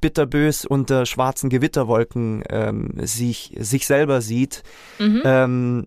bitterbös 0.00 0.64
unter 0.64 1.06
schwarzen 1.06 1.48
Gewitterwolken 1.48 2.42
ähm, 2.50 2.92
sich 2.96 3.54
sich 3.58 3.86
selber 3.86 4.20
sieht. 4.20 4.62
Mhm. 4.98 5.22
Ähm, 5.24 5.86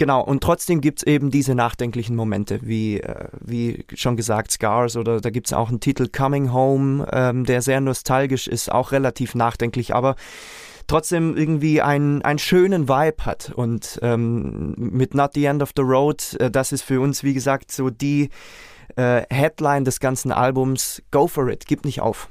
Genau, 0.00 0.22
und 0.22 0.44
trotzdem 0.44 0.80
gibt's 0.80 1.02
eben 1.02 1.32
diese 1.32 1.56
nachdenklichen 1.56 2.14
Momente, 2.14 2.60
wie, 2.62 3.00
äh, 3.00 3.26
wie 3.40 3.84
schon 3.94 4.16
gesagt, 4.16 4.52
Scars 4.52 4.96
oder 4.96 5.20
da 5.20 5.30
gibt's 5.30 5.52
auch 5.52 5.70
einen 5.70 5.80
Titel 5.80 6.06
Coming 6.06 6.52
Home, 6.52 7.08
ähm, 7.12 7.44
der 7.44 7.62
sehr 7.62 7.80
nostalgisch 7.80 8.46
ist, 8.46 8.70
auch 8.70 8.92
relativ 8.92 9.34
nachdenklich, 9.34 9.96
aber 9.96 10.14
trotzdem 10.88 11.36
irgendwie 11.36 11.80
einen, 11.80 12.22
einen 12.22 12.40
schönen 12.40 12.88
Vibe 12.88 13.24
hat. 13.24 13.52
Und 13.54 14.00
ähm, 14.02 14.74
mit 14.76 15.14
Not 15.14 15.34
the 15.34 15.44
End 15.44 15.62
of 15.62 15.70
the 15.76 15.82
Road, 15.82 16.34
äh, 16.40 16.50
das 16.50 16.72
ist 16.72 16.82
für 16.82 17.00
uns, 17.00 17.22
wie 17.22 17.34
gesagt, 17.34 17.70
so 17.70 17.90
die 17.90 18.30
äh, 18.96 19.22
Headline 19.30 19.84
des 19.84 20.00
ganzen 20.00 20.32
Albums. 20.32 21.02
Go 21.12 21.28
for 21.28 21.48
it, 21.48 21.66
gib 21.66 21.84
nicht 21.84 22.00
auf. 22.00 22.28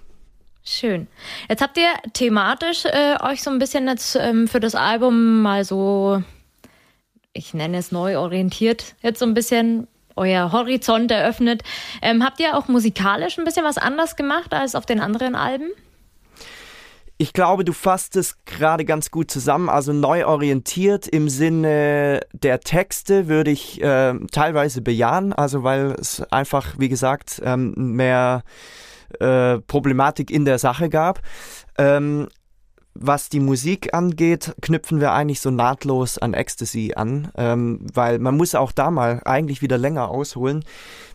Schön. 0.64 1.08
Jetzt 1.48 1.62
habt 1.62 1.78
ihr 1.78 1.88
thematisch 2.12 2.84
äh, 2.84 3.16
euch 3.24 3.42
so 3.42 3.50
ein 3.50 3.60
bisschen 3.60 3.88
jetzt 3.88 4.18
ähm, 4.18 4.50
für 4.50 4.60
das 4.60 4.76
Album 4.76 5.42
mal 5.42 5.64
so, 5.64 6.22
ich 7.32 7.54
nenne 7.54 7.78
es 7.78 7.94
neu 7.94 8.18
orientiert, 8.18 8.96
jetzt 9.02 9.20
so 9.20 9.26
ein 9.26 9.34
bisschen 9.34 9.88
euer 10.18 10.52
Horizont 10.52 11.10
eröffnet. 11.10 11.64
Ähm, 12.02 12.22
habt 12.22 12.42
ihr 12.42 12.58
auch 12.58 12.68
musikalisch 12.68 13.38
ein 13.38 13.46
bisschen 13.46 13.64
was 13.64 13.78
anders 13.78 14.18
gemacht 14.18 14.54
als 14.54 14.76
auf 14.76 14.86
den 14.86 15.00
anderen 15.00 15.36
Alben? 15.36 15.70
Ich 17.20 17.34
glaube, 17.34 17.66
du 17.66 17.74
fasst 17.74 18.16
es 18.16 18.38
gerade 18.46 18.86
ganz 18.86 19.10
gut 19.10 19.32
zusammen. 19.32 19.70
Also 19.70 19.92
neu 19.92 20.28
orientiert 20.28 21.08
im 21.08 21.30
Sinne 21.30 22.22
der 22.32 22.60
Texte 22.60 23.28
würde 23.28 23.50
ich 23.50 23.82
äh, 23.82 24.14
teilweise 24.32 24.82
bejahen, 24.82 25.34
also 25.34 25.64
weil 25.64 25.96
es 26.00 26.22
einfach, 26.32 26.76
wie 26.78 26.90
gesagt, 26.90 27.42
ähm, 27.44 27.74
mehr 27.76 28.44
äh, 29.20 29.58
Problematik 29.60 30.30
in 30.30 30.46
der 30.46 30.60
Sache 30.60 30.90
gab. 30.90 31.22
Ähm, 31.80 32.28
was 33.00 33.30
die 33.30 33.40
Musik 33.40 33.94
angeht, 33.94 34.56
knüpfen 34.62 35.00
wir 35.00 35.12
eigentlich 35.12 35.40
so 35.40 35.52
nahtlos 35.52 36.18
an 36.18 36.34
Ecstasy 36.34 36.94
an, 36.96 37.32
ähm, 37.38 37.86
weil 37.94 38.20
man 38.20 38.36
muss 38.38 38.56
auch 38.56 38.72
da 38.72 38.92
mal 38.92 39.22
eigentlich 39.26 39.62
wieder 39.62 39.78
länger 39.78 40.10
ausholen. 40.10 40.64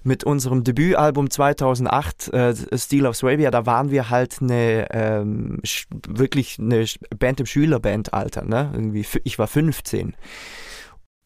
Mit 0.05 0.25
unserem 0.25 0.65
Debütalbum 0.65 1.31
2008, 1.31 2.33
äh, 2.33 2.55
Steel 2.77 3.07
of 3.07 3.17
Swabia, 3.17 3.53
da 3.53 3.67
waren 3.67 3.91
wir 3.91 4.11
halt 4.11 4.39
eine 4.41 4.89
ähm, 4.91 5.61
wirklich 6.09 6.59
eine 6.59 6.87
Band 7.17 7.39
im 7.39 7.47
Schülerbandalter, 7.47 8.45
ne? 8.45 8.73
Irgendwie, 8.75 9.07
ich 9.23 9.39
war 9.39 9.47
15 9.47 10.15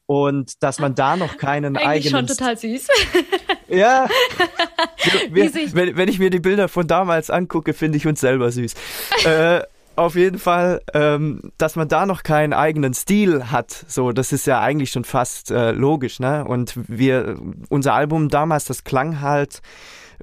und 0.07 0.63
dass 0.63 0.79
man 0.79 0.95
da 0.95 1.17
noch 1.17 1.37
keinen 1.37 1.77
Eigentlich 1.77 2.15
eigenen. 2.15 2.29
schon 2.29 2.37
total 2.37 2.57
süß. 2.57 2.87
ja. 3.69 4.09
Wir, 5.31 5.53
wenn, 5.55 5.97
wenn, 5.97 6.09
ich 6.09 6.19
mir 6.19 6.31
die 6.31 6.41
Bilder 6.41 6.69
von 6.69 6.89
damals 6.89 7.31
angucke, 7.31 7.75
finde 7.75 7.97
ich 7.99 8.09
uns 8.09 8.21
selber 8.21 8.51
süß. 8.51 8.75
äh, 9.25 9.61
auf 9.97 10.15
jeden 10.15 10.39
Fall, 10.39 10.83
ähm, 10.95 11.53
dass 11.59 11.77
man 11.77 11.89
da 11.89 12.07
noch 12.07 12.23
keinen 12.23 12.53
eigenen 12.53 12.95
Stil 12.95 13.51
hat, 13.51 13.85
so, 13.89 14.13
das 14.13 14.33
ist 14.33 14.47
ja 14.47 14.61
eigentlich 14.61 14.91
schon 14.91 15.05
fast 15.05 15.51
äh, 15.51 15.73
logisch, 15.73 16.21
ne? 16.21 16.45
Und 16.45 16.75
wir, 16.89 17.39
unser 17.69 17.95
Album 17.95 18.29
damals, 18.29 18.65
das 18.65 18.85
klang 18.85 19.21
halt 19.21 19.63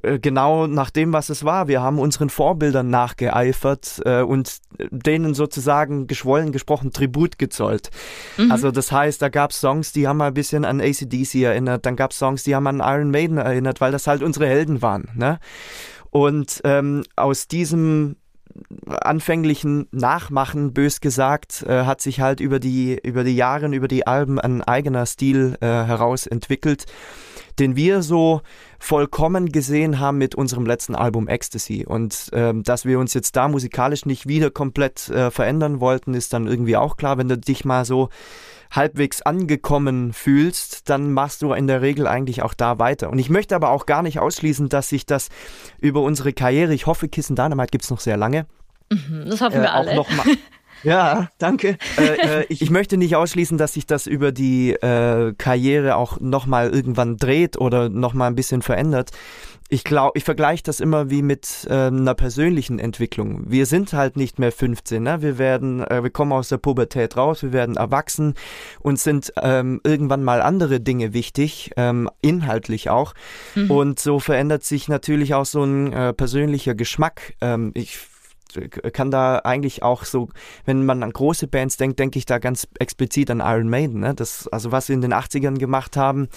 äh, 0.01 0.19
genau 0.19 0.67
nach 0.67 0.89
dem, 0.89 1.13
was 1.13 1.29
es 1.29 1.43
war. 1.43 1.67
Wir 1.67 1.81
haben 1.81 1.99
unseren 1.99 2.29
Vorbildern 2.29 2.89
nachgeeifert 2.89 4.01
äh, 4.05 4.21
und 4.21 4.57
denen 4.91 5.33
sozusagen 5.33 6.07
geschwollen 6.07 6.51
gesprochen 6.51 6.91
Tribut 6.91 7.37
gezollt. 7.37 7.89
Mhm. 8.37 8.51
Also 8.51 8.71
das 8.71 8.91
heißt, 8.91 9.21
da 9.21 9.29
gab 9.29 9.51
es 9.51 9.59
Songs, 9.59 9.93
die 9.93 10.07
haben 10.07 10.21
ein 10.21 10.33
bisschen 10.33 10.65
an 10.65 10.81
ACDC 10.81 11.35
erinnert, 11.35 11.85
dann 11.85 11.95
gab 11.95 12.11
es 12.11 12.19
Songs, 12.19 12.43
die 12.43 12.55
haben 12.55 12.67
an 12.67 12.79
Iron 12.79 13.11
Maiden 13.11 13.37
erinnert, 13.37 13.81
weil 13.81 13.91
das 13.91 14.07
halt 14.07 14.23
unsere 14.23 14.47
Helden 14.47 14.81
waren. 14.81 15.09
Ne? 15.15 15.39
Und 16.09 16.61
ähm, 16.63 17.03
aus 17.15 17.47
diesem 17.47 18.17
anfänglichen 18.85 19.87
Nachmachen, 19.91 20.73
bös 20.73 21.01
gesagt, 21.01 21.63
äh, 21.63 21.85
hat 21.85 22.01
sich 22.01 22.21
halt 22.21 22.39
über 22.39 22.59
die, 22.59 22.99
über 23.03 23.23
die 23.23 23.35
Jahre, 23.35 23.67
über 23.67 23.87
die 23.87 24.07
Alben 24.07 24.39
ein 24.39 24.61
eigener 24.61 25.05
Stil 25.05 25.57
äh, 25.61 25.65
heraus 25.65 26.27
entwickelt, 26.27 26.85
den 27.59 27.75
wir 27.75 28.01
so 28.01 28.41
vollkommen 28.79 29.51
gesehen 29.51 29.99
haben 29.99 30.17
mit 30.17 30.35
unserem 30.35 30.65
letzten 30.65 30.95
Album 30.95 31.27
Ecstasy. 31.27 31.85
Und 31.87 32.29
ähm, 32.33 32.63
dass 32.63 32.85
wir 32.85 32.99
uns 32.99 33.13
jetzt 33.13 33.35
da 33.35 33.47
musikalisch 33.47 34.05
nicht 34.05 34.27
wieder 34.27 34.51
komplett 34.51 35.09
äh, 35.09 35.31
verändern 35.31 35.79
wollten, 35.79 36.13
ist 36.13 36.33
dann 36.33 36.47
irgendwie 36.47 36.77
auch 36.77 36.97
klar, 36.97 37.17
wenn 37.17 37.29
du 37.29 37.37
dich 37.37 37.65
mal 37.65 37.85
so 37.85 38.09
halbwegs 38.73 39.21
angekommen 39.21 40.13
fühlst, 40.13 40.89
dann 40.89 41.13
machst 41.13 41.41
du 41.41 41.53
in 41.53 41.67
der 41.67 41.81
Regel 41.81 42.07
eigentlich 42.07 42.41
auch 42.41 42.53
da 42.53 42.79
weiter. 42.79 43.09
Und 43.09 43.19
ich 43.19 43.29
möchte 43.29 43.55
aber 43.55 43.69
auch 43.69 43.85
gar 43.85 44.01
nicht 44.01 44.19
ausschließen, 44.19 44.67
dass 44.67 44.89
sich 44.89 45.05
das 45.05 45.29
über 45.79 46.01
unsere 46.01 46.33
Karriere, 46.33 46.73
ich 46.73 46.87
hoffe, 46.87 47.07
Kissen 47.07 47.35
Dynamite 47.35 47.71
gibt 47.71 47.83
es 47.83 47.91
noch 47.91 47.99
sehr 47.99 48.17
lange. 48.17 48.45
Mhm, 48.91 49.29
das 49.29 49.41
hoffen 49.41 49.61
wir 49.61 49.69
äh, 49.69 49.73
alle. 49.73 49.95
Noch 49.95 50.09
mal, 50.09 50.25
Ja, 50.83 51.29
danke. 51.37 51.77
äh, 51.97 52.41
äh, 52.41 52.45
ich, 52.49 52.61
ich, 52.61 52.69
möchte 52.69 52.97
nicht 52.97 53.15
ausschließen, 53.15 53.57
dass 53.57 53.73
sich 53.73 53.85
das 53.85 54.07
über 54.07 54.31
die 54.31 54.73
äh, 54.73 55.33
Karriere 55.37 55.95
auch 55.95 56.19
nochmal 56.19 56.69
irgendwann 56.69 57.17
dreht 57.17 57.57
oder 57.57 57.89
nochmal 57.89 58.27
ein 58.27 58.35
bisschen 58.35 58.61
verändert. 58.61 59.11
Ich 59.69 59.83
glaube, 59.83 60.17
ich 60.17 60.23
vergleiche 60.23 60.61
das 60.61 60.79
immer 60.79 61.09
wie 61.09 61.21
mit 61.21 61.65
äh, 61.69 61.87
einer 61.87 62.13
persönlichen 62.13 62.79
Entwicklung. 62.79 63.43
Wir 63.47 63.65
sind 63.65 63.93
halt 63.93 64.17
nicht 64.17 64.37
mehr 64.37 64.51
15, 64.51 65.01
ne? 65.01 65.21
Wir 65.21 65.37
werden, 65.37 65.79
äh, 65.79 66.03
wir 66.03 66.11
kommen 66.11 66.33
aus 66.33 66.49
der 66.49 66.57
Pubertät 66.57 67.17
raus, 67.17 67.41
wir 67.41 67.53
werden 67.53 67.77
erwachsen 67.77 68.35
und 68.81 68.99
sind 68.99 69.33
ähm, 69.41 69.81
irgendwann 69.83 70.23
mal 70.23 70.41
andere 70.41 70.79
Dinge 70.79 71.13
wichtig, 71.13 71.71
ähm, 71.77 72.09
inhaltlich 72.21 72.89
auch. 72.89 73.13
Mhm. 73.55 73.71
Und 73.71 73.99
so 73.99 74.19
verändert 74.19 74.63
sich 74.63 74.89
natürlich 74.89 75.33
auch 75.33 75.45
so 75.45 75.63
ein 75.63 75.91
äh, 75.91 76.13
persönlicher 76.13 76.75
Geschmack. 76.75 77.33
Ähm, 77.41 77.71
ich 77.73 77.97
kann 78.91 79.11
da 79.11 79.39
eigentlich 79.39 79.83
auch 79.83 80.03
so, 80.03 80.29
wenn 80.65 80.85
man 80.85 81.03
an 81.03 81.11
große 81.11 81.47
Bands 81.47 81.77
denkt, 81.77 81.99
denke 81.99 82.19
ich 82.19 82.25
da 82.25 82.39
ganz 82.39 82.67
explizit 82.79 83.29
an 83.31 83.39
Iron 83.39 83.69
Maiden. 83.69 83.99
Ne? 84.01 84.13
Das, 84.13 84.47
also 84.47 84.71
was 84.71 84.87
sie 84.87 84.93
in 84.93 85.01
den 85.01 85.13
80ern 85.13 85.57
gemacht 85.57 85.97
haben, 85.97 86.29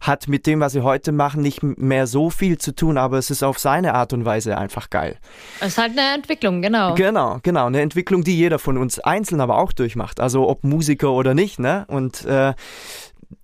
hat 0.00 0.28
mit 0.28 0.46
dem, 0.46 0.60
was 0.60 0.72
sie 0.72 0.82
heute 0.82 1.12
machen, 1.12 1.42
nicht 1.42 1.62
mehr 1.62 2.06
so 2.06 2.30
viel 2.30 2.58
zu 2.58 2.74
tun, 2.74 2.98
aber 2.98 3.18
es 3.18 3.30
ist 3.30 3.42
auf 3.42 3.58
seine 3.58 3.94
Art 3.94 4.12
und 4.12 4.24
Weise 4.24 4.58
einfach 4.58 4.90
geil. 4.90 5.18
Es 5.60 5.68
ist 5.68 5.78
halt 5.78 5.92
eine 5.98 6.14
Entwicklung, 6.14 6.62
genau. 6.62 6.94
Genau, 6.94 7.38
genau. 7.42 7.66
Eine 7.66 7.80
Entwicklung, 7.80 8.22
die 8.22 8.36
jeder 8.36 8.58
von 8.58 8.76
uns 8.76 8.98
einzeln 8.98 9.40
aber 9.40 9.58
auch 9.58 9.72
durchmacht. 9.72 10.20
Also 10.20 10.48
ob 10.48 10.64
Musiker 10.64 11.12
oder 11.12 11.34
nicht, 11.34 11.58
ne? 11.58 11.84
Und 11.88 12.24
äh, 12.24 12.54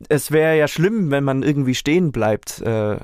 es 0.09 0.31
wäre 0.31 0.57
ja 0.57 0.69
schlimm, 0.69 1.11
wenn 1.11 1.25
man 1.25 1.43
irgendwie 1.43 1.75
stehen 1.75 2.13
bleibt 2.13 2.61
äh, 2.61 2.97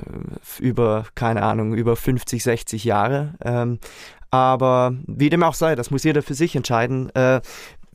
über, 0.59 1.05
keine 1.15 1.43
Ahnung, 1.43 1.75
über 1.75 1.97
50, 1.97 2.43
60 2.43 2.85
Jahre. 2.85 3.35
Ähm, 3.43 3.79
aber 4.31 4.95
wie 5.07 5.31
dem 5.31 5.43
auch 5.43 5.55
sei, 5.55 5.75
das 5.75 5.91
muss 5.91 6.05
jeder 6.05 6.23
für 6.23 6.35
sich 6.35 6.55
entscheiden. 6.55 7.11
Äh, 7.15 7.41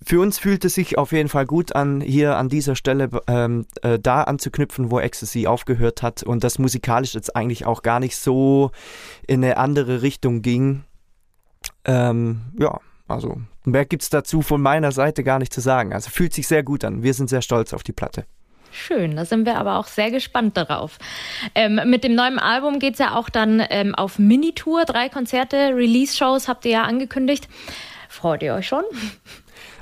für 0.06 0.20
uns 0.20 0.38
fühlt 0.38 0.66
es 0.66 0.76
sich 0.76 0.98
auf 0.98 1.12
jeden 1.12 1.30
Fall 1.30 1.46
gut 1.46 1.76
an, 1.76 2.02
hier 2.02 2.36
an 2.36 2.50
dieser 2.50 2.76
Stelle 2.76 3.10
ähm, 3.28 3.66
äh, 3.82 3.98
da 4.00 4.24
anzuknüpfen, 4.24 4.92
wo 4.92 5.00
Ecstasy 5.00 5.48
aufgehört 5.48 6.02
hat 6.02 6.24
und 6.24 6.44
das 6.44 6.60
musikalisch 6.60 7.14
jetzt 7.14 7.36
eigentlich 7.36 7.66
auch 7.66 7.84
gar 7.84 8.00
nicht 8.00 8.18
so 8.18 8.72
in 9.28 9.44
eine 9.44 9.58
andere 9.58 10.02
Richtung 10.02 10.42
ging. 10.42 10.84
Ähm, 11.86 12.42
ja, 12.60 12.80
also 13.08 13.38
mehr 13.64 13.86
gibt 13.86 14.04
es 14.04 14.10
dazu 14.10 14.42
von 14.42 14.62
meiner 14.62 14.92
Seite 14.92 15.24
gar 15.24 15.40
nicht 15.40 15.54
zu 15.54 15.62
sagen. 15.62 15.94
Also 15.94 16.10
fühlt 16.10 16.34
sich 16.34 16.48
sehr 16.48 16.64
gut 16.64 16.84
an. 16.84 17.04
Wir 17.04 17.14
sind 17.14 17.30
sehr 17.30 17.42
stolz 17.42 17.74
auf 17.74 17.84
die 17.84 17.94
Platte. 17.94 18.26
Schön, 18.74 19.16
da 19.16 19.24
sind 19.24 19.46
wir 19.46 19.58
aber 19.58 19.78
auch 19.78 19.86
sehr 19.86 20.10
gespannt 20.10 20.58
darauf. 20.58 20.98
Ähm, 21.54 21.80
mit 21.86 22.04
dem 22.04 22.16
neuen 22.16 22.40
Album 22.40 22.80
geht 22.80 22.94
es 22.94 23.00
ja 23.00 23.16
auch 23.16 23.30
dann 23.30 23.64
ähm, 23.70 23.94
auf 23.94 24.18
Minitour. 24.18 24.86
Drei 24.86 25.10
Konzerte, 25.10 25.76
Release-Shows 25.76 26.48
habt 26.48 26.66
ihr 26.66 26.72
ja 26.72 26.84
angekündigt. 26.84 27.48
Freut 28.10 28.42
ihr 28.42 28.56
euch 28.56 28.68
schon? 28.68 28.84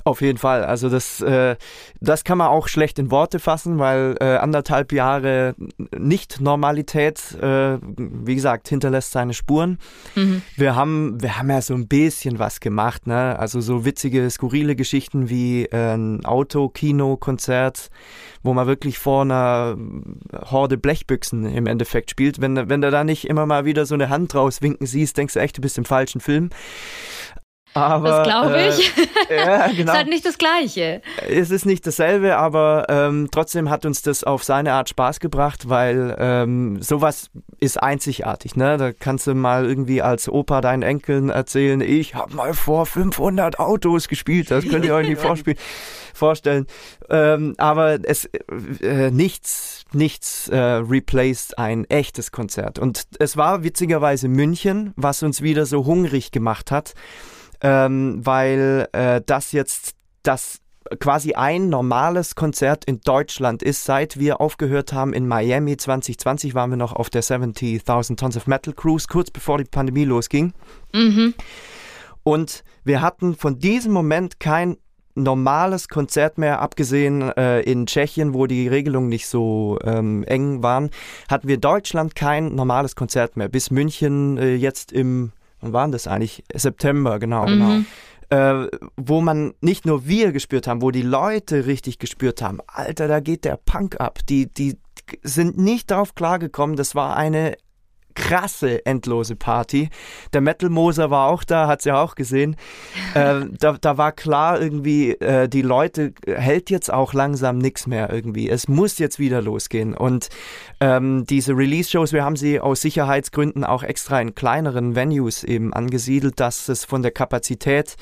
Auf 0.03 0.21
jeden 0.21 0.37
Fall. 0.37 0.63
Also 0.63 0.89
das, 0.89 1.21
äh, 1.21 1.55
das 1.99 2.23
kann 2.23 2.37
man 2.37 2.47
auch 2.47 2.67
schlecht 2.67 2.99
in 2.99 3.11
Worte 3.11 3.39
fassen, 3.39 3.79
weil 3.79 4.15
äh, 4.19 4.37
anderthalb 4.37 4.91
Jahre 4.91 5.55
Nicht-Normalität, 5.97 7.37
äh, 7.41 7.77
wie 7.81 8.35
gesagt, 8.35 8.67
hinterlässt 8.67 9.11
seine 9.11 9.33
Spuren. 9.33 9.77
Mhm. 10.15 10.41
Wir 10.55 10.75
haben, 10.75 11.21
wir 11.21 11.37
haben 11.37 11.49
ja 11.49 11.61
so 11.61 11.73
ein 11.73 11.87
bisschen 11.87 12.39
was 12.39 12.59
gemacht, 12.59 13.07
ne? 13.07 13.37
Also 13.37 13.61
so 13.61 13.85
witzige, 13.85 14.29
skurrile 14.29 14.75
Geschichten 14.75 15.29
wie 15.29 15.65
äh, 15.65 15.93
ein 15.95 16.25
Auto-Kino-Konzert, 16.25 17.89
wo 18.43 18.53
man 18.53 18.67
wirklich 18.67 18.97
vor 18.97 19.21
einer 19.21 19.77
Horde 20.49 20.77
Blechbüchsen 20.77 21.45
im 21.45 21.67
Endeffekt 21.67 22.09
spielt. 22.09 22.41
Wenn, 22.41 22.69
wenn 22.69 22.81
du 22.81 22.89
da 22.89 23.03
nicht 23.03 23.27
immer 23.27 23.45
mal 23.45 23.65
wieder 23.65 23.85
so 23.85 23.93
eine 23.93 24.09
Hand 24.09 24.33
rauswinken 24.33 24.87
siehst, 24.87 25.17
denkst 25.17 25.35
du 25.35 25.39
echt, 25.39 25.57
du 25.57 25.61
bist 25.61 25.77
im 25.77 25.85
falschen 25.85 26.21
Film. 26.21 26.49
Aber, 27.73 28.09
das 28.09 28.27
glaube 28.27 28.61
ich. 28.67 28.93
Äh, 29.29 29.35
ja, 29.45 29.67
genau. 29.75 29.91
ist 29.91 29.97
halt 29.97 30.07
nicht 30.09 30.25
das 30.25 30.37
Gleiche. 30.37 31.01
Es 31.27 31.51
ist 31.51 31.65
nicht 31.65 31.87
dasselbe, 31.87 32.37
aber 32.37 32.87
ähm, 32.89 33.29
trotzdem 33.31 33.69
hat 33.69 33.85
uns 33.85 34.01
das 34.01 34.23
auf 34.23 34.43
seine 34.43 34.73
Art 34.73 34.89
Spaß 34.89 35.19
gebracht, 35.19 35.69
weil 35.69 36.15
ähm, 36.19 36.81
sowas 36.81 37.29
ist 37.59 37.81
einzigartig. 37.81 38.55
Ne? 38.55 38.77
Da 38.77 38.91
kannst 38.91 39.27
du 39.27 39.35
mal 39.35 39.65
irgendwie 39.65 40.01
als 40.01 40.27
Opa 40.27 40.59
deinen 40.59 40.83
Enkeln 40.83 41.29
erzählen, 41.29 41.79
ich 41.79 42.15
habe 42.15 42.35
mal 42.35 42.53
vor 42.53 42.85
500 42.85 43.59
Autos 43.59 44.07
gespielt. 44.07 44.51
Das 44.51 44.67
könnt 44.67 44.83
ihr 44.83 44.93
euch 44.93 45.07
nicht 45.07 45.21
vorspielen, 45.21 45.57
vorstellen. 46.13 46.67
Ähm, 47.09 47.55
aber 47.57 47.99
es 48.03 48.25
äh, 48.81 49.11
nichts, 49.11 49.85
nichts 49.93 50.49
äh, 50.49 50.57
replaced 50.57 51.57
ein 51.57 51.85
echtes 51.89 52.31
Konzert. 52.31 52.79
Und 52.79 53.03
es 53.19 53.37
war 53.37 53.63
witzigerweise 53.63 54.27
München, 54.27 54.93
was 54.97 55.23
uns 55.23 55.41
wieder 55.41 55.65
so 55.65 55.85
hungrig 55.85 56.31
gemacht 56.31 56.69
hat 56.71 56.95
ähm, 57.61 58.25
weil 58.25 58.87
äh, 58.91 59.21
das 59.25 59.51
jetzt 59.51 59.95
das 60.23 60.59
quasi 60.99 61.33
ein 61.33 61.69
normales 61.69 62.35
Konzert 62.35 62.85
in 62.85 63.01
Deutschland 63.01 63.63
ist, 63.63 63.85
seit 63.85 64.19
wir 64.19 64.41
aufgehört 64.41 64.93
haben 64.93 65.13
in 65.13 65.27
Miami 65.27 65.77
2020 65.77 66.53
waren 66.53 66.69
wir 66.69 66.77
noch 66.77 66.93
auf 66.93 67.09
der 67.09 67.23
70.000 67.23 68.17
Tons 68.17 68.37
of 68.37 68.47
Metal 68.47 68.73
Cruise, 68.73 69.07
kurz 69.09 69.31
bevor 69.31 69.57
die 69.57 69.63
Pandemie 69.65 70.05
losging. 70.05 70.53
Mhm. 70.93 71.33
Und 72.23 72.63
wir 72.83 73.01
hatten 73.01 73.35
von 73.35 73.59
diesem 73.59 73.93
Moment 73.93 74.39
kein 74.39 74.77
normales 75.15 75.87
Konzert 75.89 76.37
mehr, 76.37 76.61
abgesehen 76.61 77.21
äh, 77.21 77.61
in 77.61 77.85
Tschechien, 77.85 78.33
wo 78.33 78.47
die 78.47 78.67
Regelungen 78.67 79.09
nicht 79.09 79.27
so 79.27 79.77
ähm, 79.83 80.23
eng 80.23 80.63
waren, 80.63 80.89
hatten 81.29 81.47
wir 81.47 81.57
Deutschland 81.57 82.15
kein 82.15 82.55
normales 82.55 82.95
Konzert 82.95 83.35
mehr. 83.37 83.49
Bis 83.49 83.71
München 83.71 84.37
äh, 84.37 84.55
jetzt 84.55 84.91
im 84.91 85.31
wann 85.61 85.73
waren 85.73 85.91
das 85.91 86.07
eigentlich? 86.07 86.43
September, 86.53 87.19
genau, 87.19 87.45
genau. 87.45 87.65
mhm. 87.65 87.85
genau. 88.29 88.63
Äh, 88.63 88.69
wo 88.95 89.19
man 89.19 89.53
nicht 89.59 89.85
nur 89.85 90.07
wir 90.07 90.31
gespürt 90.31 90.65
haben, 90.65 90.81
wo 90.81 90.91
die 90.91 91.01
Leute 91.01 91.65
richtig 91.65 91.99
gespürt 91.99 92.41
haben, 92.41 92.59
Alter, 92.65 93.09
da 93.09 93.19
geht 93.19 93.43
der 93.43 93.57
Punk 93.57 93.99
ab. 93.99 94.19
Die, 94.29 94.51
die 94.51 94.77
sind 95.21 95.57
nicht 95.57 95.91
darauf 95.91 96.15
klargekommen. 96.15 96.77
Das 96.77 96.95
war 96.95 97.17
eine 97.17 97.57
krasse, 98.15 98.85
endlose 98.85 99.35
Party. 99.35 99.89
Der 100.33 100.41
Metal 100.41 100.69
Moser 100.69 101.09
war 101.09 101.29
auch 101.29 101.43
da, 101.43 101.67
hat 101.67 101.81
sie 101.81 101.91
auch 101.91 102.15
gesehen. 102.15 102.55
äh, 103.13 103.41
da, 103.59 103.77
da 103.79 103.97
war 103.97 104.11
klar 104.11 104.61
irgendwie, 104.61 105.11
äh, 105.11 105.47
die 105.47 105.61
Leute 105.61 106.13
hält 106.25 106.69
jetzt 106.69 106.91
auch 106.91 107.13
langsam 107.13 107.57
nichts 107.57 107.87
mehr 107.87 108.11
irgendwie. 108.11 108.49
Es 108.49 108.67
muss 108.67 108.97
jetzt 108.99 109.19
wieder 109.19 109.41
losgehen. 109.41 109.95
Und 109.95 110.29
ähm, 110.79 111.25
diese 111.29 111.55
Release-Shows, 111.55 112.13
wir 112.13 112.23
haben 112.23 112.35
sie 112.35 112.59
aus 112.59 112.81
Sicherheitsgründen 112.81 113.63
auch 113.63 113.83
extra 113.83 114.21
in 114.21 114.35
kleineren 114.35 114.95
Venues 114.95 115.43
eben 115.43 115.73
angesiedelt, 115.73 116.39
dass 116.39 116.69
es 116.69 116.85
von 116.85 117.01
der 117.01 117.11
Kapazität 117.11 117.95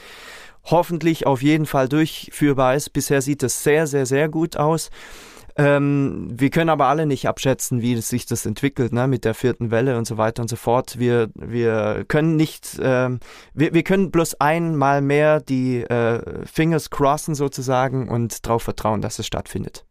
hoffentlich 0.65 1.25
auf 1.25 1.41
jeden 1.41 1.65
Fall 1.65 1.89
durchführbar 1.89 2.75
ist. 2.75 2.91
Bisher 2.91 3.21
sieht 3.21 3.43
es 3.43 3.63
sehr, 3.63 3.87
sehr, 3.87 4.05
sehr 4.05 4.29
gut 4.29 4.57
aus. 4.57 4.89
Ähm, 5.59 6.29
wir 6.31 6.51
können 6.51 6.69
aber 6.69 6.85
alle 6.85 7.05
nicht 7.05 7.27
abschätzen, 7.27 7.81
wie 7.81 7.99
sich 7.99 8.25
das 8.25 8.45
entwickelt, 8.45 8.93
ne, 8.93 9.07
mit 9.07 9.25
der 9.25 9.33
vierten 9.33 9.71
Welle 9.71 9.97
und 9.97 10.05
so 10.05 10.17
weiter 10.17 10.41
und 10.41 10.47
so 10.47 10.55
fort. 10.55 10.99
Wir, 10.99 11.29
wir 11.35 12.05
können 12.07 12.37
nicht, 12.37 12.79
ähm, 12.81 13.19
wir, 13.53 13.73
wir 13.73 13.83
können 13.83 14.09
bloß 14.09 14.39
einmal 14.39 15.01
mehr 15.01 15.41
die 15.41 15.81
äh, 15.81 16.45
Fingers 16.45 16.89
crossen 16.89 17.35
sozusagen 17.35 18.07
und 18.07 18.45
darauf 18.45 18.63
vertrauen, 18.63 19.01
dass 19.01 19.19
es 19.19 19.27
stattfindet. 19.27 19.83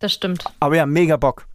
Das 0.00 0.12
stimmt. 0.12 0.44
Aber 0.58 0.74
ja, 0.74 0.86
mega 0.86 1.16
Bock. 1.16 1.46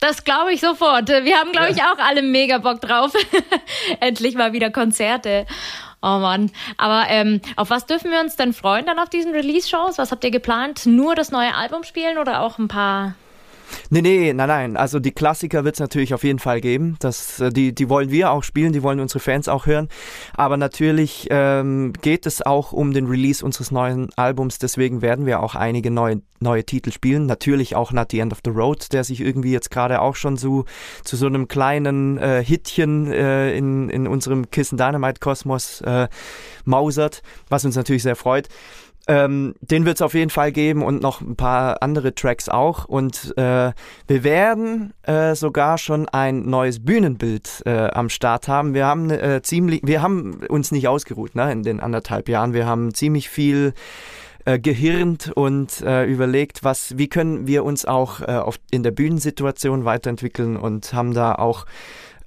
Das 0.00 0.22
glaube 0.22 0.52
ich 0.52 0.60
sofort. 0.60 1.08
Wir 1.08 1.36
haben, 1.36 1.52
glaube 1.52 1.70
ich, 1.70 1.82
auch 1.82 1.98
alle 1.98 2.20
mega 2.22 2.58
Bock 2.58 2.82
drauf. 2.82 3.12
Endlich 4.00 4.34
mal 4.34 4.52
wieder 4.52 4.70
Konzerte. 4.70 5.46
Oh 6.00 6.18
Mann. 6.18 6.50
Aber 6.76 7.06
ähm, 7.08 7.40
auf 7.56 7.70
was 7.70 7.86
dürfen 7.86 8.10
wir 8.10 8.20
uns 8.20 8.36
denn 8.36 8.52
freuen 8.52 8.86
dann 8.86 8.98
auf 8.98 9.08
diesen 9.08 9.32
Release-Shows? 9.32 9.98
Was 9.98 10.12
habt 10.12 10.22
ihr 10.24 10.30
geplant? 10.30 10.86
Nur 10.86 11.14
das 11.14 11.32
neue 11.32 11.54
Album 11.54 11.82
spielen 11.82 12.18
oder 12.18 12.40
auch 12.42 12.58
ein 12.58 12.68
paar 12.68 13.14
Nee, 13.90 14.02
nee, 14.02 14.32
nein, 14.32 14.48
nein. 14.48 14.76
Also 14.76 14.98
die 15.00 15.12
Klassiker 15.12 15.64
wird 15.64 15.76
es 15.76 15.80
natürlich 15.80 16.14
auf 16.14 16.24
jeden 16.24 16.38
Fall 16.38 16.60
geben. 16.60 16.96
Das, 17.00 17.40
äh, 17.40 17.50
die, 17.50 17.74
die 17.74 17.88
wollen 17.88 18.10
wir 18.10 18.30
auch 18.30 18.42
spielen, 18.42 18.72
die 18.72 18.82
wollen 18.82 19.00
unsere 19.00 19.20
Fans 19.20 19.48
auch 19.48 19.66
hören. 19.66 19.88
Aber 20.34 20.56
natürlich 20.56 21.28
ähm, 21.30 21.92
geht 22.00 22.26
es 22.26 22.44
auch 22.44 22.72
um 22.72 22.92
den 22.92 23.06
Release 23.06 23.44
unseres 23.44 23.70
neuen 23.70 24.10
Albums. 24.16 24.58
Deswegen 24.58 25.02
werden 25.02 25.26
wir 25.26 25.40
auch 25.40 25.54
einige 25.54 25.90
neue, 25.90 26.22
neue 26.40 26.64
Titel 26.64 26.92
spielen. 26.92 27.26
Natürlich 27.26 27.76
auch 27.76 27.92
Not 27.92 28.10
the 28.10 28.20
End 28.20 28.32
of 28.32 28.40
the 28.44 28.50
Road, 28.50 28.92
der 28.92 29.04
sich 29.04 29.20
irgendwie 29.20 29.52
jetzt 29.52 29.70
gerade 29.70 30.00
auch 30.00 30.16
schon 30.16 30.36
so 30.36 30.64
zu 31.04 31.16
so 31.16 31.26
einem 31.26 31.48
kleinen 31.48 32.18
äh, 32.18 32.44
Hitchen 32.44 33.10
äh, 33.10 33.56
in, 33.56 33.88
in 33.88 34.06
unserem 34.06 34.50
Kissen 34.50 34.76
Dynamite 34.78 35.20
Kosmos 35.20 35.80
äh, 35.82 36.08
mausert, 36.64 37.22
was 37.48 37.64
uns 37.64 37.76
natürlich 37.76 38.02
sehr 38.02 38.16
freut. 38.16 38.48
Ähm, 39.10 39.54
den 39.62 39.86
wird 39.86 39.96
es 39.96 40.02
auf 40.02 40.12
jeden 40.12 40.28
Fall 40.28 40.52
geben 40.52 40.82
und 40.82 41.00
noch 41.00 41.22
ein 41.22 41.34
paar 41.34 41.82
andere 41.82 42.14
Tracks 42.14 42.50
auch. 42.50 42.84
Und 42.84 43.32
äh, 43.38 43.72
wir 44.06 44.24
werden 44.24 44.92
äh, 45.02 45.34
sogar 45.34 45.78
schon 45.78 46.06
ein 46.10 46.42
neues 46.42 46.84
Bühnenbild 46.84 47.62
äh, 47.64 47.88
am 47.88 48.10
Start 48.10 48.48
haben. 48.48 48.74
Wir 48.74 48.84
haben 48.84 49.10
äh, 49.10 49.40
ziemlich, 49.42 49.80
wir 49.82 50.02
haben 50.02 50.40
uns 50.48 50.72
nicht 50.72 50.88
ausgeruht 50.88 51.34
ne, 51.34 51.50
in 51.50 51.62
den 51.62 51.80
anderthalb 51.80 52.28
Jahren. 52.28 52.52
Wir 52.52 52.66
haben 52.66 52.92
ziemlich 52.92 53.30
viel 53.30 53.72
äh, 54.44 54.58
gehirnt 54.58 55.32
und 55.34 55.80
äh, 55.80 56.04
überlegt, 56.04 56.62
was, 56.62 56.98
wie 56.98 57.08
können 57.08 57.46
wir 57.46 57.64
uns 57.64 57.86
auch 57.86 58.20
auf, 58.20 58.56
in 58.70 58.82
der 58.82 58.90
Bühnensituation 58.90 59.86
weiterentwickeln 59.86 60.58
und 60.58 60.92
haben 60.92 61.14
da 61.14 61.34
auch 61.34 61.64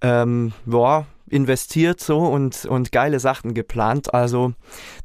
ähm, 0.01 0.53
boah, 0.65 1.05
investiert 1.31 1.99
so 1.99 2.19
und, 2.19 2.65
und 2.65 2.91
geile 2.91 3.19
Sachen 3.19 3.53
geplant. 3.53 4.13
Also 4.13 4.53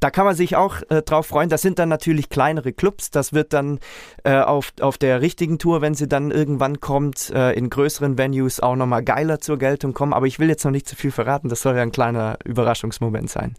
da 0.00 0.10
kann 0.10 0.24
man 0.24 0.34
sich 0.34 0.56
auch 0.56 0.82
äh, 0.90 1.02
drauf 1.02 1.26
freuen. 1.26 1.48
Das 1.48 1.62
sind 1.62 1.78
dann 1.78 1.88
natürlich 1.88 2.28
kleinere 2.28 2.72
Clubs. 2.72 3.10
Das 3.10 3.32
wird 3.32 3.52
dann 3.52 3.78
äh, 4.24 4.38
auf, 4.38 4.72
auf 4.80 4.98
der 4.98 5.20
richtigen 5.20 5.58
Tour, 5.58 5.80
wenn 5.80 5.94
sie 5.94 6.08
dann 6.08 6.30
irgendwann 6.30 6.80
kommt, 6.80 7.30
äh, 7.30 7.52
in 7.52 7.70
größeren 7.70 8.18
Venues 8.18 8.60
auch 8.60 8.76
nochmal 8.76 9.02
geiler 9.02 9.40
zur 9.40 9.58
Geltung 9.58 9.94
kommen. 9.94 10.12
Aber 10.12 10.26
ich 10.26 10.38
will 10.38 10.48
jetzt 10.48 10.64
noch 10.64 10.72
nicht 10.72 10.88
zu 10.88 10.96
viel 10.96 11.10
verraten. 11.10 11.48
Das 11.48 11.62
soll 11.62 11.76
ja 11.76 11.82
ein 11.82 11.92
kleiner 11.92 12.38
Überraschungsmoment 12.44 13.30
sein. 13.30 13.54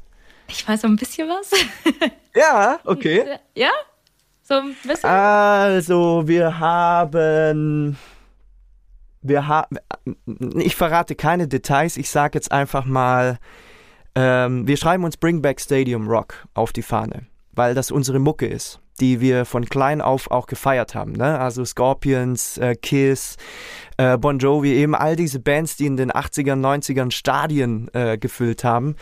Ich 0.49 0.67
weiß 0.67 0.81
so 0.81 0.87
ein 0.87 0.95
bisschen 0.95 1.27
was. 1.29 1.51
Ja, 2.37 2.79
okay. 2.83 3.25
Ja? 3.55 3.71
So 4.43 4.53
ein 4.53 4.75
bisschen? 4.83 5.09
Also, 5.09 6.27
wir 6.27 6.59
haben. 6.59 7.97
Wir 9.27 9.47
haben. 9.47 9.77
Ich 10.55 10.75
verrate 10.75 11.15
keine 11.15 11.47
Details. 11.47 11.97
Ich 11.97 12.09
sage 12.09 12.37
jetzt 12.37 12.51
einfach 12.51 12.85
mal. 12.85 13.37
Ähm, 14.15 14.67
wir 14.67 14.77
schreiben 14.77 15.03
uns 15.03 15.17
Bring 15.17 15.41
Back 15.41 15.61
Stadium 15.61 16.07
Rock 16.07 16.47
auf 16.55 16.73
die 16.73 16.81
Fahne, 16.81 17.27
weil 17.51 17.75
das 17.75 17.91
unsere 17.91 18.17
Mucke 18.17 18.47
ist, 18.47 18.79
die 18.99 19.21
wir 19.21 19.45
von 19.45 19.65
klein 19.65 20.01
auf 20.01 20.31
auch 20.31 20.47
gefeiert 20.47 20.95
haben. 20.95 21.11
Ne? 21.11 21.39
Also 21.39 21.63
Scorpions, 21.63 22.57
äh, 22.57 22.75
Kiss, 22.75 23.37
äh, 23.97 24.17
Bon 24.17 24.39
Jovi, 24.39 24.73
eben 24.73 24.95
all 24.95 25.15
diese 25.15 25.39
Bands, 25.39 25.77
die 25.77 25.85
in 25.85 25.97
den 25.97 26.11
80ern, 26.11 26.59
90ern 26.59 27.11
Stadien 27.11 27.89
äh, 27.93 28.17
gefüllt 28.17 28.63
haben 28.63 28.95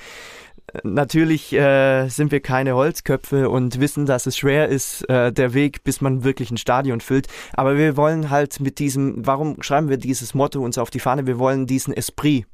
natürlich 0.83 1.53
äh, 1.53 2.07
sind 2.07 2.31
wir 2.31 2.39
keine 2.39 2.75
Holzköpfe 2.75 3.49
und 3.49 3.79
wissen, 3.79 4.05
dass 4.05 4.25
es 4.25 4.37
schwer 4.37 4.69
ist, 4.69 5.07
äh, 5.09 5.31
der 5.31 5.53
Weg, 5.53 5.83
bis 5.83 6.01
man 6.01 6.23
wirklich 6.23 6.51
ein 6.51 6.57
Stadion 6.57 7.01
füllt. 7.01 7.27
Aber 7.53 7.77
wir 7.77 7.97
wollen 7.97 8.29
halt 8.29 8.59
mit 8.59 8.79
diesem, 8.79 9.25
warum 9.25 9.61
schreiben 9.61 9.89
wir 9.89 9.97
dieses 9.97 10.33
Motto 10.33 10.63
uns 10.63 10.77
auf 10.77 10.89
die 10.89 10.99
Fahne? 10.99 11.27
Wir 11.27 11.39
wollen 11.39 11.67
diesen 11.67 11.93
Esprit 11.93 12.45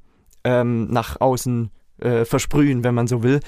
ähm, 0.43 0.87
nach 0.91 1.19
außen 1.19 1.71
äh, 1.99 2.25
versprühen, 2.25 2.83
wenn 2.83 2.95
man 2.95 3.07
so 3.07 3.23
will. 3.23 3.39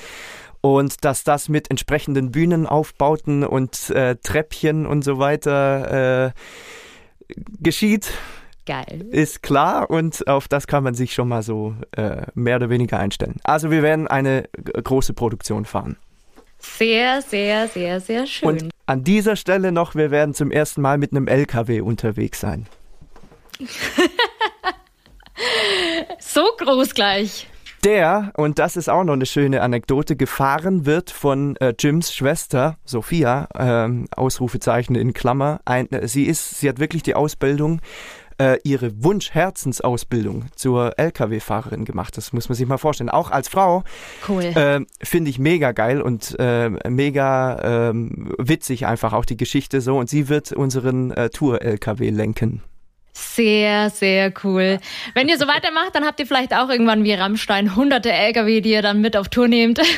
Und 0.62 1.04
dass 1.04 1.24
das 1.24 1.50
mit 1.50 1.70
entsprechenden 1.70 2.32
Bühnenaufbauten 2.32 3.44
und 3.44 3.90
äh, 3.90 4.16
Treppchen 4.24 4.86
und 4.86 5.04
so 5.04 5.20
weiter 5.20 6.28
äh, 6.28 6.32
geschieht, 7.60 8.12
Geil. 8.65 9.06
ist 9.12 9.43
klar 9.43 9.89
und 9.89 10.26
auf 10.28 10.47
das 10.47 10.67
kann 10.67 10.84
man 10.84 10.93
sich 10.95 11.13
schon 11.13 11.28
mal 11.28 11.43
so 11.43 11.76
äh, 11.97 12.28
mehr 12.34 12.56
oder 12.56 12.69
weniger 12.69 12.97
einstellen. 12.97 13.36
Also 13.43 13.71
wir 13.71 13.84
werden 13.84 14.08
eine 14.08 14.47
große 14.54 15.13
Produktion 15.13 15.65
fahren. 15.65 15.97
Sehr, 16.60 17.21
sehr, 17.21 17.67
sehr, 17.67 17.99
sehr 17.99 18.26
schön. 18.26 18.47
Und 18.47 18.69
an 18.86 19.04
dieser 19.04 19.36
Stelle 19.36 19.71
noch, 19.71 19.95
wir 19.95 20.12
werden 20.12 20.34
zum 20.34 20.49
ersten 20.49 20.82
Mal 20.82 20.97
mit 20.97 21.12
einem 21.12 21.28
LKW 21.28 21.82
unterwegs 21.82 22.39
sein. 22.39 22.67
so 26.19 26.43
groß 26.58 26.93
gleich. 26.93 27.47
Der, 27.84 28.32
und 28.38 28.60
das 28.60 28.78
ist 28.78 28.89
auch 28.89 29.04
noch 29.04 29.13
eine 29.13 29.26
schöne 29.26 29.62
Anekdote, 29.62 30.15
gefahren 30.15 30.86
wird 30.86 31.12
von 31.12 31.58
äh, 31.58 31.73
Jims 31.78 32.13
Schwester, 32.13 32.78
Sophia, 32.86 33.49
ähm, 33.58 34.08
Ausrufezeichen 34.15 34.95
in 34.95 35.12
Klammer. 35.13 35.60
Ein, 35.65 35.91
äh, 35.91 36.08
sie 36.08 36.23
ist, 36.23 36.62
sie 36.62 36.69
hat 36.69 36.80
wirklich 36.80 37.04
die 37.04 37.13
Ausbildung 37.13 37.82
äh, 38.38 38.58
ihre 38.63 39.04
Wunsch-Herzensausbildung 39.04 40.46
zur 40.56 40.98
Lkw-Fahrerin 40.98 41.86
gemacht. 41.86 42.17
Das 42.17 42.34
muss 42.34 42.50
man 42.50 42.56
sich 42.56 42.67
mal 42.67 42.78
vorstellen. 42.78 43.10
Auch 43.10 43.32
als 43.32 43.48
Frau 43.48 43.84
Cool. 44.28 44.43
äh, 44.43 44.82
finde 45.02 45.30
ich 45.30 45.39
mega 45.39 45.72
geil 45.72 46.02
und 46.02 46.36
äh, 46.39 46.69
mega 46.89 47.89
äh, 47.89 47.93
witzig 48.38 48.86
einfach 48.86 49.13
auch 49.13 49.26
die 49.26 49.38
Geschichte 49.38 49.82
so. 49.82 49.98
Und 49.98 50.10
sie 50.10 50.30
wird 50.30 50.52
unseren 50.52 51.12
äh, 51.12 51.30
Tour-LKW 51.30 52.10
lenken. 52.10 52.62
Sehr, 53.15 53.91
sehr 53.91 54.34
cool. 54.43 54.80
Wenn 55.13 55.28
ihr 55.28 55.38
so 55.38 55.46
weitermacht, 55.48 55.93
dann 55.93 56.04
habt 56.04 56.19
ihr 56.19 56.26
vielleicht 56.26 56.52
auch 56.56 56.69
irgendwann 56.69 57.04
wie 57.04 57.13
Rammstein 57.13 57.76
hunderte 57.76 58.12
LKW, 58.12 58.60
die 58.62 58.72
ihr 58.72 58.82
dann 58.82 59.02
mit 59.02 59.15
auf 59.15 59.30
Tour 59.30 59.48
nehmt. 59.48 59.80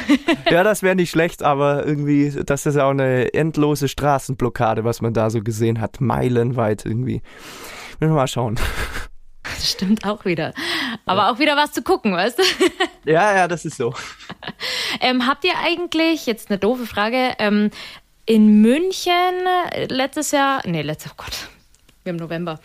Ja, 0.52 0.64
das 0.64 0.84
wäre 0.84 0.96
nicht 0.96 1.10
schlecht, 1.10 1.42
aber 1.42 1.86
irgendwie, 1.88 2.32
das 2.46 2.68
ist 2.68 2.76
ja 2.76 2.86
auch 2.86 2.92
eine 2.92 3.34
endlose 3.34 3.88
Straßenblockade, 3.88 4.84
was 4.84 5.02
man 5.02 5.14
da 5.14 5.32
so 5.32 5.42
gesehen 5.42 5.82
hat. 5.82 6.02
Meilenweit 6.02 6.86
irgendwie. 6.86 7.22
Müssen 8.00 8.12
wir 8.12 8.16
mal 8.16 8.28
schauen. 8.28 8.60
Das 9.44 9.72
stimmt 9.72 10.06
auch 10.06 10.26
wieder. 10.26 10.54
Aber 11.06 11.30
auch 11.30 11.40
wieder 11.40 11.56
was 11.56 11.72
zu 11.72 11.82
gucken, 11.82 12.14
weißt 12.14 12.40
du? 12.40 12.44
Ja, 13.06 13.36
ja, 13.36 13.48
das 13.48 13.64
ist 13.66 13.78
so. 13.78 13.94
Ähm, 15.02 15.28
habt 15.28 15.44
ihr 15.44 15.54
eigentlich, 15.64 16.26
jetzt 16.26 16.50
eine 16.50 16.58
doofe 16.58 16.86
Frage, 16.86 17.34
ähm, 17.40 17.70
in 18.26 18.62
München 18.62 19.34
letztes 19.88 20.32
Jahr, 20.32 20.62
nee, 20.66 20.82
letztes, 20.82 21.12
oh 21.12 21.16
Gott, 21.18 21.50
wir 22.04 22.14
haben 22.14 22.18
November, 22.18 22.60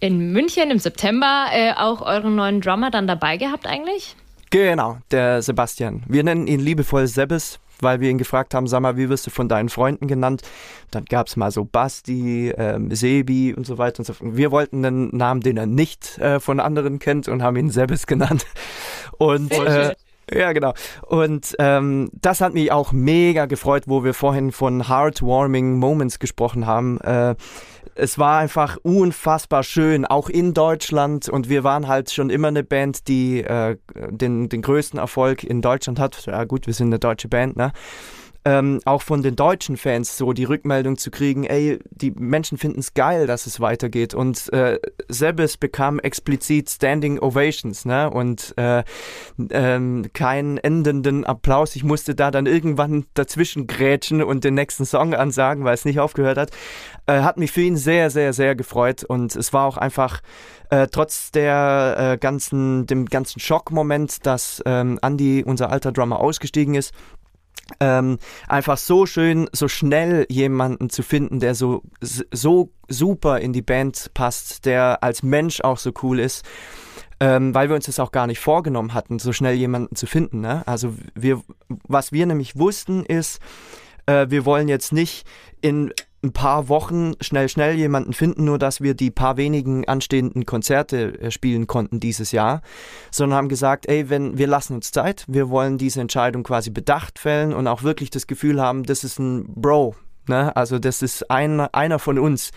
in 0.00 0.32
München 0.32 0.70
im 0.70 0.78
September 0.78 1.46
äh, 1.52 1.72
auch 1.74 2.00
euren 2.00 2.34
neuen 2.34 2.60
Drummer 2.60 2.90
dann 2.90 3.06
dabei 3.06 3.36
gehabt 3.36 3.66
eigentlich? 3.66 4.16
Genau, 4.50 4.98
der 5.10 5.42
Sebastian. 5.42 6.02
Wir 6.08 6.24
nennen 6.24 6.46
ihn 6.46 6.60
liebevoll 6.60 7.06
Sebes, 7.06 7.60
weil 7.82 8.00
wir 8.00 8.10
ihn 8.10 8.18
gefragt 8.18 8.54
haben, 8.54 8.66
sag 8.66 8.80
mal, 8.80 8.96
wie 8.96 9.08
wirst 9.08 9.26
du 9.26 9.30
von 9.30 9.48
deinen 9.48 9.68
Freunden 9.68 10.06
genannt? 10.06 10.42
Dann 10.90 11.04
gab 11.04 11.26
es 11.26 11.36
mal 11.36 11.50
so 11.50 11.64
Basti, 11.64 12.50
ähm, 12.56 12.94
Sebi 12.94 13.54
und 13.54 13.66
so 13.66 13.78
weiter 13.78 14.00
und 14.00 14.04
so 14.04 14.12
fort. 14.12 14.36
Wir 14.36 14.50
wollten 14.50 14.84
einen 14.84 15.16
Namen, 15.16 15.40
den 15.40 15.56
er 15.56 15.66
nicht 15.66 16.18
äh, 16.18 16.40
von 16.40 16.60
anderen 16.60 16.98
kennt 16.98 17.28
und 17.28 17.42
haben 17.42 17.56
ihn 17.56 17.70
Sebes 17.70 18.06
genannt. 18.06 18.46
Und 19.18 19.52
äh, 19.52 19.94
ja, 20.32 20.52
genau. 20.52 20.74
Und 21.06 21.56
ähm, 21.58 22.10
das 22.12 22.40
hat 22.40 22.54
mich 22.54 22.70
auch 22.70 22.92
mega 22.92 23.46
gefreut, 23.46 23.84
wo 23.86 24.04
wir 24.04 24.14
vorhin 24.14 24.52
von 24.52 24.88
heartwarming 24.88 25.78
Moments 25.78 26.18
gesprochen 26.18 26.66
haben. 26.66 27.00
Äh, 27.00 27.34
es 28.00 28.18
war 28.18 28.38
einfach 28.38 28.78
unfassbar 28.82 29.62
schön, 29.62 30.04
auch 30.06 30.28
in 30.28 30.54
Deutschland. 30.54 31.28
Und 31.28 31.48
wir 31.48 31.64
waren 31.64 31.86
halt 31.86 32.10
schon 32.10 32.30
immer 32.30 32.48
eine 32.48 32.64
Band, 32.64 33.08
die 33.08 33.42
äh, 33.42 33.76
den, 34.10 34.48
den 34.48 34.62
größten 34.62 34.98
Erfolg 34.98 35.44
in 35.44 35.60
Deutschland 35.60 35.98
hat. 35.98 36.26
Ja 36.26 36.44
gut, 36.44 36.66
wir 36.66 36.74
sind 36.74 36.88
eine 36.88 36.98
deutsche 36.98 37.28
Band, 37.28 37.56
ne? 37.56 37.72
Ähm, 38.44 38.80
auch 38.86 39.02
von 39.02 39.22
den 39.22 39.36
deutschen 39.36 39.76
Fans 39.76 40.16
so 40.16 40.32
die 40.32 40.44
Rückmeldung 40.44 40.96
zu 40.96 41.10
kriegen, 41.10 41.44
ey, 41.44 41.78
die 41.90 42.10
Menschen 42.10 42.56
finden 42.56 42.80
es 42.80 42.94
geil, 42.94 43.26
dass 43.26 43.46
es 43.46 43.60
weitergeht. 43.60 44.14
Und 44.14 44.50
äh, 44.52 44.78
Sebes 45.08 45.58
bekam 45.58 45.98
explizit 45.98 46.70
Standing 46.70 47.18
Ovations, 47.18 47.84
ne? 47.84 48.08
Und 48.10 48.54
äh, 48.56 48.82
ähm, 49.50 50.06
keinen 50.14 50.56
endenden 50.56 51.24
Applaus. 51.24 51.76
Ich 51.76 51.84
musste 51.84 52.14
da 52.14 52.30
dann 52.30 52.46
irgendwann 52.46 53.04
dazwischen 53.12 53.66
grätschen 53.66 54.22
und 54.22 54.42
den 54.44 54.54
nächsten 54.54 54.86
Song 54.86 55.14
ansagen, 55.14 55.64
weil 55.64 55.74
es 55.74 55.84
nicht 55.84 56.00
aufgehört 56.00 56.38
hat. 56.38 56.50
Äh, 57.06 57.20
hat 57.20 57.36
mich 57.36 57.52
für 57.52 57.62
ihn 57.62 57.76
sehr, 57.76 58.08
sehr, 58.08 58.32
sehr 58.32 58.54
gefreut. 58.54 59.04
Und 59.04 59.36
es 59.36 59.52
war 59.52 59.66
auch 59.66 59.76
einfach 59.76 60.22
äh, 60.70 60.86
trotz 60.86 61.30
der 61.30 61.96
äh, 61.98 62.18
ganzen, 62.18 62.86
dem 62.86 63.04
ganzen 63.06 63.40
Schockmoment, 63.40 64.24
dass 64.24 64.62
ähm, 64.64 64.98
Andy, 65.02 65.44
unser 65.44 65.70
alter 65.70 65.92
Drummer, 65.92 66.20
ausgestiegen 66.20 66.74
ist, 66.74 66.94
ähm, 67.78 68.18
einfach 68.48 68.78
so 68.78 69.06
schön, 69.06 69.48
so 69.52 69.68
schnell 69.68 70.26
jemanden 70.28 70.90
zu 70.90 71.02
finden, 71.02 71.40
der 71.40 71.54
so, 71.54 71.82
so 72.00 72.72
super 72.88 73.38
in 73.40 73.52
die 73.52 73.62
Band 73.62 74.10
passt, 74.14 74.66
der 74.66 75.02
als 75.02 75.22
Mensch 75.22 75.60
auch 75.60 75.78
so 75.78 75.92
cool 76.02 76.18
ist. 76.18 76.44
Ähm, 77.22 77.54
weil 77.54 77.68
wir 77.68 77.76
uns 77.76 77.84
das 77.84 78.00
auch 78.00 78.12
gar 78.12 78.26
nicht 78.26 78.40
vorgenommen 78.40 78.94
hatten, 78.94 79.18
so 79.18 79.34
schnell 79.34 79.54
jemanden 79.54 79.94
zu 79.94 80.06
finden. 80.06 80.40
Ne? 80.40 80.62
Also 80.66 80.94
wir, 81.14 81.42
was 81.86 82.12
wir 82.12 82.24
nämlich 82.24 82.58
wussten 82.58 83.04
ist, 83.04 83.40
äh, 84.06 84.26
wir 84.30 84.46
wollen 84.46 84.68
jetzt 84.68 84.92
nicht 84.94 85.26
in 85.60 85.92
ein 86.22 86.32
paar 86.32 86.68
Wochen 86.68 87.14
schnell, 87.20 87.48
schnell 87.48 87.76
jemanden 87.76 88.12
finden, 88.12 88.44
nur 88.44 88.58
dass 88.58 88.80
wir 88.80 88.94
die 88.94 89.10
paar 89.10 89.36
wenigen 89.36 89.88
anstehenden 89.88 90.44
Konzerte 90.44 91.18
äh, 91.20 91.30
spielen 91.30 91.66
konnten 91.66 92.00
dieses 92.00 92.32
Jahr, 92.32 92.62
sondern 93.10 93.38
haben 93.38 93.48
gesagt, 93.48 93.88
ey, 93.88 94.10
wenn 94.10 94.36
wir 94.36 94.46
lassen 94.46 94.74
uns 94.74 94.92
Zeit, 94.92 95.24
wir 95.28 95.48
wollen 95.48 95.78
diese 95.78 96.00
Entscheidung 96.00 96.42
quasi 96.42 96.70
bedacht 96.70 97.18
fällen 97.18 97.52
und 97.52 97.66
auch 97.66 97.82
wirklich 97.82 98.10
das 98.10 98.26
Gefühl 98.26 98.60
haben, 98.60 98.82
das 98.84 99.04
ist 99.04 99.18
ein 99.18 99.46
Bro. 99.48 99.94
Ne? 100.28 100.54
Also 100.54 100.78
das 100.78 101.02
ist 101.02 101.30
ein, 101.30 101.60
einer 101.60 101.98
von 101.98 102.18
uns, 102.18 102.50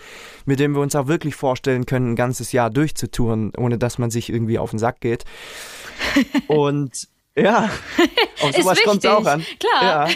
mit 0.45 0.59
dem 0.59 0.75
wir 0.75 0.81
uns 0.81 0.95
auch 0.95 1.07
wirklich 1.07 1.35
vorstellen 1.35 1.85
können, 1.85 2.11
ein 2.11 2.15
ganzes 2.15 2.51
Jahr 2.51 2.69
durchzutouren, 2.69 3.53
ohne 3.57 3.77
dass 3.77 3.97
man 3.97 4.11
sich 4.11 4.29
irgendwie 4.29 4.59
auf 4.59 4.71
den 4.71 4.79
Sack 4.79 4.99
geht. 4.99 5.23
Und 6.47 7.07
ja, 7.37 7.69
auf 8.41 8.55
sowas 8.55 8.81
kommt 8.83 9.03
es 9.03 9.09
auch 9.09 9.25
an. 9.25 9.45
Klar. 9.59 10.09
Ja. 10.09 10.15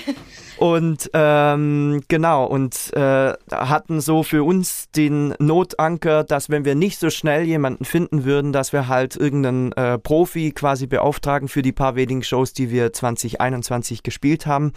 Und 0.58 1.12
ähm, 1.14 2.02
genau, 2.08 2.46
und 2.46 2.92
äh, 2.94 3.34
hatten 3.52 4.02
so 4.02 4.24
für 4.24 4.44
uns 4.44 4.90
den 4.90 5.36
Notanker, 5.38 6.24
dass 6.24 6.50
wenn 6.50 6.66
wir 6.66 6.74
nicht 6.74 7.00
so 7.00 7.12
schnell 7.12 7.44
jemanden 7.44 7.86
finden 7.86 8.26
würden, 8.26 8.54
dass 8.54 8.74
wir 8.74 8.88
halt 8.88 9.16
irgendeinen 9.16 9.72
äh, 9.74 10.00
Profi 10.00 10.52
quasi 10.52 10.88
beauftragen 10.88 11.48
für 11.48 11.62
die 11.62 11.74
paar 11.74 11.96
wenigen 11.96 12.24
Shows, 12.24 12.54
die 12.54 12.72
wir 12.72 12.92
2021 12.92 14.02
gespielt 14.02 14.48
haben. 14.48 14.74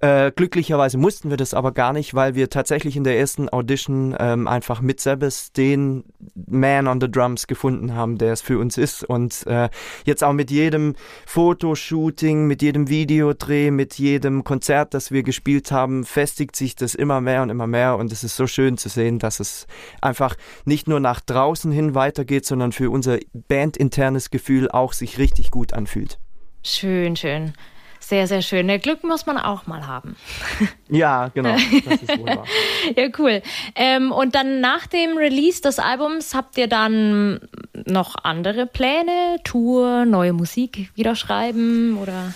Äh, 0.00 0.32
glücklicherweise 0.34 0.98
mussten 0.98 1.30
wir 1.30 1.36
das 1.36 1.54
aber 1.54 1.72
gar 1.72 1.92
nicht, 1.92 2.14
weil 2.14 2.34
wir 2.34 2.50
tatsächlich 2.50 2.96
in 2.96 3.04
der 3.04 3.18
ersten 3.18 3.48
Audition 3.48 4.14
ähm, 4.18 4.46
einfach 4.48 4.80
mit 4.80 5.00
Sebes 5.00 5.52
den 5.52 6.04
Man 6.34 6.88
on 6.88 7.00
the 7.00 7.10
Drums 7.10 7.46
gefunden 7.46 7.94
haben, 7.94 8.18
der 8.18 8.32
es 8.32 8.40
für 8.40 8.58
uns 8.58 8.76
ist. 8.76 9.04
Und 9.04 9.46
äh, 9.46 9.68
jetzt 10.04 10.24
auch 10.24 10.32
mit 10.32 10.50
jedem 10.50 10.94
Fotoshooting, 11.26 12.46
mit 12.46 12.62
jedem 12.62 12.88
Videodreh, 12.88 13.70
mit 13.70 13.94
jedem 13.94 14.44
Konzert, 14.44 14.94
das 14.94 15.10
wir 15.10 15.22
gespielt 15.22 15.70
haben, 15.70 16.04
festigt 16.04 16.56
sich 16.56 16.74
das 16.74 16.94
immer 16.94 17.20
mehr 17.20 17.42
und 17.42 17.50
immer 17.50 17.66
mehr. 17.66 17.96
Und 17.96 18.12
es 18.12 18.24
ist 18.24 18.36
so 18.36 18.46
schön 18.46 18.76
zu 18.76 18.88
sehen, 18.88 19.18
dass 19.18 19.40
es 19.40 19.66
einfach 20.00 20.34
nicht 20.64 20.88
nur 20.88 21.00
nach 21.00 21.20
draußen 21.20 21.72
hin 21.72 21.94
weitergeht, 21.94 22.44
sondern 22.44 22.72
für 22.72 22.90
unser 22.90 23.18
bandinternes 23.32 24.30
Gefühl 24.30 24.70
auch 24.70 24.92
sich 24.92 25.18
richtig 25.18 25.50
gut 25.50 25.72
anfühlt. 25.72 26.18
Schön, 26.62 27.14
schön. 27.14 27.52
Sehr, 28.06 28.26
sehr 28.26 28.42
schön. 28.42 28.68
Der 28.68 28.78
Glück 28.78 29.02
muss 29.02 29.24
man 29.24 29.38
auch 29.38 29.66
mal 29.66 29.86
haben. 29.86 30.16
Ja, 30.90 31.28
genau. 31.28 31.56
Das 31.86 32.02
ist 32.02 32.18
wunderbar. 32.18 32.44
ja, 32.96 33.08
cool. 33.18 33.42
Ähm, 33.74 34.12
und 34.12 34.34
dann 34.34 34.60
nach 34.60 34.86
dem 34.86 35.16
Release 35.16 35.60
des 35.62 35.78
Albums 35.78 36.34
habt 36.34 36.58
ihr 36.58 36.68
dann 36.68 37.40
noch 37.86 38.14
andere 38.22 38.66
Pläne? 38.66 39.38
Tour, 39.42 40.04
neue 40.04 40.34
Musik 40.34 40.90
wieder 40.94 41.16
schreiben 41.16 41.98
oder? 42.00 42.34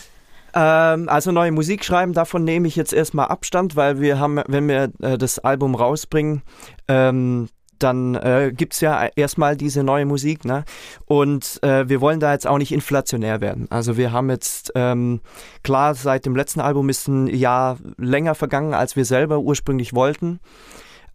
Ähm, 0.54 1.08
also 1.08 1.30
neue 1.30 1.52
Musik 1.52 1.84
schreiben, 1.84 2.14
davon 2.14 2.42
nehme 2.42 2.66
ich 2.66 2.74
jetzt 2.74 2.92
erstmal 2.92 3.28
Abstand, 3.28 3.76
weil 3.76 4.00
wir 4.00 4.18
haben, 4.18 4.40
wenn 4.46 4.66
wir 4.66 4.90
äh, 5.02 5.18
das 5.18 5.38
Album 5.38 5.74
rausbringen, 5.74 6.42
ähm, 6.88 7.48
dann 7.78 8.14
äh, 8.14 8.52
gibt 8.54 8.80
ja 8.80 9.08
erstmal 9.16 9.56
diese 9.56 9.82
neue 9.82 10.06
Musik, 10.06 10.44
ne? 10.44 10.64
Und 11.06 11.62
äh, 11.62 11.88
wir 11.88 12.00
wollen 12.00 12.20
da 12.20 12.32
jetzt 12.32 12.46
auch 12.46 12.58
nicht 12.58 12.72
inflationär 12.72 13.40
werden. 13.40 13.66
Also 13.70 13.96
wir 13.96 14.12
haben 14.12 14.30
jetzt, 14.30 14.72
ähm, 14.74 15.20
klar, 15.62 15.94
seit 15.94 16.26
dem 16.26 16.36
letzten 16.36 16.60
Album 16.60 16.88
ist 16.88 17.08
ein 17.08 17.26
Jahr 17.26 17.78
länger 17.96 18.34
vergangen, 18.34 18.74
als 18.74 18.96
wir 18.96 19.04
selber 19.04 19.38
ursprünglich 19.38 19.94
wollten 19.94 20.40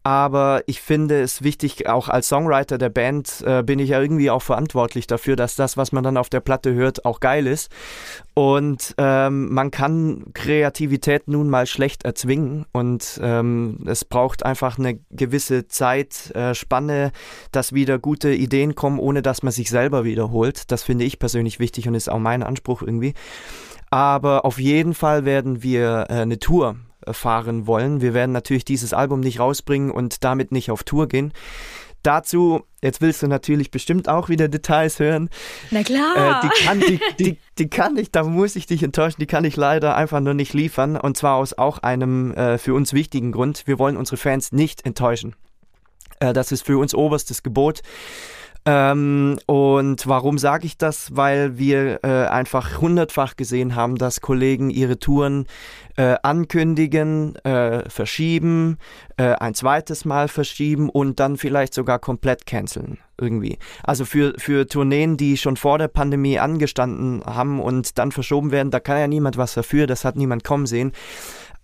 aber 0.04 0.64
ich 0.68 0.82
finde 0.82 1.22
es 1.22 1.44
wichtig, 1.44 1.88
auch 1.88 2.10
als 2.10 2.28
Songwriter 2.28 2.78
der 2.78 2.90
Band 2.90 3.42
äh, 3.46 3.64
bin 3.64 3.80
ich 3.80 3.90
ja 3.90 4.02
irgendwie 4.02 4.30
auch 4.30 4.42
verantwortlich 4.42 5.08
dafür, 5.08 5.38
dass 5.38 5.56
das, 5.56 5.78
was 5.78 5.94
man 5.94 6.04
dann 6.04 6.18
auf 6.18 6.30
der 6.30 6.42
Platte 6.42 6.74
hört, 6.74 7.06
auch 7.06 7.22
geil 7.22 7.48
ist. 7.48 7.72
Und 8.34 8.96
ähm, 8.98 9.54
man 9.54 9.72
kann 9.72 10.26
Kreativität 10.34 11.30
nun 11.30 11.50
mal 11.50 11.68
schlecht 11.68 12.04
erzwingen 12.04 12.66
und 12.74 13.20
ähm, 13.24 13.80
es 13.86 14.04
braucht 14.04 14.46
einfach 14.46 14.78
eine 14.78 15.00
gewisse 15.12 15.68
Zeitspanne, 15.68 17.06
äh, 17.06 17.12
dass 17.52 17.72
wieder 17.72 17.98
gute 17.98 18.34
Ideen 18.34 18.76
kommen, 18.76 19.00
ohne 19.00 19.22
dass 19.22 19.42
man 19.42 19.54
sich 19.54 19.70
selber 19.70 20.04
wiederholt. 20.04 20.70
Das 20.72 20.84
finde 20.84 21.06
ich 21.06 21.18
persönlich 21.18 21.60
wichtig 21.60 21.88
und 21.88 21.96
ist 21.96 22.12
auch 22.12 22.20
mein 22.20 22.44
Anspruch 22.44 22.82
irgendwie. 22.82 23.14
Aber 23.90 24.44
auf 24.44 24.60
jeden 24.60 24.96
Fall 24.96 25.24
werden 25.24 25.64
wir 25.64 26.08
äh, 26.10 26.14
eine 26.14 26.40
Tour 26.40 26.76
fahren 27.12 27.68
wollen. 27.68 28.02
Wir 28.02 28.14
werden 28.14 28.32
natürlich 28.32 28.66
dieses 28.66 28.94
Album 28.94 29.20
nicht 29.20 29.40
rausbringen 29.40 29.92
und 29.92 30.24
damit 30.24 30.52
nicht 30.52 30.72
auf 30.72 30.84
Tour 30.84 31.08
gehen. 31.08 31.34
Dazu, 32.04 32.64
jetzt 32.82 33.00
willst 33.00 33.24
du 33.24 33.28
natürlich 33.28 33.72
bestimmt 33.72 34.10
auch 34.10 34.28
wieder 34.28 34.50
Details 34.50 35.00
hören. 35.00 35.30
Na 35.72 35.84
klar. 35.84 36.42
Äh, 36.44 36.48
die, 36.48 36.66
kann, 36.66 36.80
die, 36.82 37.00
die, 37.18 37.38
die 37.58 37.70
kann 37.70 37.96
ich, 37.96 38.12
da 38.12 38.24
muss 38.24 38.58
ich 38.58 38.66
dich 38.66 38.84
enttäuschen, 38.84 39.22
die 39.22 39.26
kann 39.26 39.46
ich 39.46 39.56
leider 39.56 39.96
einfach 39.96 40.20
nur 40.20 40.34
nicht 40.34 40.54
liefern. 40.54 40.98
Und 40.98 41.16
zwar 41.16 41.36
aus 41.36 41.58
auch 41.58 41.78
einem 41.80 42.34
äh, 42.34 42.58
für 42.58 42.74
uns 42.74 42.92
wichtigen 42.92 43.32
Grund. 43.32 43.64
Wir 43.68 43.80
wollen 43.80 43.96
unsere 43.96 44.18
Fans 44.18 44.52
nicht 44.52 44.86
enttäuschen. 44.86 45.34
Äh, 46.20 46.34
das 46.34 46.52
ist 46.52 46.66
für 46.66 46.78
uns 46.78 46.94
oberstes 46.94 47.42
Gebot. 47.42 47.82
Ähm, 48.66 49.40
und 49.46 50.08
warum 50.08 50.38
sage 50.38 50.66
ich 50.66 50.78
das? 50.78 51.16
Weil 51.16 51.58
wir 51.58 52.00
äh, 52.04 52.28
einfach 52.28 52.80
hundertfach 52.80 53.36
gesehen 53.36 53.76
haben, 53.76 53.98
dass 53.98 54.22
Kollegen 54.22 54.70
ihre 54.70 54.98
Touren 55.00 55.48
äh, 55.98 56.16
ankündigen, 56.24 57.36
äh, 57.44 57.90
verschieben, 57.90 58.78
äh, 59.18 59.34
ein 59.34 59.54
zweites 59.54 60.06
Mal 60.06 60.28
verschieben 60.28 60.90
und 60.90 61.20
dann 61.20 61.38
vielleicht 61.38 61.74
sogar 61.74 62.00
komplett 62.00 62.46
canceln 62.46 63.00
irgendwie. 63.20 63.58
Also 63.84 64.06
für, 64.06 64.34
für 64.38 64.66
Tourneen, 64.68 65.18
die 65.18 65.38
schon 65.38 65.58
vor 65.58 65.78
der 65.78 65.90
Pandemie 65.90 66.40
angestanden 66.40 67.22
haben 67.26 67.60
und 67.60 67.98
dann 68.00 68.12
verschoben 68.12 68.52
werden, 68.52 68.72
da 68.72 68.80
kann 68.80 68.98
ja 68.98 69.08
niemand 69.08 69.38
was 69.38 69.54
dafür, 69.54 69.88
das 69.88 70.06
hat 70.06 70.16
niemand 70.16 70.44
kommen 70.44 70.66
sehen 70.66 70.94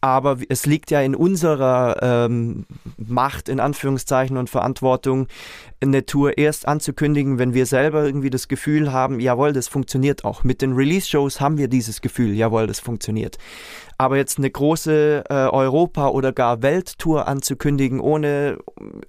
aber 0.02 0.38
es 0.48 0.66
liegt 0.66 0.92
ja 0.92 1.02
in 1.02 1.16
unserer 1.16 1.98
ähm, 2.02 2.66
Macht, 2.98 3.50
in 3.50 3.60
Anführungszeichen, 3.60 4.38
und 4.38 4.50
Verantwortung, 4.50 5.28
eine 5.82 6.06
Tour 6.06 6.38
erst 6.38 6.68
anzukündigen, 6.68 7.38
wenn 7.38 7.54
wir 7.54 7.66
selber 7.66 8.06
irgendwie 8.06 8.30
das 8.30 8.48
Gefühl 8.48 8.94
haben, 8.94 9.20
jawohl, 9.20 9.54
das 9.54 9.68
funktioniert 9.68 10.24
auch. 10.24 10.44
Mit 10.44 10.62
den 10.62 10.74
Release-Shows 10.74 11.42
haben 11.42 11.58
wir 11.58 11.68
dieses 11.68 12.02
Gefühl, 12.02 12.34
jawohl, 12.34 12.68
das 12.68 12.80
funktioniert. 12.80 13.38
Aber 13.98 14.16
jetzt 14.16 14.38
eine 14.38 14.50
große 14.50 15.26
äh, 15.30 15.34
Europa- 15.34 16.10
oder 16.10 16.32
gar 16.32 16.62
Welttour 16.62 17.28
anzukündigen, 17.28 18.00
ohne, 18.00 18.58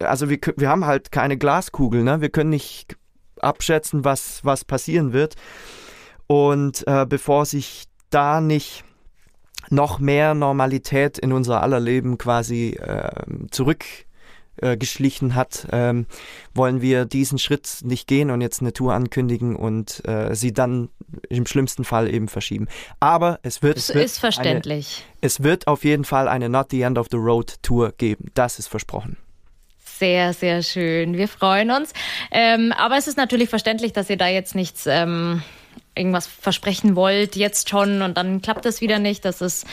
also 0.00 0.28
wir, 0.28 0.38
wir 0.56 0.68
haben 0.68 0.86
halt 0.86 1.12
keine 1.12 1.36
Glaskugel, 1.36 2.02
ne? 2.02 2.20
Wir 2.20 2.30
können 2.30 2.50
nicht 2.50 2.96
abschätzen, 3.40 4.04
was, 4.04 4.44
was 4.44 4.64
passieren 4.64 5.12
wird. 5.12 5.36
Und 6.26 6.86
äh, 6.86 7.06
bevor 7.08 7.46
sich 7.46 7.84
da 8.10 8.40
nicht 8.40 8.84
noch 9.70 9.98
mehr 9.98 10.34
Normalität 10.34 11.18
in 11.18 11.32
unser 11.32 11.62
aller 11.62 11.80
Leben 11.80 12.18
quasi 12.18 12.70
äh, 12.70 13.10
zurückgeschlichen 13.50 15.30
äh, 15.30 15.34
hat, 15.34 15.68
ähm, 15.72 16.06
wollen 16.54 16.82
wir 16.82 17.04
diesen 17.04 17.38
Schritt 17.38 17.78
nicht 17.82 18.06
gehen 18.06 18.30
und 18.30 18.40
jetzt 18.40 18.60
eine 18.60 18.72
Tour 18.72 18.94
ankündigen 18.94 19.56
und 19.56 20.06
äh, 20.06 20.34
sie 20.34 20.52
dann 20.52 20.90
im 21.28 21.46
schlimmsten 21.46 21.84
Fall 21.84 22.12
eben 22.12 22.28
verschieben. 22.28 22.68
Aber 22.98 23.38
es 23.42 23.62
wird, 23.62 23.76
es 23.76 23.94
wird 23.94 24.04
ist 24.04 24.18
verständlich. 24.18 25.04
Eine, 25.04 25.18
es 25.20 25.42
wird 25.42 25.66
auf 25.66 25.84
jeden 25.84 26.04
Fall 26.04 26.28
eine 26.28 26.48
Not 26.48 26.70
the 26.70 26.82
End 26.82 26.98
of 26.98 27.08
the 27.10 27.16
Road 27.16 27.54
Tour 27.62 27.92
geben. 27.96 28.30
Das 28.34 28.58
ist 28.58 28.68
versprochen. 28.68 29.16
Sehr, 30.00 30.32
sehr 30.32 30.62
schön. 30.62 31.16
Wir 31.18 31.28
freuen 31.28 31.70
uns. 31.70 31.92
Ähm, 32.30 32.72
aber 32.78 32.96
es 32.96 33.06
ist 33.06 33.18
natürlich 33.18 33.50
verständlich, 33.50 33.92
dass 33.92 34.08
ihr 34.08 34.16
da 34.16 34.28
jetzt 34.28 34.54
nichts 34.54 34.86
ähm, 34.86 35.42
irgendwas 36.00 36.26
versprechen 36.26 36.96
wollt, 36.96 37.36
jetzt 37.36 37.68
schon 37.68 38.02
und 38.02 38.16
dann 38.16 38.42
klappt 38.42 38.64
das 38.64 38.80
wieder 38.80 38.98
nicht. 38.98 39.24
Das 39.24 39.40
ist, 39.40 39.66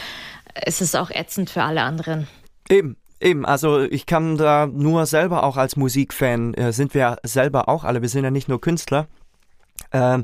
es 0.54 0.82
ist 0.82 0.96
auch 0.96 1.10
ätzend 1.10 1.50
für 1.50 1.63
alle 1.63 1.82
anderen. 1.82 2.28
Eben, 2.70 2.98
Eben, 3.20 3.46
also 3.48 3.82
ich 3.82 4.06
kann 4.06 4.38
da 4.38 4.68
nur 4.68 5.08
selber 5.08 5.44
auch 5.44 5.58
als 5.58 5.76
Musikfan, 5.76 6.54
äh, 6.54 6.72
sind 6.72 6.94
wir 6.94 7.18
selber 7.24 7.68
auch 7.68 7.84
alle, 7.84 8.04
wir 8.04 8.10
sind 8.10 8.24
ja 8.24 8.30
nicht 8.30 8.48
nur 8.48 8.62
Künstler. 8.62 9.08
Ähm, 9.92 10.24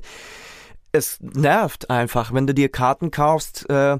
es 0.92 1.18
nervt 1.22 1.90
einfach, 1.90 2.34
wenn 2.36 2.46
du 2.46 2.54
dir 2.54 2.70
Karten 2.70 3.10
kaufst, 3.10 3.68
äh, 3.68 3.98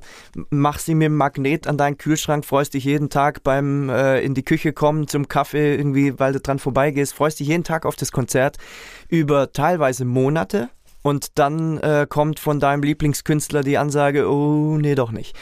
mach 0.52 0.78
sie 0.78 0.94
mit 0.94 1.08
dem 1.08 1.16
Magnet 1.16 1.66
an 1.66 1.76
deinen 1.76 1.98
Kühlschrank, 1.98 2.46
freust 2.46 2.76
dich 2.76 2.84
jeden 2.84 3.10
Tag 3.10 3.42
beim 3.44 3.90
äh, 3.90 4.22
in 4.22 4.36
die 4.36 4.44
Küche 4.44 4.74
kommen 4.74 5.08
zum 5.08 5.28
Kaffee 5.28 5.76
irgendwie, 5.76 6.20
weil 6.20 6.34
du 6.34 6.40
dran 6.40 6.60
vorbeigehst, 6.60 7.16
freust 7.16 7.40
dich 7.40 7.48
jeden 7.48 7.64
Tag 7.64 7.88
auf 7.88 7.96
das 7.96 8.12
Konzert 8.12 8.58
über 9.10 9.52
teilweise 9.52 10.06
Monate 10.06 10.70
und 11.04 11.38
dann 11.38 11.78
äh, 11.78 12.08
kommt 12.10 12.40
von 12.40 12.60
deinem 12.60 12.82
Lieblingskünstler 12.82 13.62
die 13.62 13.78
Ansage, 13.78 14.28
oh, 14.28 14.78
nee, 14.78 14.96
doch 14.96 15.12
nicht. 15.12 15.38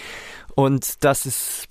Und 0.56 1.06
das 1.06 1.26
ist 1.26 1.68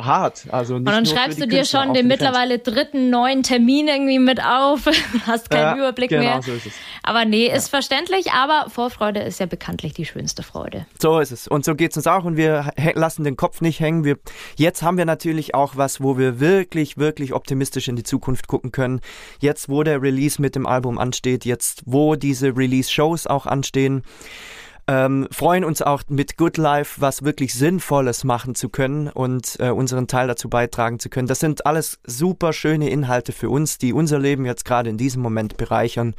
hart. 0.00 0.46
Also 0.50 0.74
und 0.74 0.84
dann 0.86 1.06
schreibst 1.06 1.40
du 1.40 1.46
dir 1.46 1.58
Künstler, 1.58 1.84
schon 1.84 1.94
den 1.94 2.08
mittlerweile 2.08 2.58
dritten 2.58 3.10
neuen 3.10 3.42
Termin 3.44 3.86
irgendwie 3.86 4.18
mit 4.18 4.44
auf, 4.44 4.86
hast 5.26 5.50
keinen 5.50 5.76
Ja, 5.76 5.76
Überblick 5.76 6.10
genau, 6.10 6.22
mehr. 6.22 6.42
so 6.42 6.52
ist 6.52 6.66
es. 6.66 6.72
Aber 7.02 7.24
nee, 7.24 7.46
ist 7.46 7.68
verständlich, 7.68 8.32
aber 8.32 8.68
Vorfreude 8.70 9.20
ist 9.20 9.38
ja 9.38 9.46
bekanntlich 9.46 9.94
die 9.94 10.04
schönste 10.04 10.42
Freude. 10.42 10.86
So 11.00 11.20
ist 11.20 11.30
es. 11.30 11.46
Und 11.46 11.64
so 11.64 11.74
geht's 11.76 11.96
uns 11.96 12.06
auch 12.06 12.24
und 12.24 12.36
wir 12.36 12.72
lassen 12.94 13.22
den 13.24 13.36
Kopf 13.36 13.60
nicht 13.60 13.78
hängen. 13.80 14.04
Wir, 14.04 14.18
jetzt 14.56 14.82
haben 14.82 14.98
wir 14.98 15.04
natürlich 15.04 15.54
auch 15.54 15.76
was, 15.76 16.00
wo 16.02 16.18
wir 16.18 16.40
wirklich, 16.40 16.98
wirklich 16.98 17.32
optimistisch 17.32 17.86
in 17.86 17.94
die 17.96 18.02
Zukunft 18.02 18.48
gucken 18.48 18.72
können. 18.72 19.00
Jetzt, 19.38 19.68
wo 19.68 19.82
der 19.84 20.02
Release 20.02 20.42
mit 20.42 20.56
dem 20.56 20.66
Album 20.66 20.98
ansteht, 20.98 21.44
jetzt, 21.44 21.82
wo 21.86 22.16
diese 22.16 22.56
Release-Shows 22.56 23.26
auch 23.28 23.46
anstehen, 23.46 24.02
ähm, 24.86 25.26
freuen 25.30 25.64
uns 25.64 25.82
auch 25.82 26.02
mit 26.08 26.36
Good 26.36 26.56
Life 26.56 27.00
was 27.00 27.24
wirklich 27.24 27.54
Sinnvolles 27.54 28.24
machen 28.24 28.54
zu 28.54 28.68
können 28.68 29.08
und 29.08 29.56
äh, 29.58 29.70
unseren 29.70 30.06
Teil 30.06 30.28
dazu 30.28 30.48
beitragen 30.48 30.98
zu 30.98 31.08
können. 31.08 31.26
Das 31.26 31.40
sind 31.40 31.66
alles 31.66 31.98
super 32.06 32.52
schöne 32.52 32.90
Inhalte 32.90 33.32
für 33.32 33.50
uns, 33.50 33.78
die 33.78 33.92
unser 33.92 34.18
Leben 34.18 34.44
jetzt 34.44 34.64
gerade 34.64 34.90
in 34.90 34.98
diesem 34.98 35.22
Moment 35.22 35.56
bereichern. 35.56 36.14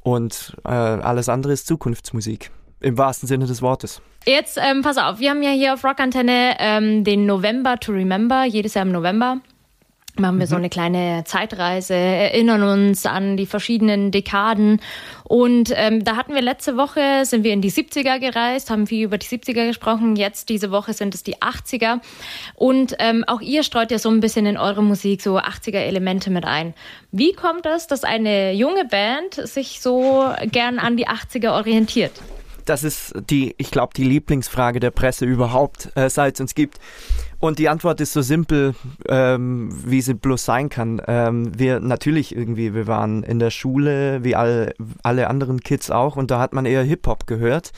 Und 0.00 0.56
äh, 0.64 0.68
alles 0.68 1.28
andere 1.28 1.52
ist 1.52 1.66
Zukunftsmusik. 1.66 2.50
Im 2.80 2.96
wahrsten 2.96 3.26
Sinne 3.26 3.46
des 3.46 3.60
Wortes. 3.60 4.00
Jetzt, 4.24 4.56
ähm, 4.56 4.82
pass 4.82 4.98
auf, 4.98 5.18
wir 5.18 5.30
haben 5.30 5.42
ja 5.42 5.50
hier 5.50 5.74
auf 5.74 5.84
Rockantenne 5.84 6.56
ähm, 6.60 7.02
den 7.02 7.26
November 7.26 7.78
to 7.78 7.92
Remember, 7.92 8.44
jedes 8.44 8.74
Jahr 8.74 8.86
im 8.86 8.92
November. 8.92 9.40
Machen 10.18 10.40
wir 10.40 10.48
so 10.48 10.56
eine 10.56 10.68
kleine 10.68 11.22
Zeitreise, 11.24 11.94
erinnern 11.94 12.64
uns 12.64 13.06
an 13.06 13.36
die 13.36 13.46
verschiedenen 13.46 14.10
Dekaden. 14.10 14.80
Und 15.22 15.72
ähm, 15.76 16.02
da 16.02 16.16
hatten 16.16 16.34
wir 16.34 16.42
letzte 16.42 16.76
Woche, 16.76 17.24
sind 17.24 17.44
wir 17.44 17.52
in 17.52 17.62
die 17.62 17.70
70er 17.70 18.18
gereist, 18.18 18.68
haben 18.70 18.88
viel 18.88 19.04
über 19.04 19.16
die 19.16 19.26
70er 19.26 19.68
gesprochen. 19.68 20.16
Jetzt, 20.16 20.48
diese 20.48 20.72
Woche, 20.72 20.92
sind 20.92 21.14
es 21.14 21.22
die 21.22 21.36
80er. 21.36 22.00
Und 22.56 22.96
ähm, 22.98 23.22
auch 23.28 23.40
ihr 23.40 23.62
streut 23.62 23.92
ja 23.92 24.00
so 24.00 24.10
ein 24.10 24.18
bisschen 24.18 24.46
in 24.46 24.56
eure 24.56 24.82
Musik 24.82 25.22
so 25.22 25.38
80er-Elemente 25.38 26.30
mit 26.30 26.44
ein. 26.44 26.74
Wie 27.12 27.32
kommt 27.32 27.66
es, 27.66 27.86
dass 27.86 28.02
eine 28.02 28.52
junge 28.52 28.86
Band 28.86 29.34
sich 29.34 29.80
so 29.80 30.32
gern 30.50 30.80
an 30.80 30.96
die 30.96 31.06
80er 31.06 31.52
orientiert? 31.52 32.12
Das 32.68 32.84
ist 32.84 33.14
die, 33.30 33.54
ich 33.58 33.70
glaube, 33.70 33.94
die 33.96 34.04
Lieblingsfrage 34.04 34.80
der 34.80 34.90
Presse 34.90 35.24
überhaupt, 35.24 35.90
äh, 35.94 36.10
seit 36.10 36.34
es 36.34 36.40
uns 36.40 36.54
gibt. 36.54 36.78
Und 37.40 37.58
die 37.58 37.68
Antwort 37.68 38.00
ist 38.00 38.12
so 38.12 38.20
simpel, 38.20 38.74
ähm, 39.08 39.70
wie 39.84 40.00
sie 40.00 40.14
bloß 40.14 40.44
sein 40.44 40.68
kann. 40.68 41.00
Ähm, 41.06 41.52
wir 41.56 41.80
natürlich 41.80 42.34
irgendwie, 42.34 42.74
wir 42.74 42.86
waren 42.86 43.22
in 43.22 43.38
der 43.38 43.50
Schule, 43.50 44.24
wie 44.24 44.34
all, 44.34 44.74
alle 45.02 45.28
anderen 45.28 45.60
Kids 45.60 45.90
auch, 45.90 46.16
und 46.16 46.30
da 46.30 46.40
hat 46.40 46.52
man 46.52 46.66
eher 46.66 46.82
Hip-Hop 46.82 47.26
gehört. 47.26 47.72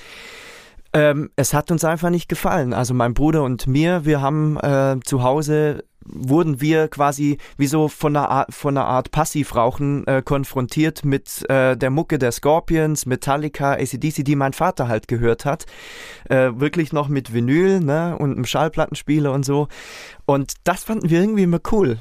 Ähm, 0.92 1.30
es 1.36 1.54
hat 1.54 1.70
uns 1.70 1.84
einfach 1.84 2.10
nicht 2.10 2.28
gefallen. 2.28 2.72
Also 2.72 2.94
mein 2.94 3.14
Bruder 3.14 3.44
und 3.44 3.66
mir, 3.66 4.04
wir 4.04 4.20
haben 4.20 4.56
äh, 4.58 4.96
zu 5.04 5.22
Hause 5.22 5.84
wurden 6.12 6.60
wir 6.60 6.88
quasi 6.88 7.38
wie 7.56 7.66
so 7.66 7.88
von 7.88 8.16
einer 8.16 8.28
Art, 8.28 8.54
von 8.54 8.76
einer 8.76 8.86
Art 8.86 9.10
Passivrauchen 9.10 10.06
äh, 10.06 10.22
konfrontiert 10.24 11.04
mit 11.04 11.48
äh, 11.48 11.76
der 11.76 11.90
Mucke 11.90 12.18
der 12.18 12.32
Scorpions, 12.32 13.06
Metallica, 13.06 13.72
ACDC, 13.72 14.24
die 14.24 14.36
mein 14.36 14.52
Vater 14.52 14.88
halt 14.88 15.08
gehört 15.08 15.44
hat. 15.44 15.66
Äh, 16.28 16.52
wirklich 16.54 16.92
noch 16.92 17.08
mit 17.08 17.32
Vinyl 17.32 17.80
ne, 17.80 18.16
und 18.18 18.32
einem 18.32 18.44
Schallplattenspieler 18.44 19.32
und 19.32 19.44
so. 19.44 19.68
Und 20.26 20.54
das 20.64 20.84
fanden 20.84 21.10
wir 21.10 21.20
irgendwie 21.20 21.42
immer 21.42 21.60
cool. 21.72 21.98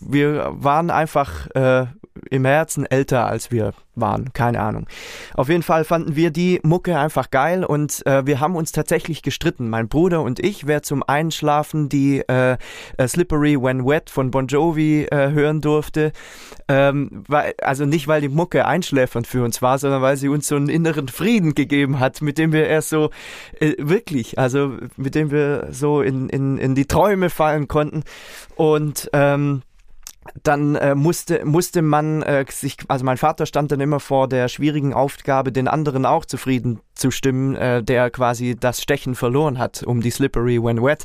Wir 0.00 0.52
waren 0.54 0.90
einfach 0.90 1.48
äh, 1.50 1.86
im 2.30 2.44
Herzen 2.44 2.86
älter, 2.86 3.26
als 3.26 3.50
wir 3.50 3.74
waren. 3.94 4.32
Keine 4.32 4.60
Ahnung. 4.60 4.86
Auf 5.34 5.48
jeden 5.48 5.62
Fall 5.62 5.84
fanden 5.84 6.16
wir 6.16 6.30
die 6.30 6.60
Mucke 6.62 6.98
einfach 6.98 7.30
geil 7.30 7.64
und 7.64 8.04
äh, 8.06 8.26
wir 8.26 8.40
haben 8.40 8.56
uns 8.56 8.72
tatsächlich 8.72 9.22
gestritten. 9.22 9.68
Mein 9.68 9.88
Bruder 9.88 10.22
und 10.22 10.40
ich, 10.40 10.66
wer 10.66 10.82
zum 10.82 11.02
Einschlafen 11.02 11.88
die 11.88 12.20
äh, 12.20 12.56
äh, 12.96 13.08
Slippery 13.22 13.56
When 13.60 13.86
Wet 13.86 14.10
von 14.10 14.32
Bon 14.32 14.48
Jovi 14.48 15.04
äh, 15.04 15.30
hören 15.30 15.60
durfte. 15.60 16.12
Ähm, 16.66 17.22
weil, 17.28 17.54
also 17.62 17.84
nicht, 17.84 18.08
weil 18.08 18.20
die 18.20 18.28
Mucke 18.28 18.66
einschläfernd 18.66 19.28
für 19.28 19.44
uns 19.44 19.62
war, 19.62 19.78
sondern 19.78 20.02
weil 20.02 20.16
sie 20.16 20.28
uns 20.28 20.48
so 20.48 20.56
einen 20.56 20.68
inneren 20.68 21.06
Frieden 21.06 21.54
gegeben 21.54 22.00
hat, 22.00 22.20
mit 22.20 22.36
dem 22.36 22.52
wir 22.52 22.66
erst 22.66 22.88
so 22.88 23.10
äh, 23.60 23.74
wirklich, 23.78 24.38
also 24.40 24.76
mit 24.96 25.14
dem 25.14 25.30
wir 25.30 25.68
so 25.70 26.02
in, 26.02 26.28
in, 26.30 26.58
in 26.58 26.74
die 26.74 26.86
Träume 26.86 27.30
fallen 27.30 27.68
konnten. 27.68 28.02
Und 28.56 29.08
ähm, 29.12 29.62
dann 30.42 30.74
äh, 30.76 30.94
musste, 30.94 31.44
musste 31.44 31.82
man 31.82 32.22
äh, 32.22 32.44
sich, 32.48 32.78
also 32.88 33.04
mein 33.04 33.18
Vater 33.18 33.46
stand 33.46 33.70
dann 33.70 33.80
immer 33.80 34.00
vor 34.00 34.28
der 34.28 34.48
schwierigen 34.48 34.94
Aufgabe, 34.94 35.52
den 35.52 35.68
anderen 35.68 36.06
auch 36.06 36.24
zufrieden 36.24 36.80
zu 36.94 37.10
stimmen, 37.10 37.54
äh, 37.54 37.82
der 37.82 38.10
quasi 38.10 38.56
das 38.58 38.82
Stechen 38.82 39.14
verloren 39.14 39.58
hat 39.58 39.82
um 39.84 40.00
die 40.00 40.10
Slippery 40.10 40.62
When 40.62 40.82
Wet. 40.82 41.04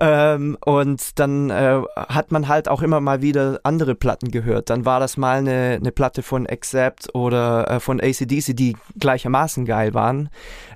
Ähm, 0.00 0.58
und 0.64 1.18
dann 1.18 1.50
äh, 1.50 1.80
hat 1.96 2.30
man 2.30 2.48
halt 2.48 2.68
auch 2.68 2.82
immer 2.82 3.00
mal 3.00 3.22
wieder 3.22 3.60
andere 3.62 3.94
Platten 3.94 4.30
gehört. 4.30 4.68
Dann 4.70 4.84
war 4.84 5.00
das 5.00 5.16
mal 5.16 5.38
eine, 5.38 5.78
eine 5.80 5.92
Platte 5.92 6.22
von 6.22 6.46
Accept 6.46 7.14
oder 7.14 7.70
äh, 7.70 7.80
von 7.80 8.00
ACDC, 8.00 8.54
die 8.54 8.76
gleichermaßen 8.98 9.64
geil 9.64 9.94
waren. 9.94 10.28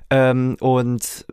Ähm, 0.09 0.57
und 0.59 1.25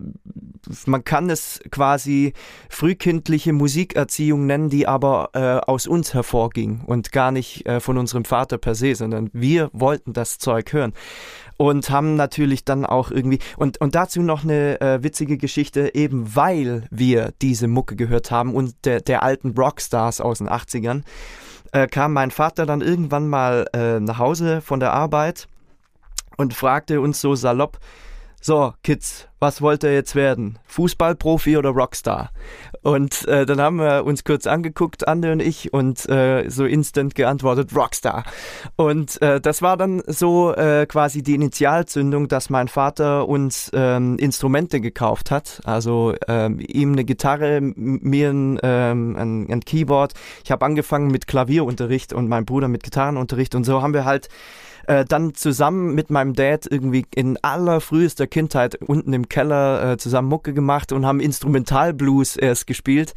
man 0.86 1.04
kann 1.04 1.30
es 1.30 1.60
quasi 1.70 2.34
frühkindliche 2.68 3.52
Musikerziehung 3.52 4.46
nennen, 4.46 4.68
die 4.68 4.86
aber 4.86 5.30
äh, 5.32 5.70
aus 5.70 5.86
uns 5.86 6.14
hervorging 6.14 6.82
und 6.86 7.10
gar 7.10 7.32
nicht 7.32 7.66
äh, 7.66 7.80
von 7.80 7.98
unserem 7.98 8.24
Vater 8.24 8.58
per 8.58 8.74
se, 8.74 8.94
sondern 8.94 9.30
wir 9.32 9.70
wollten 9.72 10.12
das 10.12 10.38
Zeug 10.38 10.72
hören 10.72 10.92
und 11.58 11.90
haben 11.90 12.16
natürlich 12.16 12.64
dann 12.64 12.86
auch 12.86 13.10
irgendwie 13.10 13.40
und 13.58 13.78
und 13.80 13.94
dazu 13.94 14.22
noch 14.22 14.44
eine 14.44 14.80
äh, 14.80 15.02
witzige 15.02 15.36
Geschichte 15.36 15.94
eben 15.94 16.34
weil 16.34 16.84
wir 16.90 17.32
diese 17.42 17.68
Mucke 17.68 17.96
gehört 17.96 18.30
haben 18.30 18.54
und 18.54 18.74
der 18.84 19.00
der 19.00 19.22
alten 19.22 19.50
Rockstars 19.50 20.22
aus 20.22 20.38
den 20.38 20.48
80ern 20.48 21.02
äh, 21.72 21.86
kam 21.86 22.14
mein 22.14 22.30
Vater 22.30 22.64
dann 22.64 22.80
irgendwann 22.80 23.28
mal 23.28 23.66
äh, 23.74 24.00
nach 24.00 24.18
Hause 24.18 24.62
von 24.62 24.80
der 24.80 24.94
Arbeit 24.94 25.48
und 26.36 26.54
fragte 26.54 27.00
uns 27.00 27.20
so 27.20 27.34
salopp 27.34 27.78
so, 28.40 28.72
Kids, 28.84 29.28
was 29.40 29.62
wollt 29.62 29.82
ihr 29.82 29.92
jetzt 29.92 30.14
werden? 30.14 30.58
Fußballprofi 30.66 31.56
oder 31.56 31.70
Rockstar? 31.70 32.30
Und 32.82 33.26
äh, 33.26 33.46
dann 33.46 33.60
haben 33.60 33.78
wir 33.78 34.04
uns 34.04 34.24
kurz 34.24 34.46
angeguckt, 34.46 35.06
Ande 35.06 35.32
und 35.32 35.40
ich, 35.40 35.72
und 35.72 36.08
äh, 36.08 36.48
so 36.48 36.64
instant 36.64 37.14
geantwortet, 37.14 37.74
Rockstar. 37.74 38.24
Und 38.76 39.20
äh, 39.22 39.40
das 39.40 39.60
war 39.60 39.76
dann 39.76 40.02
so 40.06 40.54
äh, 40.54 40.86
quasi 40.86 41.22
die 41.22 41.34
Initialzündung, 41.34 42.28
dass 42.28 42.48
mein 42.48 42.68
Vater 42.68 43.28
uns 43.28 43.70
ähm, 43.74 44.16
Instrumente 44.18 44.80
gekauft 44.80 45.30
hat. 45.30 45.60
Also 45.64 46.14
ähm, 46.28 46.60
ihm 46.60 46.92
eine 46.92 47.04
Gitarre, 47.04 47.60
mir 47.60 48.30
ein, 48.30 48.58
ähm, 48.62 49.16
ein, 49.16 49.50
ein 49.50 49.60
Keyboard. 49.60 50.14
Ich 50.44 50.50
habe 50.50 50.64
angefangen 50.64 51.08
mit 51.08 51.26
Klavierunterricht 51.26 52.12
und 52.12 52.28
mein 52.28 52.44
Bruder 52.44 52.68
mit 52.68 52.82
Gitarrenunterricht 52.82 53.54
und 53.54 53.64
so 53.64 53.82
haben 53.82 53.94
wir 53.94 54.04
halt 54.04 54.28
äh, 54.88 55.04
dann 55.04 55.34
zusammen 55.34 55.94
mit 55.94 56.10
meinem 56.10 56.32
Dad 56.32 56.66
irgendwie 56.68 57.04
in 57.14 57.36
allerfrühester 57.42 58.26
Kindheit 58.26 58.76
unten 58.76 59.12
im 59.12 59.28
Keller 59.28 59.92
äh, 59.92 59.96
zusammen 59.98 60.28
Mucke 60.28 60.54
gemacht 60.54 60.92
und 60.92 61.04
haben 61.04 61.20
Instrumentalblues 61.20 62.36
erst 62.36 62.66
gespielt, 62.66 63.12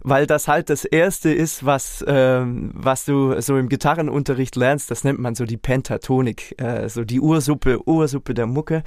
weil 0.00 0.26
das 0.28 0.46
halt 0.46 0.70
das 0.70 0.84
erste 0.84 1.32
ist, 1.32 1.66
was, 1.66 2.02
äh, 2.02 2.42
was 2.44 3.04
du 3.04 3.40
so 3.40 3.56
im 3.56 3.68
Gitarrenunterricht 3.68 4.54
lernst. 4.54 4.92
Das 4.92 5.02
nennt 5.02 5.18
man 5.18 5.34
so 5.34 5.44
die 5.44 5.56
Pentatonik, 5.56 6.54
äh, 6.60 6.88
so 6.88 7.02
die 7.04 7.20
Ursuppe, 7.20 7.86
Ursuppe 7.86 8.32
der 8.32 8.46
Mucke. 8.46 8.84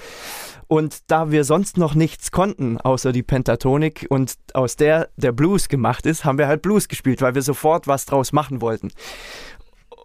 Und 0.67 1.11
da 1.11 1.32
wir 1.32 1.43
sonst 1.43 1.77
noch 1.77 1.95
nichts 1.95 2.32
konnten, 2.32 2.77
außer 2.77 3.11
die 3.11 3.23
Pentatonik 3.23 4.05
und 4.09 4.36
aus 4.53 4.77
der 4.77 5.09
der 5.17 5.34
Blues 5.34 5.67
gemacht 5.67 6.05
ist, 6.05 6.23
haben 6.23 6.38
wir 6.38 6.47
halt 6.47 6.61
Blues 6.61 6.88
gespielt, 6.88 7.21
weil 7.21 7.36
wir 7.36 7.41
sofort 7.41 7.88
was 7.88 8.05
draus 8.05 8.32
machen 8.32 8.61
wollten. 8.61 8.89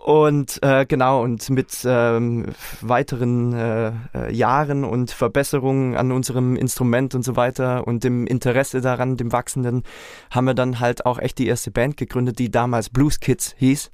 Und 0.07 0.63
äh, 0.63 0.87
genau, 0.87 1.25
und 1.25 1.51
mit 1.51 1.79
ähm, 1.85 2.47
weiteren 2.81 3.53
äh, 3.53 3.91
äh, 4.15 4.33
Jahren 4.33 4.85
und 4.85 5.11
Verbesserungen 5.11 5.97
an 5.97 6.13
unserem 6.13 6.55
Instrument 6.55 7.17
und 7.17 7.25
so 7.25 7.35
weiter 7.35 7.89
und 7.89 8.05
dem 8.05 8.25
Interesse 8.25 8.81
daran, 8.81 9.17
dem 9.17 9.33
Wachsenden, 9.33 9.83
haben 10.31 10.45
wir 10.45 10.55
dann 10.55 10.79
halt 10.79 11.07
auch 11.07 11.19
echt 11.19 11.39
die 11.39 11.49
erste 11.49 11.73
Band 11.73 11.97
gegründet, 11.97 12.39
die 12.39 12.53
damals 12.53 12.89
Blues 12.89 13.19
Kids 13.19 13.57
hieß. 13.59 13.91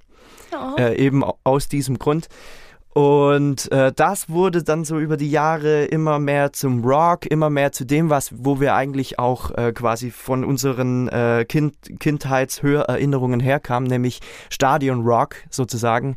Oh. 0.53 0.79
Äh, 0.79 0.99
eben 0.99 1.25
aus 1.45 1.69
diesem 1.69 1.99
Grund. 1.99 2.29
Und 2.95 3.73
äh, 3.73 3.91
das 3.91 4.29
wurde 4.29 4.63
dann 4.63 4.85
so 4.85 4.99
über 4.99 5.17
die 5.17 5.31
Jahre 5.31 5.85
immer 5.85 6.19
mehr 6.19 6.53
zum 6.53 6.85
Rock, 6.85 7.25
immer 7.25 7.49
mehr 7.49 7.73
zu 7.73 7.87
dem, 7.87 8.11
was, 8.11 8.33
wo 8.37 8.61
wir 8.61 8.75
eigentlich 8.75 9.19
auch 9.19 9.51
äh, 9.53 9.73
quasi 9.73 10.11
von 10.11 10.45
unseren 10.45 11.09
äh, 11.09 11.47
kind, 11.49 11.75
Kindheitshörerinnerungen 12.01 13.41
herkamen, 13.41 13.89
nämlich 13.89 14.21
Stadion 14.51 15.07
Rock 15.07 15.37
sozusagen. 15.49 16.17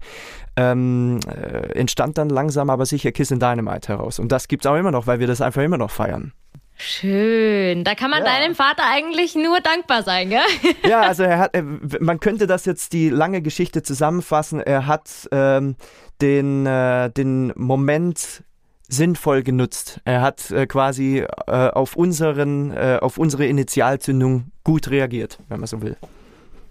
Ähm, 0.57 1.21
äh, 1.27 1.77
entstand 1.79 2.17
dann 2.17 2.29
langsam 2.29 2.69
aber 2.69 2.85
sicher 2.85 3.13
Kiss 3.13 3.31
in 3.31 3.39
Dynamite 3.39 3.89
heraus. 3.89 4.19
Und 4.19 4.31
das 4.33 4.49
gibt's 4.49 4.65
auch 4.65 4.75
immer 4.75 4.91
noch, 4.91 5.07
weil 5.07 5.19
wir 5.19 5.27
das 5.27 5.39
einfach 5.39 5.61
immer 5.61 5.77
noch 5.77 5.91
feiern. 5.91 6.33
Schön. 6.77 7.83
Da 7.83 7.95
kann 7.95 8.11
man 8.11 8.19
ja. 8.19 8.25
deinem 8.25 8.53
Vater 8.53 8.83
eigentlich 8.89 9.35
nur 9.35 9.61
dankbar 9.61 10.03
sein, 10.03 10.29
gell? 10.29 10.41
Ja, 10.89 11.01
also 11.01 11.23
er 11.23 11.39
hat, 11.39 11.51
man 11.99 12.19
könnte 12.19 12.47
das 12.47 12.65
jetzt 12.65 12.93
die 12.93 13.09
lange 13.09 13.41
Geschichte 13.41 13.81
zusammenfassen. 13.81 14.59
Er 14.59 14.85
hat 14.85 15.09
ähm, 15.31 15.75
den, 16.21 16.65
äh, 16.65 17.09
den 17.11 17.53
Moment 17.55 18.43
sinnvoll 18.87 19.41
genutzt. 19.43 20.01
Er 20.05 20.21
hat 20.21 20.51
äh, 20.51 20.67
quasi 20.67 21.19
äh, 21.47 21.51
auf, 21.69 21.95
unseren, 21.95 22.71
äh, 22.71 22.99
auf 23.01 23.17
unsere 23.17 23.45
Initialzündung 23.45 24.51
gut 24.63 24.89
reagiert, 24.89 25.39
wenn 25.47 25.59
man 25.59 25.67
so 25.67 25.81
will. 25.81 25.97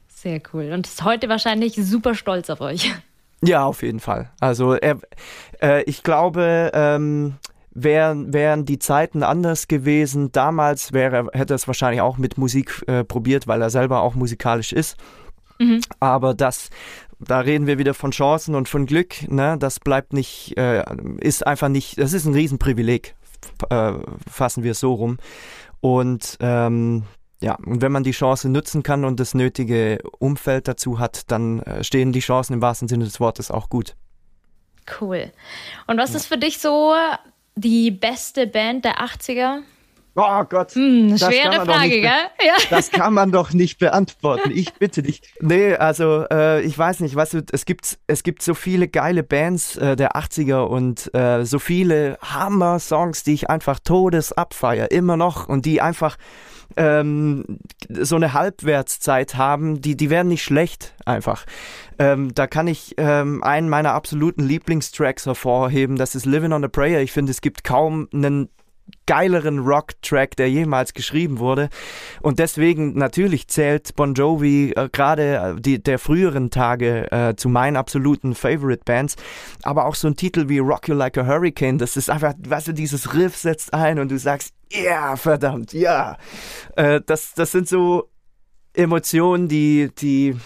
Sehr 0.07 0.41
cool. 0.53 0.71
Und 0.73 0.87
ist 0.87 1.05
heute 1.05 1.29
wahrscheinlich 1.29 1.75
super 1.75 2.15
stolz 2.15 2.51
auf 2.51 2.61
euch. 2.61 2.93
Ja, 3.43 3.65
auf 3.65 3.83
jeden 3.83 4.01
Fall. 4.01 4.31
Also 4.41 4.75
er, 4.75 4.99
äh, 5.61 5.83
ich 5.85 6.03
glaube, 6.03 6.71
ähm, 6.73 7.35
wären, 7.75 8.33
wären 8.33 8.65
die 8.65 8.79
Zeiten 8.79 9.23
anders 9.23 9.69
gewesen. 9.69 10.33
Damals 10.33 10.93
wäre, 10.93 11.29
hätte 11.33 11.55
er 11.55 11.57
es 11.57 11.67
wahrscheinlich 11.67 12.01
auch 12.01 12.17
mit 12.17 12.39
Musik 12.39 12.83
äh, 12.87 13.05
probiert, 13.05 13.47
weil 13.47 13.61
er 13.61 13.71
selber 13.71 14.03
auch 14.03 14.15
musikalisch 14.15 14.73
ist. 14.73 14.97
Mhm. 15.59 15.81
Aber 16.01 16.35
das, 16.35 16.71
da 17.19 17.41
reden 17.41 17.67
wir 17.67 17.79
wieder 17.79 17.95
von 17.95 18.13
Chancen 18.13 18.55
und 18.55 18.69
von 18.69 18.87
Glück. 18.87 19.29
Ne? 19.29 19.57
Das 19.59 19.81
bleibt 19.81 20.13
nicht, 20.13 20.57
äh, 20.57 20.85
ist 21.21 21.47
einfach 21.47 21.69
nicht, 21.69 21.99
das 21.99 22.13
ist 22.13 22.25
ein 22.25 22.35
Riesenprivileg, 22.35 23.15
äh, 23.71 23.93
fassen 24.31 24.63
wir 24.63 24.73
es 24.73 24.81
so 24.81 24.95
rum. 24.95 25.19
Und 25.81 26.39
ähm, 26.41 27.05
ja, 27.41 27.57
und 27.67 27.83
wenn 27.83 27.93
man 27.93 28.05
die 28.05 28.13
Chance 28.13 28.49
nutzen 28.49 28.83
kann 28.83 29.05
und 29.05 29.21
das 29.21 29.35
nötige 29.35 29.99
Umfeld 30.19 30.67
dazu 30.67 30.99
hat, 30.99 31.31
dann 31.31 31.61
äh, 31.61 31.85
stehen 31.85 32.13
die 32.13 32.21
Chancen 32.21 32.55
im 32.55 32.63
wahrsten 32.63 32.89
Sinne 32.89 33.05
des 33.05 33.21
Wortes 33.21 33.51
auch 33.51 33.69
gut. 33.69 33.97
Cool. 35.01 35.31
Und 35.87 35.99
was 35.99 36.15
ist 36.15 36.27
für 36.27 36.39
dich 36.39 36.59
so 36.59 36.95
die 37.57 37.91
beste 37.91 38.47
Band 38.47 38.85
der 38.85 38.99
80er? 38.99 39.63
Oh 40.17 40.45
Gott. 40.45 40.73
Hm, 40.75 41.19
schwere 41.19 41.65
Frage, 41.65 42.01
gell? 42.01 42.11
Ja. 42.45 42.55
Das 42.71 42.91
kann 42.93 43.15
man 43.15 43.33
doch 43.33 43.53
nicht 43.53 43.79
beantworten. 43.79 44.53
Ich 44.55 44.73
bitte 44.75 45.03
dich. 45.03 45.23
Nee, 45.41 45.75
also 45.75 46.25
äh, 46.31 46.63
ich 46.63 46.79
weiß 46.79 47.01
nicht, 47.01 47.17
weißt 47.17 47.35
du, 47.35 47.43
es 47.51 47.65
gibt, 47.65 47.99
es 48.07 48.23
gibt 48.23 48.43
so 48.43 48.55
viele 48.55 48.87
geile 48.87 49.25
Bands 49.25 49.77
äh, 49.77 49.97
der 49.97 50.15
80er 50.15 50.63
und 50.67 51.13
äh, 51.15 51.45
so 51.45 51.59
viele 51.59 52.17
Hammer-Songs, 52.23 53.25
die 53.25 53.35
ich 53.35 53.51
einfach 53.51 53.81
todes 53.81 54.33
abfeier, 54.33 54.93
immer 54.93 55.17
noch 55.17 55.49
und 55.49 55.67
die 55.67 55.81
einfach 55.81 56.17
ähm, 56.77 57.59
so 57.89 58.17
eine 58.17 58.33
Halbwertszeit 58.33 59.37
haben, 59.37 59.81
die, 59.81 59.97
die 59.97 60.11
werden 60.11 60.29
nicht 60.29 60.43
schlecht 60.43 60.95
einfach. 61.05 61.47
Ähm, 61.99 62.35
da 62.35 62.47
kann 62.47 62.67
ich 62.67 62.95
ähm, 62.97 63.43
einen 63.43 63.69
meiner 63.69 63.93
absoluten 63.93 64.43
Lieblingstracks 64.43 65.27
hervorheben, 65.27 65.97
das 65.97 66.15
ist 66.15 66.27
Living 66.27 66.53
on 66.53 66.65
a 66.65 66.69
Prayer. 66.69 67.01
Ich 67.01 67.13
finde, 67.13 67.31
es 67.31 67.41
gibt 67.41 67.65
kaum 67.65 68.09
einen 68.13 68.49
geileren 69.07 69.59
Rock-Track, 69.59 70.37
der 70.37 70.51
jemals 70.51 70.95
geschrieben 70.95 71.39
wurde. 71.39 71.69
Und 72.21 72.39
deswegen 72.39 72.95
natürlich 72.95 73.49
zählt 73.49 73.95
Bon 73.97 74.15
Jovi 74.15 74.73
äh, 74.77 74.89
gerade 74.91 75.57
äh, 75.65 75.79
der 75.79 75.99
früheren 75.99 76.51
Tage 76.51 77.11
äh, 77.13 77.37
zu 77.37 77.49
meinen 77.49 77.77
absoluten 77.77 78.35
Favorite 78.35 78.83
Bands. 78.85 79.17
Aber 79.63 79.87
auch 79.87 79.95
so 79.95 80.09
ein 80.09 80.17
Titel 80.17 80.49
wie 80.49 80.59
Rock 80.59 80.89
You 80.89 80.95
Like 80.95 81.19
a 81.19 81.27
Hurricane, 81.27 81.79
das 81.79 81.97
ist 81.97 82.11
einfach, 82.11 82.35
weißt 82.39 82.69
du, 82.69 82.73
dieses 82.73 83.15
Riff 83.15 83.37
setzt 83.37 83.75
ein 83.75 83.99
und 83.99 84.11
du 84.11 84.19
sagst, 84.19 84.55
ja, 84.73 84.81
yeah, 84.81 85.17
verdammt, 85.17 85.73
ja. 85.73 86.17
Äh, 86.77 87.01
das, 87.07 87.35
das 87.35 87.53
sind 87.53 87.69
so 87.69 88.09
Emotionen, 88.73 89.49
die, 89.49 89.91
die 89.99 90.37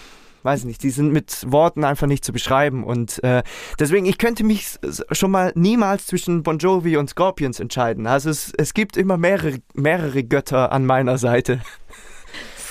weiß 0.43 0.63
nicht, 0.65 0.83
die 0.83 0.89
sind 0.89 1.11
mit 1.11 1.51
Worten 1.51 1.83
einfach 1.83 2.07
nicht 2.07 2.23
zu 2.23 2.31
beschreiben. 2.31 2.83
Und 2.83 3.23
äh, 3.23 3.43
deswegen, 3.79 4.05
ich 4.05 4.17
könnte 4.17 4.43
mich 4.43 4.77
schon 5.11 5.31
mal 5.31 5.51
niemals 5.55 6.07
zwischen 6.07 6.43
Bon 6.43 6.57
Jovi 6.57 6.97
und 6.97 7.09
Scorpions 7.09 7.59
entscheiden. 7.59 8.07
Also 8.07 8.29
es, 8.29 8.53
es 8.57 8.73
gibt 8.73 8.97
immer 8.97 9.17
mehrere, 9.17 9.57
mehrere 9.73 10.23
Götter 10.23 10.71
an 10.71 10.85
meiner 10.85 11.17
Seite. 11.17 11.61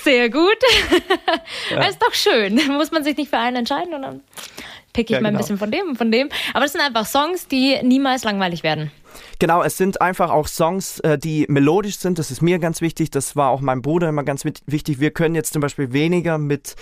Sehr 0.03 0.31
gut. 0.31 0.59
Ja. 1.71 1.87
ist 1.87 2.01
doch 2.03 2.15
schön. 2.15 2.59
Muss 2.69 2.91
man 2.93 3.05
sich 3.05 3.17
nicht 3.17 3.29
für 3.29 3.39
einen 3.39 3.57
entscheiden 3.57 3.93
und 3.93 4.03
dann 4.03 4.21
pick 4.95 5.11
ich 5.11 5.15
ja, 5.15 5.21
mal 5.21 5.29
ein 5.29 5.35
genau. 5.35 5.43
bisschen 5.43 5.59
von 5.59 5.71
dem 5.71 5.89
und 5.89 5.99
von 5.99 6.11
dem. 6.11 6.31
Aber 6.55 6.65
das 6.65 6.73
sind 6.73 6.81
einfach 6.81 7.05
Songs, 7.05 7.47
die 7.47 7.79
niemals 7.83 8.25
langweilig 8.25 8.63
werden. 8.63 8.91
Genau, 9.39 9.63
es 9.63 9.77
sind 9.77 10.01
einfach 10.01 10.31
auch 10.31 10.49
Songs, 10.49 11.01
äh, 11.01 11.19
die 11.19 11.47
melodisch 11.49 11.99
sind. 11.99 12.19
Das 12.19 12.31
ist 12.31 12.43
mir 12.43 12.59
ganz 12.59 12.81
wichtig. 12.81 13.11
Das 13.11 13.37
war 13.37 13.51
auch 13.51 13.61
meinem 13.61 13.83
Bruder 13.83 14.09
immer 14.09 14.25
ganz 14.25 14.45
wichtig. 14.45 15.01
Wir 15.01 15.11
können 15.11 15.35
jetzt 15.35 15.53
zum 15.53 15.63
Beispiel 15.63 15.93
weniger 15.93 16.39
mit, 16.39 16.77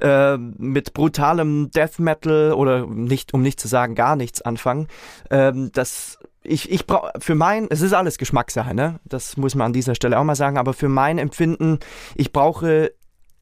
äh, 0.00 0.36
mit 0.36 0.92
brutalem 0.94 1.70
Death 1.70 1.98
Metal 1.98 2.52
oder 2.52 2.86
nicht, 2.86 3.34
um 3.34 3.42
nicht 3.42 3.60
zu 3.60 3.68
sagen, 3.68 3.94
gar 3.94 4.16
nichts 4.16 4.42
anfangen. 4.42 4.88
Ähm, 5.30 5.70
das 5.72 6.18
ich, 6.48 6.70
ich 6.70 6.86
brauche 6.86 7.10
für 7.18 7.34
mein, 7.34 7.66
es 7.70 7.80
ist 7.80 7.92
alles 7.92 8.18
Geschmackssache, 8.18 8.74
ne? 8.74 9.00
Das 9.04 9.36
muss 9.36 9.54
man 9.54 9.66
an 9.66 9.72
dieser 9.72 9.94
Stelle 9.94 10.18
auch 10.18 10.24
mal 10.24 10.36
sagen, 10.36 10.58
aber 10.58 10.74
für 10.74 10.88
mein 10.88 11.18
Empfinden, 11.18 11.80
ich 12.14 12.32
brauche 12.32 12.92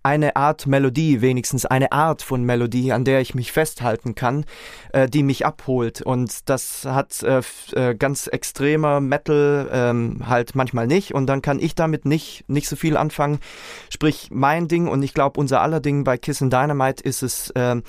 eine 0.04 0.36
Art 0.36 0.66
Melodie, 0.66 1.20
wenigstens 1.22 1.66
eine 1.66 1.90
Art 1.90 2.22
von 2.22 2.44
Melodie, 2.44 2.92
an 2.92 3.04
der 3.04 3.20
ich 3.20 3.34
mich 3.34 3.52
festhalten 3.52 4.14
kann, 4.14 4.44
äh, 4.92 5.08
die 5.08 5.22
mich 5.22 5.46
abholt. 5.46 6.02
Und 6.02 6.48
das 6.48 6.84
hat 6.84 7.22
äh, 7.22 7.40
äh, 7.72 7.94
ganz 7.94 8.26
extremer 8.26 9.00
Metal 9.00 9.68
ähm, 9.72 10.28
halt 10.28 10.54
manchmal 10.54 10.86
nicht. 10.86 11.14
Und 11.14 11.26
dann 11.26 11.42
kann 11.42 11.58
ich 11.58 11.74
damit 11.74 12.04
nicht, 12.04 12.44
nicht 12.48 12.68
so 12.68 12.76
viel 12.76 12.96
anfangen. 12.96 13.40
Sprich, 13.88 14.28
mein 14.30 14.68
Ding 14.68 14.88
und 14.88 15.02
ich 15.02 15.14
glaube, 15.14 15.40
unser 15.40 15.62
aller 15.62 15.80
Ding 15.80 16.04
bei 16.04 16.18
Kiss 16.18 16.42
and 16.42 16.52
Dynamite 16.52 17.02
ist 17.02 17.22
es, 17.22 17.50
ähm, 17.56 17.82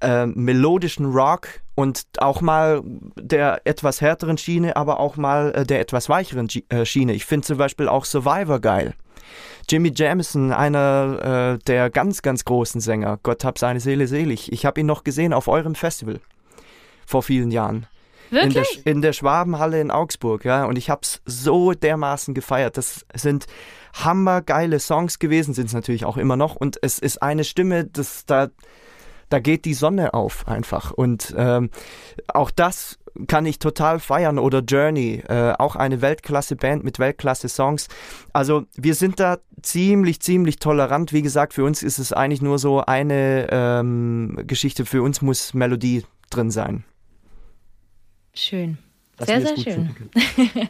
äh, 0.00 0.26
melodischen 0.26 1.06
Rock 1.06 1.48
und 1.74 2.04
auch 2.18 2.40
mal 2.40 2.82
der 3.16 3.62
etwas 3.64 4.00
härteren 4.00 4.38
Schiene, 4.38 4.76
aber 4.76 5.00
auch 5.00 5.16
mal 5.16 5.52
äh, 5.54 5.64
der 5.64 5.80
etwas 5.80 6.08
weicheren 6.08 6.48
äh, 6.68 6.84
Schiene. 6.84 7.12
Ich 7.12 7.24
finde 7.24 7.46
zum 7.46 7.58
Beispiel 7.58 7.88
auch 7.88 8.04
Survivor 8.04 8.60
geil. 8.60 8.94
Jimmy 9.68 9.92
Jamison, 9.94 10.52
einer 10.52 11.56
äh, 11.56 11.64
der 11.66 11.90
ganz, 11.90 12.22
ganz 12.22 12.44
großen 12.44 12.80
Sänger, 12.80 13.18
Gott 13.22 13.44
hab 13.44 13.58
seine 13.58 13.80
Seele 13.80 14.06
selig. 14.06 14.52
Ich 14.52 14.64
habe 14.64 14.80
ihn 14.80 14.86
noch 14.86 15.04
gesehen 15.04 15.32
auf 15.32 15.48
eurem 15.48 15.74
Festival 15.74 16.20
vor 17.04 17.22
vielen 17.22 17.50
Jahren. 17.50 17.86
Wirklich? 18.30 18.78
In 18.78 18.84
der, 18.84 18.92
in 18.92 19.02
der 19.02 19.12
Schwabenhalle 19.12 19.80
in 19.80 19.90
Augsburg, 19.90 20.44
ja. 20.44 20.64
Und 20.64 20.76
ich 20.76 20.90
habe 20.90 21.02
es 21.02 21.20
so 21.24 21.72
dermaßen 21.72 22.34
gefeiert. 22.34 22.76
Das 22.76 23.06
sind 23.14 23.46
hammergeile 23.94 24.80
Songs 24.80 25.18
gewesen, 25.18 25.54
sind 25.54 25.66
es 25.66 25.72
natürlich 25.72 26.04
auch 26.04 26.16
immer 26.16 26.36
noch. 26.36 26.56
Und 26.56 26.78
es 26.82 26.98
ist 26.98 27.22
eine 27.22 27.44
Stimme, 27.44 27.84
das 27.84 28.26
da, 28.26 28.48
da 29.28 29.38
geht 29.38 29.64
die 29.64 29.74
Sonne 29.74 30.14
auf 30.14 30.46
einfach. 30.48 30.90
Und 30.90 31.34
ähm, 31.36 31.70
auch 32.28 32.50
das 32.50 32.98
kann 33.26 33.46
ich 33.46 33.58
total 33.58 34.00
feiern 34.00 34.38
oder 34.38 34.60
Journey, 34.60 35.22
äh, 35.28 35.52
auch 35.58 35.76
eine 35.76 36.02
Weltklasse-Band 36.02 36.84
mit 36.84 36.98
Weltklasse-Songs. 36.98 37.88
Also 38.32 38.64
wir 38.74 38.94
sind 38.94 39.20
da 39.20 39.38
ziemlich, 39.62 40.20
ziemlich 40.20 40.58
tolerant. 40.58 41.12
Wie 41.12 41.22
gesagt, 41.22 41.54
für 41.54 41.64
uns 41.64 41.82
ist 41.82 41.98
es 41.98 42.12
eigentlich 42.12 42.42
nur 42.42 42.58
so 42.58 42.80
eine 42.80 43.48
ähm, 43.50 44.42
Geschichte. 44.46 44.86
Für 44.86 45.02
uns 45.02 45.22
muss 45.22 45.54
Melodie 45.54 46.04
drin 46.30 46.50
sein. 46.50 46.84
Schön. 48.34 48.78
Das 49.16 49.28
sehr, 49.28 49.40
sehr 49.40 49.56
schön. 49.56 49.96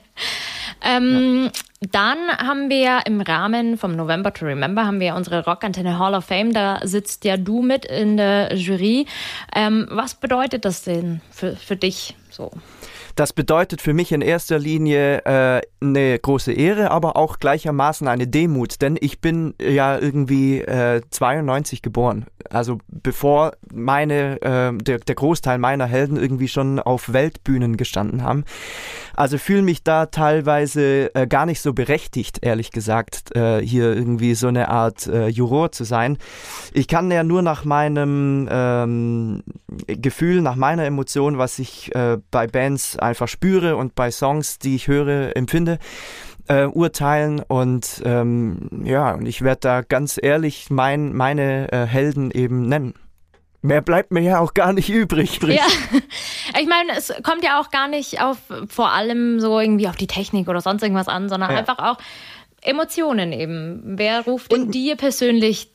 ähm, 0.84 1.44
ja. 1.44 1.50
Dann 1.92 2.18
haben 2.38 2.70
wir 2.70 3.02
im 3.06 3.20
Rahmen 3.20 3.76
vom 3.76 3.96
November 3.96 4.32
to 4.32 4.46
Remember 4.46 4.86
haben 4.86 5.00
wir 5.00 5.14
unsere 5.14 5.44
Rockantenne 5.44 5.98
Hall 5.98 6.14
of 6.14 6.24
Fame. 6.24 6.52
Da 6.52 6.80
sitzt 6.84 7.24
ja 7.24 7.36
du 7.36 7.60
mit 7.60 7.84
in 7.84 8.16
der 8.16 8.54
Jury. 8.54 9.06
Ähm, 9.54 9.86
was 9.90 10.14
bedeutet 10.14 10.64
das 10.64 10.84
denn 10.84 11.20
für, 11.30 11.54
für 11.56 11.76
dich 11.76 12.16
so? 12.36 12.50
Das 13.16 13.32
bedeutet 13.32 13.80
für 13.80 13.94
mich 13.94 14.12
in 14.12 14.20
erster 14.20 14.58
Linie 14.58 15.24
äh, 15.24 15.62
eine 15.80 16.18
große 16.18 16.52
Ehre, 16.52 16.90
aber 16.90 17.16
auch 17.16 17.38
gleichermaßen 17.38 18.06
eine 18.08 18.26
Demut, 18.26 18.82
denn 18.82 18.98
ich 19.00 19.22
bin 19.22 19.54
ja 19.58 19.98
irgendwie 19.98 20.60
äh, 20.60 21.00
92 21.10 21.80
geboren. 21.80 22.26
Also 22.50 22.78
bevor 22.88 23.52
meine, 23.72 24.40
äh, 24.42 24.76
der, 24.76 24.98
der 24.98 25.14
Großteil 25.14 25.58
meiner 25.58 25.86
Helden 25.86 26.16
irgendwie 26.18 26.48
schon 26.48 26.78
auf 26.78 27.12
Weltbühnen 27.12 27.78
gestanden 27.78 28.22
haben. 28.22 28.44
Also 29.14 29.38
fühle 29.38 29.62
mich 29.62 29.82
da 29.82 30.06
teilweise 30.06 31.14
äh, 31.14 31.26
gar 31.26 31.46
nicht 31.46 31.60
so 31.62 31.72
berechtigt, 31.72 32.40
ehrlich 32.42 32.70
gesagt, 32.70 33.34
äh, 33.34 33.60
hier 33.60 33.94
irgendwie 33.94 34.34
so 34.34 34.48
eine 34.48 34.68
Art 34.68 35.06
äh, 35.06 35.28
Juror 35.28 35.72
zu 35.72 35.84
sein. 35.84 36.18
Ich 36.74 36.86
kann 36.86 37.10
ja 37.10 37.24
nur 37.24 37.40
nach 37.40 37.64
meinem 37.64 38.46
ähm, 38.50 39.42
Gefühl, 39.86 40.42
nach 40.42 40.56
meiner 40.56 40.84
Emotion, 40.84 41.38
was 41.38 41.58
ich 41.58 41.94
äh, 41.94 42.18
bei 42.30 42.46
Bands 42.46 42.98
einfach 43.06 43.28
spüre 43.28 43.76
und 43.76 43.94
bei 43.94 44.10
Songs, 44.10 44.58
die 44.58 44.76
ich 44.76 44.88
höre, 44.88 45.36
empfinde, 45.36 45.78
äh, 46.48 46.64
urteilen 46.64 47.40
und 47.40 48.02
ähm, 48.04 48.82
ja, 48.84 49.12
und 49.12 49.26
ich 49.26 49.42
werde 49.42 49.60
da 49.60 49.82
ganz 49.82 50.18
ehrlich 50.22 50.70
mein, 50.70 51.14
meine 51.14 51.72
äh, 51.72 51.86
Helden 51.86 52.30
eben 52.30 52.62
nennen. 52.68 52.94
Mehr 53.62 53.80
bleibt 53.80 54.12
mir 54.12 54.20
ja 54.20 54.38
auch 54.38 54.54
gar 54.54 54.72
nicht 54.72 54.88
übrig. 54.88 55.40
Ja, 55.42 55.66
ich 56.60 56.68
meine, 56.68 56.92
es 56.96 57.12
kommt 57.24 57.42
ja 57.42 57.60
auch 57.60 57.70
gar 57.70 57.88
nicht 57.88 58.20
auf 58.20 58.38
vor 58.68 58.92
allem 58.92 59.40
so 59.40 59.58
irgendwie 59.58 59.88
auf 59.88 59.96
die 59.96 60.06
Technik 60.06 60.48
oder 60.48 60.60
sonst 60.60 60.82
irgendwas 60.82 61.08
an, 61.08 61.28
sondern 61.28 61.50
ja. 61.50 61.58
einfach 61.58 61.78
auch 61.78 61.98
Emotionen 62.62 63.32
eben. 63.32 63.82
Wer 63.98 64.24
ruft 64.24 64.52
in 64.52 64.70
dir 64.70 64.96
persönlich 64.96 65.70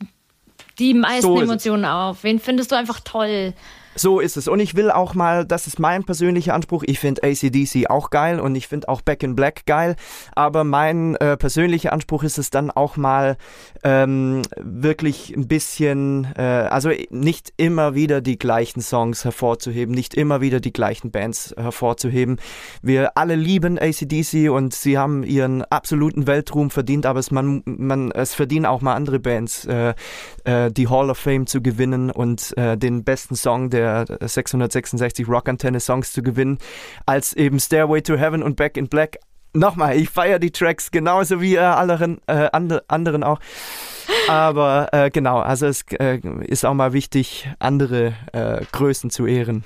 die 0.78 0.94
meisten 0.94 1.22
so 1.22 1.40
Emotionen 1.40 1.84
auf? 1.84 2.24
Wen 2.24 2.38
findest 2.38 2.72
du 2.72 2.76
einfach 2.76 3.00
toll? 3.00 3.52
So 3.94 4.20
ist 4.20 4.38
es. 4.38 4.48
Und 4.48 4.60
ich 4.60 4.74
will 4.74 4.90
auch 4.90 5.14
mal, 5.14 5.44
das 5.44 5.66
ist 5.66 5.78
mein 5.78 6.04
persönlicher 6.04 6.54
Anspruch. 6.54 6.82
Ich 6.86 6.98
finde 6.98 7.22
ACDC 7.24 7.90
auch 7.90 8.08
geil 8.08 8.40
und 8.40 8.54
ich 8.54 8.66
finde 8.66 8.88
auch 8.88 9.02
Back 9.02 9.22
in 9.22 9.36
Black 9.36 9.66
geil. 9.66 9.96
Aber 10.34 10.64
mein 10.64 11.16
äh, 11.16 11.36
persönlicher 11.36 11.92
Anspruch 11.92 12.22
ist 12.22 12.38
es 12.38 12.48
dann 12.48 12.70
auch 12.70 12.96
mal 12.96 13.36
ähm, 13.84 14.42
wirklich 14.56 15.34
ein 15.36 15.46
bisschen, 15.46 16.26
äh, 16.36 16.40
also 16.42 16.90
nicht 17.10 17.52
immer 17.58 17.94
wieder 17.94 18.22
die 18.22 18.38
gleichen 18.38 18.80
Songs 18.80 19.24
hervorzuheben, 19.24 19.94
nicht 19.94 20.14
immer 20.14 20.40
wieder 20.40 20.60
die 20.60 20.72
gleichen 20.72 21.10
Bands 21.10 21.54
hervorzuheben. 21.58 22.38
Wir 22.80 23.16
alle 23.18 23.34
lieben 23.36 23.78
ACDC 23.78 24.50
und 24.50 24.72
sie 24.72 24.96
haben 24.96 25.22
ihren 25.22 25.64
absoluten 25.64 26.26
Weltruhm 26.26 26.70
verdient, 26.70 27.04
aber 27.04 27.20
es, 27.20 27.30
man, 27.30 27.62
man, 27.66 28.10
es 28.12 28.32
verdienen 28.32 28.64
auch 28.64 28.80
mal 28.80 28.94
andere 28.94 29.18
Bands, 29.18 29.66
äh, 29.66 29.94
äh, 30.44 30.70
die 30.72 30.88
Hall 30.88 31.10
of 31.10 31.18
Fame 31.18 31.46
zu 31.46 31.60
gewinnen 31.60 32.10
und 32.10 32.56
äh, 32.56 32.78
den 32.78 33.04
besten 33.04 33.36
Song 33.36 33.68
der 33.68 33.81
der 33.82 34.28
666 34.28 35.28
Rock 35.28 35.48
Antenne 35.48 35.80
Songs 35.80 36.12
zu 36.12 36.22
gewinnen, 36.22 36.58
als 37.06 37.32
eben 37.32 37.58
Stairway 37.58 38.02
to 38.02 38.16
Heaven 38.16 38.42
und 38.42 38.56
Back 38.56 38.76
in 38.76 38.88
Black. 38.88 39.18
Nochmal, 39.54 39.96
ich 39.96 40.08
feiere 40.08 40.38
die 40.38 40.50
Tracks 40.50 40.90
genauso 40.90 41.40
wie 41.42 41.56
äh, 41.56 41.60
anderen, 41.60 42.20
äh, 42.26 42.48
anderen 42.88 43.22
auch. 43.22 43.38
Aber 44.28 44.88
äh, 44.92 45.10
genau, 45.10 45.40
also 45.40 45.66
es 45.66 45.84
äh, 45.98 46.20
ist 46.46 46.64
auch 46.64 46.74
mal 46.74 46.92
wichtig, 46.92 47.48
andere 47.58 48.14
äh, 48.32 48.64
Größen 48.72 49.10
zu 49.10 49.26
ehren. 49.26 49.64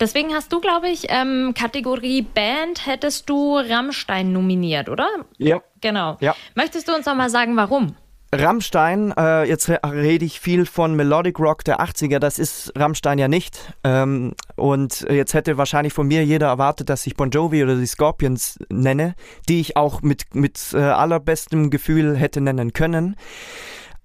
Deswegen 0.00 0.34
hast 0.34 0.52
du, 0.52 0.60
glaube 0.60 0.88
ich, 0.88 1.06
ähm, 1.08 1.54
Kategorie 1.56 2.22
Band 2.22 2.86
hättest 2.86 3.28
du 3.28 3.56
Rammstein 3.56 4.32
nominiert, 4.32 4.88
oder? 4.88 5.08
Ja. 5.38 5.60
Genau. 5.80 6.16
Ja. 6.20 6.34
Möchtest 6.54 6.88
du 6.88 6.94
uns 6.94 7.06
noch 7.06 7.16
mal 7.16 7.30
sagen, 7.30 7.56
warum? 7.56 7.96
Rammstein, 8.34 9.12
äh, 9.18 9.44
jetzt 9.44 9.68
re 9.68 9.78
rede 9.84 10.24
ich 10.24 10.40
viel 10.40 10.64
von 10.64 10.94
Melodic 10.94 11.38
Rock 11.38 11.64
der 11.64 11.80
80er, 11.80 12.18
das 12.18 12.38
ist 12.38 12.72
Rammstein 12.74 13.18
ja 13.18 13.28
nicht. 13.28 13.74
Ähm, 13.84 14.32
und 14.56 15.06
jetzt 15.10 15.34
hätte 15.34 15.58
wahrscheinlich 15.58 15.92
von 15.92 16.08
mir 16.08 16.24
jeder 16.24 16.46
erwartet, 16.46 16.88
dass 16.88 17.06
ich 17.06 17.14
Bon 17.14 17.28
Jovi 17.28 17.62
oder 17.62 17.76
die 17.76 17.86
Scorpions 17.86 18.58
nenne, 18.70 19.14
die 19.50 19.60
ich 19.60 19.76
auch 19.76 20.00
mit, 20.00 20.34
mit 20.34 20.72
äh, 20.72 20.78
allerbestem 20.78 21.68
Gefühl 21.68 22.16
hätte 22.16 22.40
nennen 22.40 22.72
können. 22.72 23.16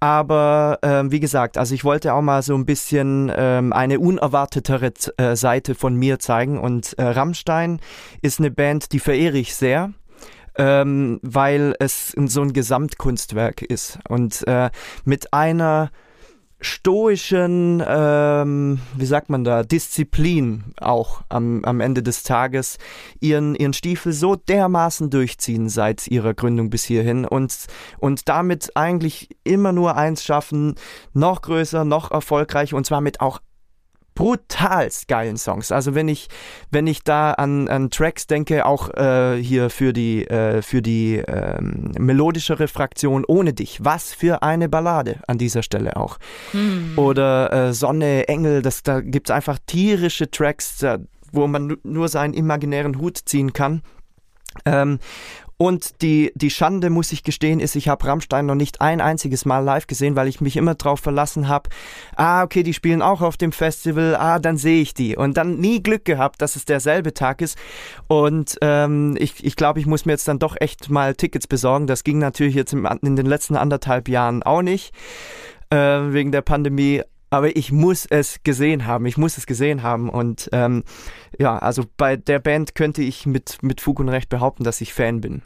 Aber 0.00 0.78
ähm, 0.82 1.10
wie 1.10 1.20
gesagt, 1.20 1.56
also 1.56 1.74
ich 1.74 1.82
wollte 1.82 2.12
auch 2.12 2.22
mal 2.22 2.42
so 2.42 2.54
ein 2.54 2.66
bisschen 2.66 3.32
ähm, 3.34 3.72
eine 3.72 3.98
unerwartetere 3.98 4.92
äh, 5.16 5.36
Seite 5.36 5.74
von 5.74 5.96
mir 5.96 6.18
zeigen. 6.18 6.58
Und 6.58 6.96
äh, 6.98 7.04
Rammstein 7.04 7.80
ist 8.20 8.38
eine 8.38 8.50
Band, 8.50 8.92
die 8.92 9.00
verehre 9.00 9.38
ich 9.38 9.54
sehr 9.54 9.92
ähm, 10.58 11.20
weil 11.22 11.74
es 11.78 12.10
so 12.10 12.42
ein 12.42 12.52
Gesamtkunstwerk 12.52 13.62
ist. 13.62 13.98
Und 14.08 14.46
äh, 14.46 14.70
mit 15.04 15.32
einer 15.32 15.90
stoischen, 16.60 17.82
ähm, 17.86 18.80
wie 18.96 19.06
sagt 19.06 19.30
man 19.30 19.44
da, 19.44 19.62
Disziplin 19.62 20.64
auch 20.80 21.22
am, 21.28 21.64
am 21.64 21.80
Ende 21.80 22.02
des 22.02 22.24
Tages 22.24 22.78
ihren, 23.20 23.54
ihren 23.54 23.72
Stiefel 23.72 24.12
so 24.12 24.34
dermaßen 24.34 25.08
durchziehen 25.08 25.68
seit 25.68 26.08
ihrer 26.08 26.34
Gründung 26.34 26.68
bis 26.68 26.84
hierhin 26.84 27.24
und, 27.24 27.54
und 27.98 28.28
damit 28.28 28.76
eigentlich 28.76 29.28
immer 29.44 29.72
nur 29.72 29.96
eins 29.96 30.24
schaffen, 30.24 30.74
noch 31.12 31.42
größer, 31.42 31.84
noch 31.84 32.10
erfolgreicher 32.10 32.76
und 32.76 32.86
zwar 32.86 33.00
mit 33.00 33.20
auch 33.20 33.38
brutalst 34.18 35.06
geilen 35.06 35.36
Songs. 35.36 35.70
Also 35.70 35.94
wenn 35.94 36.08
ich, 36.08 36.26
wenn 36.72 36.88
ich 36.88 37.04
da 37.04 37.30
an, 37.34 37.68
an 37.68 37.88
Tracks 37.88 38.26
denke, 38.26 38.66
auch 38.66 38.92
äh, 38.94 39.40
hier 39.40 39.70
für 39.70 39.92
die, 39.92 40.26
äh, 40.26 40.60
für 40.60 40.82
die 40.82 41.22
ähm, 41.24 41.92
melodischere 41.96 42.66
Fraktion 42.66 43.24
ohne 43.24 43.52
dich. 43.52 43.78
Was 43.84 44.12
für 44.12 44.42
eine 44.42 44.68
Ballade 44.68 45.20
an 45.28 45.38
dieser 45.38 45.62
Stelle 45.62 45.96
auch. 45.96 46.18
Mhm. 46.52 46.94
Oder 46.96 47.52
äh, 47.52 47.72
Sonne, 47.72 48.26
Engel, 48.26 48.60
das, 48.60 48.82
da 48.82 49.02
gibt 49.02 49.30
es 49.30 49.34
einfach 49.34 49.60
tierische 49.66 50.28
Tracks, 50.28 50.78
da, 50.78 50.98
wo 51.30 51.46
man 51.46 51.76
nur 51.84 52.08
seinen 52.08 52.34
imaginären 52.34 52.98
Hut 52.98 53.18
ziehen 53.24 53.52
kann. 53.52 53.82
Ähm, 54.64 54.98
und 55.58 56.02
die, 56.02 56.30
die 56.36 56.50
Schande, 56.50 56.88
muss 56.88 57.10
ich 57.10 57.24
gestehen, 57.24 57.58
ist, 57.58 57.74
ich 57.74 57.88
habe 57.88 58.06
Rammstein 58.06 58.46
noch 58.46 58.54
nicht 58.54 58.80
ein 58.80 59.00
einziges 59.00 59.44
Mal 59.44 59.58
live 59.58 59.88
gesehen, 59.88 60.14
weil 60.14 60.28
ich 60.28 60.40
mich 60.40 60.56
immer 60.56 60.76
drauf 60.76 61.00
verlassen 61.00 61.48
habe, 61.48 61.68
ah, 62.14 62.44
okay, 62.44 62.62
die 62.62 62.72
spielen 62.72 63.02
auch 63.02 63.22
auf 63.22 63.36
dem 63.36 63.50
Festival, 63.50 64.14
ah, 64.14 64.38
dann 64.38 64.56
sehe 64.56 64.80
ich 64.80 64.94
die. 64.94 65.16
Und 65.16 65.36
dann 65.36 65.58
nie 65.58 65.82
Glück 65.82 66.04
gehabt, 66.04 66.40
dass 66.42 66.54
es 66.54 66.64
derselbe 66.64 67.12
Tag 67.12 67.42
ist. 67.42 67.58
Und 68.06 68.56
ähm, 68.62 69.16
ich, 69.18 69.44
ich 69.44 69.56
glaube, 69.56 69.80
ich 69.80 69.86
muss 69.86 70.06
mir 70.06 70.12
jetzt 70.12 70.28
dann 70.28 70.38
doch 70.38 70.54
echt 70.60 70.90
mal 70.90 71.16
Tickets 71.16 71.48
besorgen. 71.48 71.88
Das 71.88 72.04
ging 72.04 72.18
natürlich 72.20 72.54
jetzt 72.54 72.72
im, 72.72 72.88
in 73.02 73.16
den 73.16 73.26
letzten 73.26 73.56
anderthalb 73.56 74.08
Jahren 74.08 74.44
auch 74.44 74.62
nicht, 74.62 74.94
äh, 75.70 75.76
wegen 75.76 76.30
der 76.30 76.42
Pandemie 76.42 77.02
aber 77.30 77.56
ich 77.56 77.72
muss 77.72 78.06
es 78.06 78.42
gesehen 78.42 78.86
haben. 78.86 79.06
Ich 79.06 79.16
muss 79.16 79.38
es 79.38 79.46
gesehen 79.46 79.82
haben. 79.82 80.08
Und 80.08 80.48
ähm, 80.52 80.84
ja, 81.38 81.58
also 81.58 81.84
bei 81.96 82.16
der 82.16 82.38
Band 82.38 82.74
könnte 82.74 83.02
ich 83.02 83.26
mit, 83.26 83.62
mit 83.62 83.80
Fug 83.80 84.00
und 84.00 84.08
Recht 84.08 84.28
behaupten, 84.28 84.64
dass 84.64 84.80
ich 84.80 84.94
Fan 84.94 85.20
bin. 85.20 85.42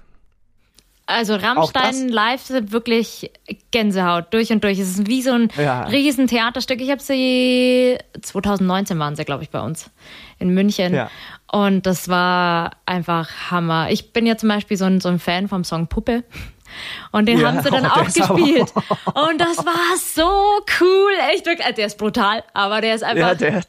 Also 1.07 1.35
Rammstein 1.35 2.09
live 2.09 2.41
sind 2.41 2.73
wirklich 2.73 3.33
Gänsehaut 3.73 4.33
durch 4.33 4.53
und 4.53 4.63
durch. 4.63 4.79
Es 4.79 4.89
ist 4.89 5.09
wie 5.09 5.21
so 5.21 5.33
ein 5.33 5.49
ja. 5.57 5.85
riesen 5.85 6.29
Theaterstück. 6.29 6.81
Ich 6.81 6.91
habe 6.91 7.03
sie 7.03 7.99
2019 8.21 8.99
waren 8.99 9.17
sie, 9.17 9.25
glaube 9.25 9.43
ich, 9.43 9.51
bei 9.51 9.61
uns 9.61 9.91
in 10.39 10.51
München. 10.55 10.95
Ja. 10.95 11.11
Und 11.51 11.87
das 11.87 12.09
war 12.09 12.77
einfach 12.87 13.51
Hammer. 13.51 13.91
Ich 13.91 14.13
bin 14.13 14.27
ja 14.27 14.37
zum 14.37 14.49
Beispiel 14.49 14.77
so 14.77 14.85
ein, 14.85 15.01
so 15.01 15.09
ein 15.09 15.19
Fan 15.19 15.49
vom 15.49 15.65
Song 15.65 15.89
Puppe. 15.89 16.25
Und 17.13 17.27
den 17.27 17.39
ja, 17.39 17.49
haben 17.49 17.63
sie 17.63 17.71
dann 17.71 17.87
oh, 17.87 17.89
auch 17.89 18.05
gespielt. 18.05 18.73
Auch. 18.75 19.29
Und 19.29 19.41
das 19.41 19.59
war 19.59 19.97
so 19.97 20.63
cool. 20.81 21.13
Echt 21.33 21.47
wirklich. 21.47 21.67
Also 21.67 21.77
der 21.77 21.87
ist 21.87 21.99
brutal, 21.99 22.45
aber 22.55 22.81
der 22.81 22.95
ist 22.95 23.05
einfach. 23.05 23.29
Ja, 23.29 23.35
der, 23.35 23.63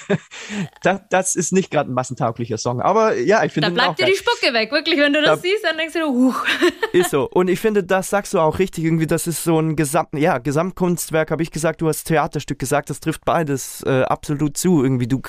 das, 0.82 1.00
das 1.10 1.36
ist 1.36 1.52
nicht 1.52 1.70
gerade 1.70 1.90
ein 1.90 1.94
massentauglicher 1.94 2.58
Song. 2.58 2.80
Aber 2.80 3.16
ja, 3.16 3.44
ich 3.44 3.52
finde. 3.52 3.68
Da 3.68 3.74
bleibt 3.74 3.98
dir 3.98 4.06
die 4.06 4.16
Spucke 4.16 4.52
weg, 4.52 4.72
wirklich. 4.72 4.98
Wenn 4.98 5.12
du 5.12 5.20
das 5.20 5.36
da, 5.40 5.42
siehst, 5.42 5.64
dann 5.64 5.76
denkst 5.76 5.94
du, 5.94 6.06
huch. 6.06 6.44
Ist 6.92 7.10
so. 7.10 7.28
Und 7.28 7.48
ich 7.48 7.60
finde, 7.60 7.84
das 7.84 8.10
sagst 8.10 8.34
du 8.34 8.38
auch 8.38 8.58
richtig. 8.58 8.84
Irgendwie, 8.84 9.06
das 9.06 9.26
ist 9.26 9.44
so 9.44 9.58
ein 9.58 9.76
Gesamt, 9.76 10.10
ja, 10.14 10.38
Gesamtkunstwerk, 10.38 11.30
habe 11.30 11.42
ich 11.42 11.50
gesagt. 11.50 11.80
Du 11.80 11.88
hast 11.88 12.04
Theaterstück 12.04 12.58
gesagt. 12.58 12.90
Das 12.90 13.00
trifft 13.00 13.24
beides 13.24 13.82
äh, 13.84 14.02
absolut 14.02 14.56
zu. 14.56 14.82
Irgendwie, 14.82 15.06
du, 15.06 15.20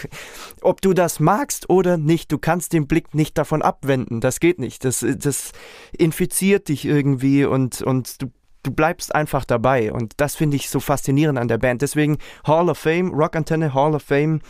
ob 0.61 0.81
du 0.81 0.93
das 0.93 1.19
magst 1.19 1.69
oder 1.69 1.97
nicht, 1.97 2.31
du 2.31 2.37
kannst 2.37 2.73
den 2.73 2.87
Blick 2.87 3.13
nicht 3.13 3.37
davon 3.37 3.61
abwenden. 3.61 4.21
Das 4.21 4.39
geht 4.39 4.59
nicht. 4.59 4.85
Das, 4.85 5.05
das 5.17 5.51
infiziert 5.97 6.69
dich 6.69 6.85
irgendwie 6.95 7.45
und, 7.45 7.81
und 7.81 8.21
du 8.21 8.31
du 8.63 8.71
bleibst 8.71 9.13
einfach 9.13 9.45
dabei 9.45 9.91
und 9.91 10.13
das 10.17 10.35
finde 10.35 10.55
ich 10.55 10.69
so 10.69 10.79
faszinierend 10.79 11.37
an 11.37 11.49
der 11.49 11.57
Band. 11.57 11.81
Deswegen 11.81 12.17
Hall 12.47 12.69
of 12.69 12.77
Fame, 12.77 13.11
Rock 13.11 13.35
Antenne 13.35 13.73
Hall 13.73 13.93
of 13.93 14.03
Fame 14.03 14.41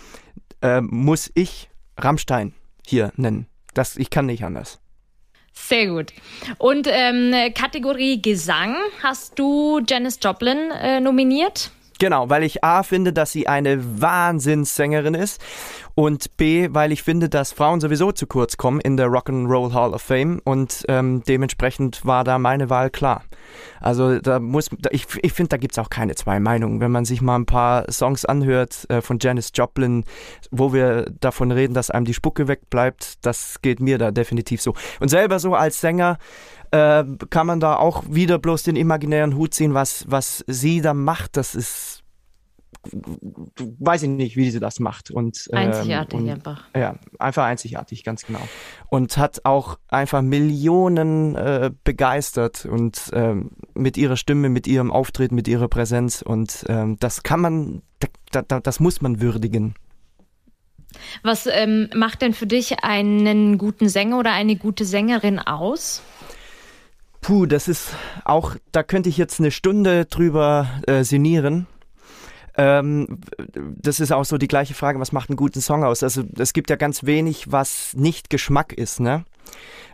äh, 0.62 0.82
muss 0.82 1.32
ich 1.34 1.70
Rammstein 1.98 2.54
hier 2.86 3.12
nennen. 3.16 3.48
Das, 3.74 3.98
ich 3.98 4.10
kann 4.10 4.28
nicht 4.28 4.44
anders. 4.44 4.80
Sehr 5.52 5.88
gut. 5.88 6.14
Und 6.58 6.88
ähm, 6.90 7.34
Kategorie 7.54 8.22
Gesang 8.22 8.76
hast 9.04 9.38
du 9.38 9.82
Janis 9.88 10.20
Joplin 10.22 10.72
äh, 10.72 11.00
nominiert? 11.00 11.72
Genau, 12.04 12.30
weil 12.30 12.44
ich 12.44 12.66
A 12.66 12.84
finde, 12.84 13.14
dass 13.14 13.32
sie 13.32 13.48
eine 13.48 14.02
Wahnsinnssängerin 14.02 15.14
ist 15.14 15.42
und 15.96 16.36
B, 16.36 16.68
weil 16.70 16.92
ich 16.92 17.02
finde, 17.02 17.30
dass 17.30 17.54
Frauen 17.54 17.80
sowieso 17.80 18.12
zu 18.12 18.28
kurz 18.28 18.58
kommen 18.58 18.82
in 18.82 18.98
der 18.98 19.08
Rock'n'Roll 19.08 19.72
Hall 19.74 19.94
of 19.94 20.02
Fame 20.02 20.42
und 20.44 20.84
ähm, 20.90 21.24
dementsprechend 21.26 22.06
war 22.06 22.26
da 22.26 22.40
meine 22.40 22.70
Wahl 22.70 22.90
klar. 22.90 23.24
Also 23.80 24.20
da 24.20 24.42
muss, 24.42 24.70
ich, 24.90 25.06
ich 25.22 25.32
finde, 25.32 25.48
da 25.48 25.58
gibt 25.58 25.76
es 25.76 25.80
auch 25.80 25.90
keine 25.90 26.16
zwei 26.16 26.42
Meinungen. 26.42 26.82
Wenn 26.82 26.92
man 26.92 27.06
sich 27.06 27.22
mal 27.22 27.36
ein 27.36 27.46
paar 27.46 27.90
Songs 27.90 28.26
anhört 28.26 28.86
äh, 28.90 29.00
von 29.00 29.18
Janis 29.22 29.52
Joplin, 29.56 30.04
wo 30.52 30.74
wir 30.74 31.06
davon 31.22 31.54
reden, 31.54 31.74
dass 31.74 31.90
einem 31.90 32.06
die 32.06 32.14
Spucke 32.14 32.50
wegbleibt, 32.50 33.26
das 33.26 33.62
geht 33.62 33.80
mir 33.80 33.98
da 33.98 34.12
definitiv 34.12 34.62
so. 34.62 34.74
Und 35.00 35.08
selber 35.08 35.40
so 35.40 35.56
als 35.56 35.80
Sänger 35.80 36.18
äh, 36.74 37.06
kann 37.30 37.46
man 37.46 37.60
da 37.60 37.76
auch 37.76 38.04
wieder 38.10 38.40
bloß 38.40 38.64
den 38.64 38.76
imaginären 38.76 39.36
Hut 39.36 39.54
ziehen, 39.54 39.76
was, 39.76 40.06
was 40.08 40.44
sie 40.48 40.82
da 40.82 40.94
macht, 40.94 41.38
das 41.38 41.56
ist 41.56 42.00
weiß 42.92 44.04
ich 44.04 44.10
nicht, 44.10 44.36
wie 44.36 44.50
sie 44.52 44.60
das 44.60 44.82
macht. 44.82 45.10
Und, 45.10 45.48
ähm, 45.52 45.58
einzigartig 45.58 46.20
und, 46.20 46.30
einfach. 46.30 46.66
Ja, 46.76 46.96
einfach 47.18 47.46
einzigartig, 47.46 48.04
ganz 48.04 48.26
genau. 48.26 48.42
Und 48.90 49.16
hat 49.18 49.46
auch 49.46 49.78
einfach 49.88 50.22
Millionen 50.22 51.36
äh, 51.36 51.72
begeistert 51.86 52.66
und 52.66 53.10
ähm, 53.14 53.52
mit 53.74 53.96
ihrer 53.96 54.18
Stimme, 54.18 54.50
mit 54.50 54.68
ihrem 54.68 54.92
Auftreten, 54.92 55.36
mit 55.36 55.48
ihrer 55.48 55.70
Präsenz. 55.70 56.22
Und 56.22 56.66
ähm, 56.68 56.98
das 57.00 57.24
kann 57.24 57.40
man, 57.40 57.82
da, 58.32 58.42
da, 58.42 58.60
das 58.60 58.82
muss 58.82 59.00
man 59.00 59.22
würdigen. 59.22 59.76
Was 61.22 61.48
ähm, 61.48 61.90
macht 61.96 62.22
denn 62.22 62.34
für 62.34 62.48
dich 62.48 62.84
einen 62.84 63.58
guten 63.58 63.88
Sänger 63.88 64.20
oder 64.20 64.34
eine 64.34 64.58
gute 64.58 64.84
Sängerin 64.84 65.40
aus? 65.40 66.02
Puh, 67.24 67.46
das 67.46 67.70
ist 67.70 67.96
auch, 68.26 68.58
da 68.74 68.84
könnte 68.84 69.08
ich 69.08 69.18
jetzt 69.18 69.40
eine 69.40 69.50
Stunde 69.50 70.06
drüber 70.06 70.68
äh, 70.88 71.06
sinnieren. 71.06 71.68
Ähm, 72.56 73.22
das 73.58 74.02
ist 74.02 74.12
auch 74.12 74.26
so 74.26 74.38
die 74.38 74.50
gleiche 74.50 74.74
Frage, 74.74 75.00
was 75.00 75.14
macht 75.14 75.30
einen 75.30 75.38
guten 75.38 75.62
Song 75.62 75.86
aus? 75.86 76.04
Also 76.04 76.24
es 76.38 76.52
gibt 76.52 76.70
ja 76.70 76.76
ganz 76.76 77.06
wenig, 77.06 77.50
was 77.50 77.94
nicht 77.96 78.30
Geschmack 78.30 78.74
ist, 78.74 79.00
ne? 79.00 79.24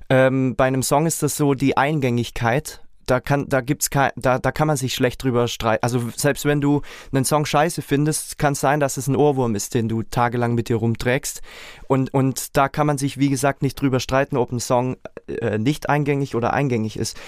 Ähm, 0.10 0.56
bei 0.56 0.66
einem 0.66 0.82
Song 0.82 1.06
ist 1.06 1.22
das 1.22 1.38
so 1.38 1.54
die 1.54 1.78
Eingängigkeit. 1.78 2.82
Da 3.10 3.20
kann, 3.20 3.50
da 3.50 3.62
gibt's 3.62 3.90
kein, 3.90 4.12
da, 4.16 4.38
da 4.38 4.52
kann 4.52 4.68
man 4.68 4.78
sich 4.78 4.94
schlecht 4.94 5.24
drüber 5.24 5.48
streiten. 5.48 5.84
Also 5.84 6.10
selbst 6.16 6.46
wenn 6.46 6.62
du 6.62 6.82
einen 7.12 7.26
Song 7.26 7.46
scheiße 7.46 7.82
findest, 7.82 8.38
kann 8.38 8.54
es 8.54 8.60
sein, 8.60 8.80
dass 8.80 8.98
es 8.98 9.08
ein 9.08 9.16
Ohrwurm 9.16 9.56
ist, 9.56 9.74
den 9.74 9.90
du 9.90 10.04
tagelang 10.04 10.54
mit 10.54 10.70
dir 10.70 10.76
rumträgst. 10.76 11.42
Und, 11.88 12.14
und 12.14 12.56
da 12.56 12.70
kann 12.70 12.86
man 12.86 13.00
sich, 13.00 13.18
wie 13.18 13.30
gesagt, 13.30 13.64
nicht 13.64 13.82
drüber 13.82 14.00
streiten, 14.00 14.38
ob 14.38 14.52
ein 14.52 14.60
Song 14.60 14.98
äh, 15.28 15.58
nicht 15.58 15.90
eingängig 15.90 16.36
oder 16.36 16.54
eingängig 16.54 17.00
ist. 17.00 17.20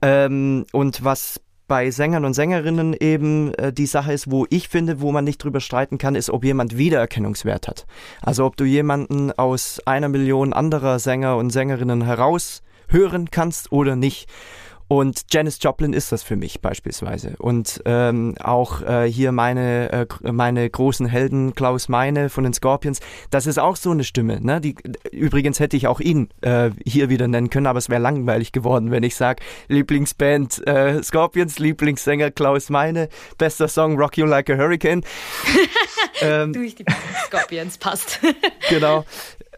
Ähm, 0.00 0.64
und 0.72 1.04
was 1.04 1.40
bei 1.66 1.90
Sängern 1.90 2.24
und 2.24 2.32
Sängerinnen 2.32 2.96
eben 2.98 3.52
äh, 3.54 3.70
die 3.70 3.84
Sache 3.84 4.14
ist, 4.14 4.30
wo 4.30 4.46
ich 4.48 4.70
finde, 4.70 5.02
wo 5.02 5.12
man 5.12 5.24
nicht 5.24 5.44
drüber 5.44 5.60
streiten 5.60 5.98
kann, 5.98 6.14
ist, 6.14 6.30
ob 6.30 6.42
jemand 6.42 6.78
Wiedererkennungswert 6.78 7.68
hat. 7.68 7.86
Also 8.22 8.46
ob 8.46 8.56
du 8.56 8.64
jemanden 8.64 9.30
aus 9.32 9.80
einer 9.84 10.08
Million 10.08 10.54
anderer 10.54 10.98
Sänger 10.98 11.36
und 11.36 11.50
Sängerinnen 11.50 12.02
heraushören 12.02 13.30
kannst 13.30 13.70
oder 13.70 13.94
nicht. 13.94 14.26
Und 14.88 15.24
Janis 15.30 15.58
Joplin 15.60 15.92
ist 15.92 16.12
das 16.12 16.22
für 16.22 16.36
mich 16.36 16.62
beispielsweise. 16.62 17.34
Und 17.38 17.82
ähm, 17.84 18.34
auch 18.40 18.80
äh, 18.80 19.04
hier 19.10 19.32
meine, 19.32 19.92
äh, 19.92 20.32
meine 20.32 20.68
großen 20.68 21.06
Helden, 21.06 21.54
Klaus 21.54 21.90
Meine 21.90 22.30
von 22.30 22.44
den 22.44 22.54
Scorpions, 22.54 23.00
das 23.30 23.46
ist 23.46 23.58
auch 23.58 23.76
so 23.76 23.90
eine 23.90 24.02
Stimme. 24.02 24.40
Ne? 24.40 24.62
Die, 24.62 24.74
übrigens 25.12 25.60
hätte 25.60 25.76
ich 25.76 25.86
auch 25.86 26.00
ihn 26.00 26.30
äh, 26.40 26.70
hier 26.86 27.10
wieder 27.10 27.28
nennen 27.28 27.50
können, 27.50 27.66
aber 27.66 27.78
es 27.78 27.90
wäre 27.90 28.00
langweilig 28.00 28.52
geworden, 28.52 28.90
wenn 28.90 29.02
ich 29.02 29.14
sage, 29.14 29.42
Lieblingsband 29.68 30.66
äh, 30.66 31.02
Scorpions, 31.02 31.58
Lieblingssänger 31.58 32.30
Klaus 32.30 32.70
Meine, 32.70 33.10
bester 33.36 33.68
Song 33.68 33.98
Rock 33.98 34.16
You 34.16 34.24
Like 34.24 34.48
a 34.48 34.56
Hurricane. 34.56 35.02
ähm, 36.22 36.54
Durch 36.54 36.74
die 36.74 36.86
Scorpions 37.26 37.76
passt. 37.76 38.20
genau. 38.70 39.04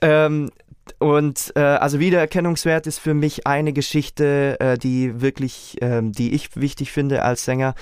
Ähm, 0.03 0.51
und 0.99 1.53
äh, 1.57 1.61
also 1.61 2.01
Wiedererkennungswert 2.01 2.87
ist 2.87 2.99
für 2.99 3.15
mich 3.15 3.47
eine 3.47 3.73
Geschichte, 3.73 4.59
äh, 4.61 4.79
die 4.79 5.21
wirklich, 5.21 5.81
äh, 5.83 6.01
die 6.03 6.35
ich 6.35 6.57
wichtig 6.57 6.93
finde 6.93 7.23
als 7.23 7.45
Sänger. 7.45 7.75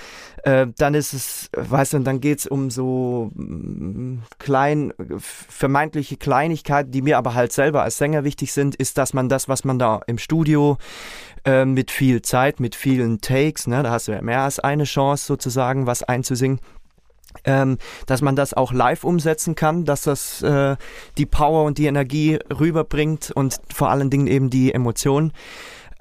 Äh, 0.43 0.67
dann 0.77 0.93
ist 0.93 1.13
es, 1.13 1.49
weißt 1.55 1.93
du, 1.93 1.99
dann 1.99 2.21
geht's 2.21 2.47
um 2.47 2.69
so 2.69 3.31
mm, 3.33 4.19
klein, 4.37 4.93
vermeintliche 5.17 6.17
Kleinigkeiten, 6.17 6.91
die 6.91 7.01
mir 7.01 7.17
aber 7.17 7.33
halt 7.33 7.51
selber 7.51 7.83
als 7.83 7.97
Sänger 7.97 8.23
wichtig 8.23 8.53
sind, 8.53 8.75
ist, 8.75 8.97
dass 8.97 9.13
man 9.13 9.29
das, 9.29 9.49
was 9.49 9.63
man 9.63 9.79
da 9.79 10.01
im 10.07 10.17
Studio 10.17 10.77
äh, 11.45 11.65
mit 11.65 11.91
viel 11.91 12.21
Zeit, 12.21 12.59
mit 12.59 12.75
vielen 12.75 13.21
Takes, 13.21 13.67
ne, 13.67 13.83
da 13.83 13.91
hast 13.91 14.07
du 14.07 14.11
ja 14.11 14.21
mehr 14.21 14.41
als 14.41 14.59
eine 14.59 14.83
Chance 14.83 15.25
sozusagen, 15.25 15.87
was 15.87 16.03
einzusingen 16.03 16.59
ähm, 17.43 17.77
dass 18.05 18.21
man 18.21 18.35
das 18.35 18.53
auch 18.53 18.71
live 18.71 19.03
umsetzen 19.03 19.55
kann, 19.55 19.85
dass 19.85 20.03
das 20.03 20.41
äh, 20.41 20.75
die 21.17 21.25
Power 21.25 21.63
und 21.65 21.77
die 21.77 21.85
Energie 21.85 22.39
rüberbringt 22.51 23.31
und 23.31 23.59
vor 23.73 23.89
allen 23.89 24.09
Dingen 24.09 24.27
eben 24.27 24.49
die 24.49 24.73
Emotionen. 24.73 25.33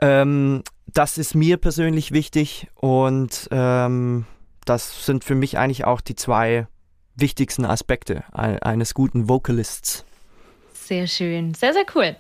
Ähm, 0.00 0.62
das 0.86 1.18
ist 1.18 1.34
mir 1.34 1.56
persönlich 1.56 2.12
wichtig 2.12 2.68
und 2.74 3.48
ähm, 3.50 4.24
das 4.64 5.06
sind 5.06 5.24
für 5.24 5.34
mich 5.34 5.58
eigentlich 5.58 5.84
auch 5.84 6.00
die 6.00 6.16
zwei 6.16 6.66
wichtigsten 7.14 7.64
Aspekte 7.64 8.24
eines 8.32 8.94
guten 8.94 9.28
Vocalists. 9.28 10.04
Sehr 10.72 11.06
schön, 11.06 11.52
sehr, 11.54 11.74
sehr 11.74 11.84
cool. 11.94 12.16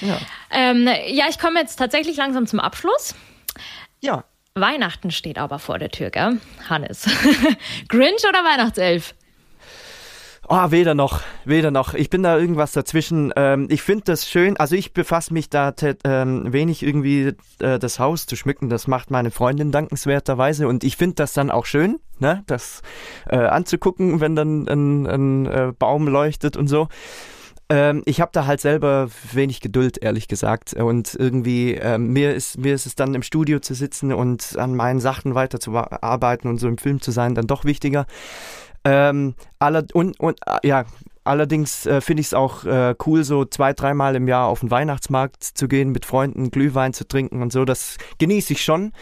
Ja, 0.00 0.18
ähm, 0.50 0.86
ja 1.06 1.24
ich 1.28 1.38
komme 1.38 1.58
jetzt 1.58 1.76
tatsächlich 1.76 2.16
langsam 2.16 2.46
zum 2.46 2.60
Abschluss. 2.60 3.14
ja. 4.00 4.24
Weihnachten 4.54 5.10
steht 5.10 5.38
aber 5.38 5.58
vor 5.58 5.78
der 5.78 5.90
Tür, 5.90 6.10
gell? 6.10 6.38
Hannes. 6.68 7.06
Grinch 7.88 8.22
oder 8.28 8.40
Weihnachtself? 8.40 9.14
Oh, 10.48 10.70
weder 10.70 10.94
noch, 10.94 11.22
weder 11.46 11.70
noch. 11.70 11.94
Ich 11.94 12.10
bin 12.10 12.22
da 12.22 12.36
irgendwas 12.36 12.72
dazwischen. 12.72 13.32
Ähm, 13.36 13.68
ich 13.70 13.80
finde 13.80 14.04
das 14.04 14.28
schön. 14.28 14.58
Also 14.58 14.76
ich 14.76 14.92
befasse 14.92 15.32
mich 15.32 15.48
da 15.48 15.72
ähm, 16.04 16.52
wenig 16.52 16.82
irgendwie 16.82 17.32
äh, 17.60 17.78
das 17.78 17.98
Haus 17.98 18.26
zu 18.26 18.36
schmücken. 18.36 18.68
Das 18.68 18.86
macht 18.86 19.10
meine 19.10 19.30
Freundin 19.30 19.72
dankenswerterweise 19.72 20.68
und 20.68 20.84
ich 20.84 20.98
finde 20.98 21.14
das 21.14 21.32
dann 21.32 21.50
auch 21.50 21.64
schön, 21.64 22.00
ne, 22.18 22.42
das 22.46 22.82
äh, 23.30 23.36
anzugucken, 23.36 24.20
wenn 24.20 24.36
dann 24.36 24.68
ein, 24.68 25.06
ein 25.06 25.46
äh, 25.46 25.72
Baum 25.78 26.08
leuchtet 26.08 26.58
und 26.58 26.66
so. 26.66 26.88
Ähm, 27.68 28.02
ich 28.04 28.20
habe 28.20 28.30
da 28.32 28.46
halt 28.46 28.60
selber 28.60 29.08
wenig 29.32 29.60
Geduld, 29.60 29.98
ehrlich 30.02 30.28
gesagt. 30.28 30.74
Und 30.74 31.14
irgendwie, 31.14 31.74
äh, 31.74 31.98
mir, 31.98 32.34
ist, 32.34 32.58
mir 32.58 32.74
ist 32.74 32.86
es 32.86 32.94
dann 32.94 33.14
im 33.14 33.22
Studio 33.22 33.60
zu 33.60 33.74
sitzen 33.74 34.12
und 34.12 34.56
an 34.58 34.74
meinen 34.74 35.00
Sachen 35.00 35.34
weiterzuarbeiten 35.34 36.50
und 36.50 36.58
so 36.58 36.68
im 36.68 36.78
Film 36.78 37.00
zu 37.00 37.10
sein, 37.10 37.34
dann 37.34 37.46
doch 37.46 37.64
wichtiger. 37.64 38.06
Ähm, 38.84 39.34
aller, 39.58 39.84
und, 39.92 40.18
und 40.18 40.38
äh, 40.46 40.66
ja, 40.66 40.84
allerdings 41.24 41.86
äh, 41.86 42.00
finde 42.00 42.20
ich 42.20 42.28
es 42.28 42.34
auch 42.34 42.64
äh, 42.64 42.94
cool, 43.06 43.24
so 43.24 43.44
zwei, 43.44 43.72
dreimal 43.72 44.16
im 44.16 44.28
Jahr 44.28 44.48
auf 44.48 44.60
den 44.60 44.70
Weihnachtsmarkt 44.70 45.42
zu 45.42 45.68
gehen, 45.68 45.92
mit 45.92 46.04
Freunden 46.04 46.50
Glühwein 46.50 46.92
zu 46.92 47.06
trinken 47.06 47.42
und 47.42 47.52
so. 47.52 47.64
Das 47.64 47.96
genieße 48.18 48.54
ich 48.54 48.62
schon. 48.62 48.92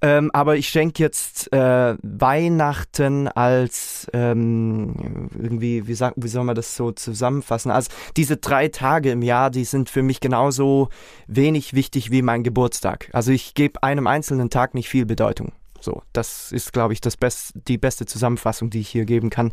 Ähm, 0.00 0.30
aber 0.32 0.56
ich 0.56 0.68
schenke 0.68 1.02
jetzt 1.02 1.52
äh, 1.52 1.96
Weihnachten 2.02 3.26
als 3.26 4.06
ähm, 4.12 5.28
irgendwie, 5.36 5.88
wie, 5.88 5.94
sag, 5.94 6.14
wie 6.16 6.28
soll 6.28 6.44
man 6.44 6.54
das 6.54 6.76
so 6.76 6.92
zusammenfassen? 6.92 7.72
Also 7.72 7.90
diese 8.16 8.36
drei 8.36 8.68
Tage 8.68 9.10
im 9.10 9.22
Jahr, 9.22 9.50
die 9.50 9.64
sind 9.64 9.90
für 9.90 10.02
mich 10.02 10.20
genauso 10.20 10.88
wenig 11.26 11.74
wichtig 11.74 12.12
wie 12.12 12.22
mein 12.22 12.44
Geburtstag. 12.44 13.10
Also 13.12 13.32
ich 13.32 13.54
gebe 13.54 13.82
einem 13.82 14.06
einzelnen 14.06 14.50
Tag 14.50 14.74
nicht 14.74 14.88
viel 14.88 15.04
Bedeutung. 15.04 15.52
So, 15.80 16.02
das 16.12 16.52
ist, 16.52 16.72
glaube 16.72 16.92
ich, 16.92 17.00
das 17.00 17.16
Best, 17.16 17.54
die 17.68 17.78
beste 17.78 18.06
Zusammenfassung, 18.06 18.70
die 18.70 18.80
ich 18.80 18.88
hier 18.88 19.04
geben 19.04 19.30
kann. 19.30 19.52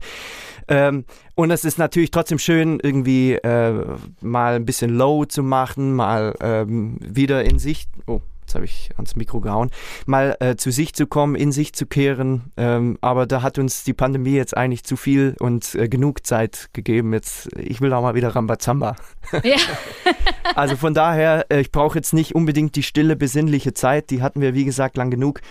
Ähm, 0.68 1.06
und 1.36 1.52
es 1.52 1.66
ist 1.66 1.78
natürlich 1.78 2.12
trotzdem 2.12 2.40
schön, 2.40 2.80
irgendwie 2.82 3.34
äh, 3.34 3.86
mal 4.22 4.56
ein 4.56 4.66
bisschen 4.66 4.96
low 4.96 5.26
zu 5.26 5.44
machen, 5.44 5.94
mal 5.94 6.36
ähm, 6.42 6.98
wieder 7.02 7.44
in 7.46 7.60
sich. 7.60 7.88
Oh, 8.08 8.22
jetzt 8.46 8.56
habe 8.56 8.66
ich 8.66 8.92
ans 8.96 9.16
Mikro 9.16 9.42
gehauen, 9.42 9.72
mal 10.06 10.38
äh, 10.40 10.56
zu 10.56 10.72
sich 10.72 10.94
zu 10.94 11.08
kommen, 11.08 11.36
in 11.36 11.52
sich 11.52 11.74
zu 11.74 11.86
kehren. 11.86 12.52
Ähm, 12.58 12.98
aber 13.02 13.26
da 13.26 13.42
hat 13.42 13.58
uns 13.58 13.84
die 13.84 13.94
Pandemie 13.94 14.36
jetzt 14.36 14.56
eigentlich 14.56 14.84
zu 14.84 14.96
viel 14.96 15.36
und 15.40 15.74
äh, 15.76 15.90
genug 15.90 16.26
Zeit 16.26 16.70
gegeben. 16.74 17.14
Jetzt, 17.14 17.50
ich 17.58 17.82
will 17.82 17.92
auch 17.94 18.04
mal 18.04 18.16
wieder 18.16 18.36
Rambazamba. 18.36 18.96
Ja. 19.44 19.58
also 20.56 20.78
von 20.78 20.94
daher, 20.94 21.46
äh, 21.50 21.60
ich 21.60 21.72
brauche 21.72 21.98
jetzt 21.98 22.14
nicht 22.14 22.36
unbedingt 22.36 22.76
die 22.76 22.84
stille, 22.84 23.16
besinnliche 23.16 23.74
Zeit. 23.74 24.12
Die 24.12 24.22
hatten 24.22 24.42
wir, 24.42 24.54
wie 24.54 24.66
gesagt, 24.66 24.96
lang 24.96 25.10
genug. 25.10 25.42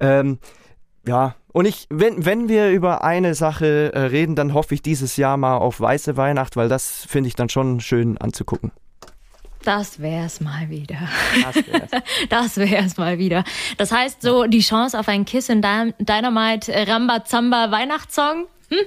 Ähm, 0.00 0.38
ja, 1.06 1.36
und 1.52 1.64
ich, 1.64 1.86
wenn, 1.88 2.24
wenn 2.24 2.48
wir 2.48 2.70
über 2.70 3.04
eine 3.04 3.34
Sache 3.34 3.92
äh, 3.94 3.98
reden, 3.98 4.36
dann 4.36 4.54
hoffe 4.54 4.74
ich 4.74 4.82
dieses 4.82 5.16
Jahr 5.16 5.36
mal 5.36 5.56
auf 5.56 5.80
weiße 5.80 6.16
Weihnacht, 6.16 6.56
weil 6.56 6.68
das 6.68 7.06
finde 7.08 7.28
ich 7.28 7.34
dann 7.34 7.48
schon 7.48 7.80
schön 7.80 8.18
anzugucken. 8.18 8.72
Das 9.62 10.00
wär's 10.00 10.40
mal 10.40 10.70
wieder. 10.70 11.08
Das 11.42 11.56
wär's. 11.66 11.90
Das 12.28 12.56
wär's 12.56 12.96
mal 12.96 13.18
wieder. 13.18 13.44
Das 13.76 13.92
heißt, 13.92 14.22
so 14.22 14.44
die 14.46 14.60
Chance 14.60 14.98
auf 14.98 15.08
ein 15.08 15.24
Kiss 15.24 15.48
in 15.48 15.60
Dynamite 15.60 16.72
Rambazamba 16.88 17.70
Weihnachtssong? 17.70 18.46
Hm? 18.70 18.78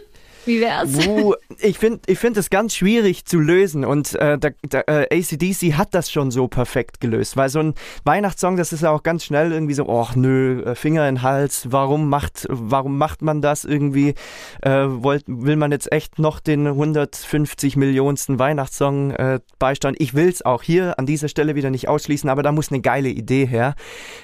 Wie 0.46 0.60
wär's? 0.60 1.08
Uh, 1.08 1.36
ich 1.60 1.78
finde 1.78 2.02
ich 2.08 2.20
find 2.20 2.38
es 2.38 2.50
ganz 2.50 2.76
schwierig 2.76 3.26
zu 3.26 3.40
lösen 3.40 3.86
und 3.86 4.16
äh, 4.16 4.38
der, 4.38 4.54
der, 4.64 4.88
äh, 4.90 5.20
ACDC 5.20 5.74
hat 5.78 5.94
das 5.94 6.12
schon 6.12 6.32
so 6.32 6.48
perfekt 6.48 7.00
gelöst, 7.00 7.38
weil 7.38 7.50
so 7.50 7.60
ein 7.60 7.74
Weihnachtssong, 8.04 8.58
das 8.58 8.74
ist 8.74 8.82
ja 8.82 8.92
auch 8.92 9.04
ganz 9.04 9.24
schnell 9.24 9.52
irgendwie 9.52 9.74
so, 9.74 9.90
ach 9.90 10.16
nö, 10.16 10.64
äh, 10.64 10.76
Finger 10.76 11.08
in 11.08 11.16
den 11.16 11.22
Hals, 11.22 11.68
warum 11.72 12.10
macht, 12.10 12.46
warum 12.50 12.98
macht 12.98 13.22
man 13.22 13.42
das 13.42 13.64
irgendwie? 13.64 14.16
Äh, 14.62 14.86
wollt, 14.88 15.24
will 15.28 15.56
man 15.56 15.72
jetzt 15.72 15.92
echt 15.92 16.20
noch 16.20 16.40
den 16.40 16.68
150 16.68 17.76
Millionensten 17.78 18.40
Weihnachtssong 18.40 19.12
äh, 19.12 19.40
beisteuern? 19.60 19.96
Ich 19.98 20.14
will's 20.14 20.44
auch 20.44 20.64
hier 20.64 21.00
an 21.00 21.06
dieser 21.06 21.28
Stelle 21.28 21.56
wieder 21.56 21.70
nicht 21.70 21.88
ausschließen, 21.88 22.30
aber 22.30 22.44
da 22.44 22.52
muss 22.52 22.72
eine 22.72 22.82
geile 22.82 23.10
Idee 23.10 23.46
her. 23.46 23.76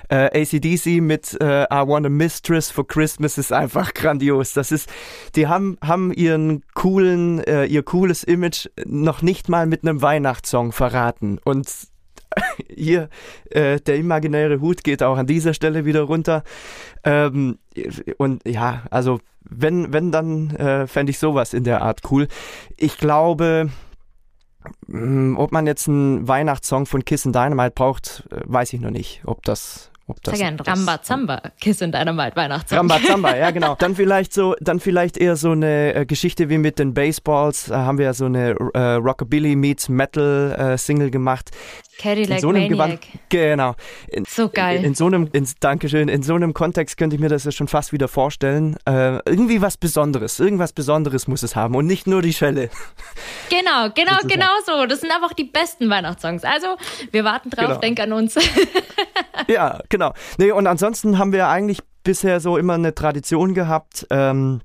Äh, 0.09 0.41
ACDC 0.41 1.01
mit 1.01 1.37
äh, 1.41 1.63
I 1.63 1.87
Want 1.87 2.05
a 2.05 2.09
Mistress 2.09 2.71
for 2.71 2.87
Christmas 2.87 3.37
ist 3.37 3.53
einfach 3.53 3.93
grandios. 3.93 4.53
Das 4.53 4.71
ist, 4.71 4.89
die 5.35 5.47
haben, 5.47 5.77
haben 5.83 6.08
ihren 6.11 6.63
coolen, 6.73 7.43
äh, 7.43 7.65
ihr 7.65 7.83
cooles 7.83 8.23
Image 8.23 8.67
noch 8.85 9.21
nicht 9.21 9.49
mal 9.49 9.65
mit 9.65 9.83
einem 9.83 10.01
Weihnachtssong 10.01 10.71
verraten. 10.71 11.39
Und 11.43 11.67
hier, 12.75 13.09
äh, 13.49 13.79
der 13.79 13.97
imaginäre 13.97 14.61
Hut 14.61 14.83
geht 14.83 15.03
auch 15.03 15.17
an 15.17 15.27
dieser 15.27 15.53
Stelle 15.53 15.85
wieder 15.85 16.01
runter. 16.01 16.43
Ähm, 17.03 17.59
und 18.17 18.47
ja, 18.47 18.83
also 18.91 19.19
wenn, 19.41 19.93
wenn 19.93 20.11
dann 20.11 20.51
äh, 20.55 20.87
fände 20.87 21.11
ich 21.11 21.19
sowas 21.19 21.53
in 21.53 21.63
der 21.63 21.81
Art 21.81 22.01
cool. 22.11 22.27
Ich 22.77 22.97
glaube, 22.97 23.69
mh, 24.87 24.99
hm, 24.99 25.37
ob 25.37 25.51
man 25.51 25.67
jetzt 25.67 25.87
einen 25.87 26.27
Weihnachtssong 26.27 26.85
von 26.85 27.03
Kiss 27.05 27.25
and 27.25 27.35
Dynamite 27.35 27.71
braucht, 27.71 28.27
äh, 28.31 28.41
weiß 28.45 28.73
ich 28.73 28.79
noch 28.79 28.91
nicht, 28.91 29.21
ob 29.25 29.43
das 29.43 29.91
ob 30.09 30.21
das, 30.23 30.37
Sehr 30.37 30.49
gern. 30.51 30.59
Rambazamba, 30.59 31.41
Kiss 31.59 31.81
in 31.81 31.91
Dynamite 31.91 32.35
Weihnachtssong. 32.35 32.77
Rambazamba, 32.77 33.35
ja 33.35 33.51
genau. 33.51 33.75
Dann 33.79 33.95
vielleicht 33.95 34.33
so, 34.33 34.55
dann 34.59 34.79
vielleicht 34.79 35.17
eher 35.17 35.35
so 35.35 35.51
eine 35.51 35.93
äh, 35.93 36.05
Geschichte 36.05 36.49
wie 36.49 36.57
mit 36.57 36.79
den 36.79 36.93
Baseballs. 36.93 37.65
Da 37.65 37.85
haben 37.85 37.97
wir 37.97 38.05
ja 38.05 38.13
so 38.13 38.25
eine 38.25 38.55
äh, 38.73 38.79
Rockabilly 38.95 39.55
meets 39.55 39.89
Metal 39.89 40.55
äh, 40.57 40.77
Single 40.77 41.11
gemacht. 41.11 41.51
Cadillac 41.99 42.37
in 42.37 42.41
so 42.41 42.49
einem 42.49 42.61
Maniac. 42.71 43.01
Gewand, 43.01 43.19
genau. 43.29 43.75
In, 44.07 44.25
So 44.25 44.49
geil. 44.49 44.77
In, 44.79 44.85
in 44.85 44.95
so 44.95 45.05
einem, 45.05 45.29
in, 45.33 45.47
Dankeschön, 45.59 46.07
in 46.07 46.23
so 46.23 46.33
einem 46.33 46.53
Kontext 46.53 46.97
könnte 46.97 47.15
ich 47.15 47.21
mir 47.21 47.29
das 47.29 47.43
ja 47.43 47.51
schon 47.51 47.67
fast 47.67 47.91
wieder 47.91 48.07
vorstellen. 48.07 48.77
Äh, 48.85 49.17
irgendwie 49.25 49.61
was 49.61 49.77
Besonderes, 49.77 50.39
irgendwas 50.39 50.73
Besonderes 50.73 51.27
muss 51.27 51.43
es 51.43 51.55
haben 51.55 51.75
und 51.75 51.85
nicht 51.85 52.07
nur 52.07 52.21
die 52.21 52.33
Schelle. 52.33 52.69
Genau, 53.49 53.89
genau, 53.93 54.17
genau 54.27 54.51
so. 54.65 54.85
Das 54.85 55.01
sind 55.01 55.11
einfach 55.11 55.33
die 55.33 55.43
besten 55.43 55.89
Weihnachtssongs. 55.89 56.43
Also, 56.43 56.77
wir 57.11 57.23
warten 57.23 57.49
drauf, 57.49 57.67
Genau. 57.67 57.79
denk 57.79 57.99
an 57.99 58.13
uns. 58.13 58.35
Ja, 59.47 59.79
genau. 59.89 60.13
Nee, 60.37 60.51
und 60.51 60.67
ansonsten 60.67 61.17
haben 61.17 61.31
wir 61.31 61.47
eigentlich 61.47 61.79
bisher 62.03 62.39
so 62.39 62.57
immer 62.57 62.75
eine 62.75 62.93
Tradition 62.93 63.53
gehabt, 63.53 64.05
ähm, 64.09 64.61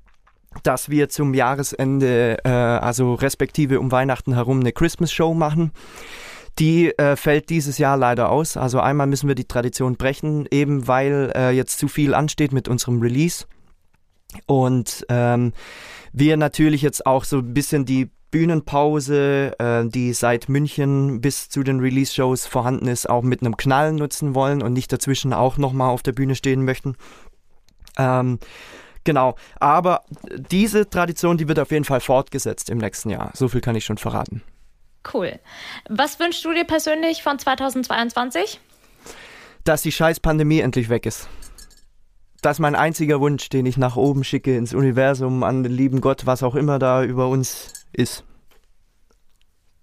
dass 0.63 0.89
wir 0.89 1.09
zum 1.09 1.33
Jahresende, 1.33 2.37
äh, 2.43 2.49
also 2.49 3.15
respektive 3.15 3.79
um 3.79 3.91
Weihnachten 3.91 4.33
herum, 4.33 4.59
eine 4.59 4.71
Christmas 4.71 5.11
Show 5.11 5.33
machen. 5.33 5.71
Die 6.59 6.97
äh, 6.97 7.15
fällt 7.15 7.49
dieses 7.49 7.77
Jahr 7.77 7.97
leider 7.97 8.29
aus. 8.29 8.55
Also 8.55 8.79
einmal 8.79 9.07
müssen 9.07 9.27
wir 9.27 9.35
die 9.35 9.47
Tradition 9.47 9.97
brechen, 9.97 10.47
eben 10.51 10.87
weil 10.87 11.31
äh, 11.35 11.51
jetzt 11.51 11.79
zu 11.79 11.87
viel 11.87 12.13
ansteht 12.13 12.53
mit 12.53 12.67
unserem 12.67 13.01
Release. 13.01 13.45
Und 14.45 15.05
ähm, 15.09 15.53
wir 16.13 16.37
natürlich 16.37 16.81
jetzt 16.81 17.05
auch 17.05 17.25
so 17.25 17.39
ein 17.39 17.53
bisschen 17.53 17.85
die 17.85 18.09
Bühnenpause, 18.31 19.53
äh, 19.59 19.85
die 19.85 20.13
seit 20.13 20.49
München 20.49 21.21
bis 21.21 21.49
zu 21.49 21.63
den 21.63 21.79
Release-Shows 21.79 22.45
vorhanden 22.47 22.87
ist, 22.87 23.09
auch 23.09 23.21
mit 23.21 23.41
einem 23.41 23.55
Knall 23.55 23.93
nutzen 23.93 24.35
wollen 24.35 24.61
und 24.61 24.73
nicht 24.73 24.91
dazwischen 24.91 25.33
auch 25.33 25.57
nochmal 25.57 25.89
auf 25.89 26.03
der 26.03 26.11
Bühne 26.11 26.35
stehen 26.35 26.65
möchten. 26.65 26.95
Ähm, 27.97 28.39
genau, 29.05 29.35
aber 29.59 30.01
diese 30.51 30.89
Tradition, 30.89 31.37
die 31.37 31.47
wird 31.47 31.59
auf 31.59 31.71
jeden 31.71 31.85
Fall 31.85 32.01
fortgesetzt 32.01 32.69
im 32.69 32.79
nächsten 32.79 33.09
Jahr. 33.09 33.31
So 33.33 33.47
viel 33.47 33.61
kann 33.61 33.75
ich 33.75 33.85
schon 33.85 33.97
verraten. 33.97 34.41
Cool. 35.13 35.39
Was 35.89 36.19
wünschst 36.19 36.43
du 36.45 36.53
dir 36.53 36.65
persönlich 36.65 37.23
von 37.23 37.37
2022? 37.37 38.59
Dass 39.63 39.81
die 39.81 39.91
scheiß 39.91 40.19
Pandemie 40.19 40.59
endlich 40.59 40.89
weg 40.89 41.05
ist. 41.05 41.27
Das 42.41 42.57
ist 42.57 42.59
mein 42.59 42.75
einziger 42.75 43.19
Wunsch, 43.19 43.49
den 43.49 43.65
ich 43.65 43.77
nach 43.77 43.95
oben 43.95 44.23
schicke, 44.23 44.55
ins 44.55 44.73
Universum, 44.73 45.43
an 45.43 45.63
den 45.63 45.71
lieben 45.71 46.01
Gott, 46.01 46.25
was 46.25 46.43
auch 46.43 46.53
immer 46.53 46.77
da 46.77 47.03
über 47.03 47.27
uns 47.27 47.73
ist. 47.91 48.23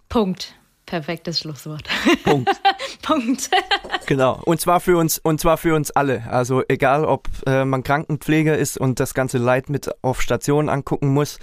Punkt. 0.09 0.55
Perfektes 0.87 1.41
Schlusswort. 1.41 1.89
Punkt. 2.25 2.51
Punkt. 3.03 3.51
Genau. 4.07 4.41
Und 4.45 4.61
zwar 4.61 4.81
für 4.81 4.99
uns, 4.99 5.18
und 5.18 5.41
zwar 5.41 5.57
für 5.57 5.75
uns 5.75 5.91
alle. 5.91 6.25
Also 6.29 6.62
egal, 6.68 7.05
ob 7.05 7.29
äh, 7.47 7.64
man 7.64 7.83
Krankenpfleger 7.83 8.59
ist 8.59 8.77
und 8.77 9.01
das 9.01 9.14
ganze 9.14 9.39
Leid 9.39 9.70
mit 9.70 9.91
auf 10.03 10.20
Station 10.20 10.68
angucken 10.68 11.09
muss. 11.09 11.39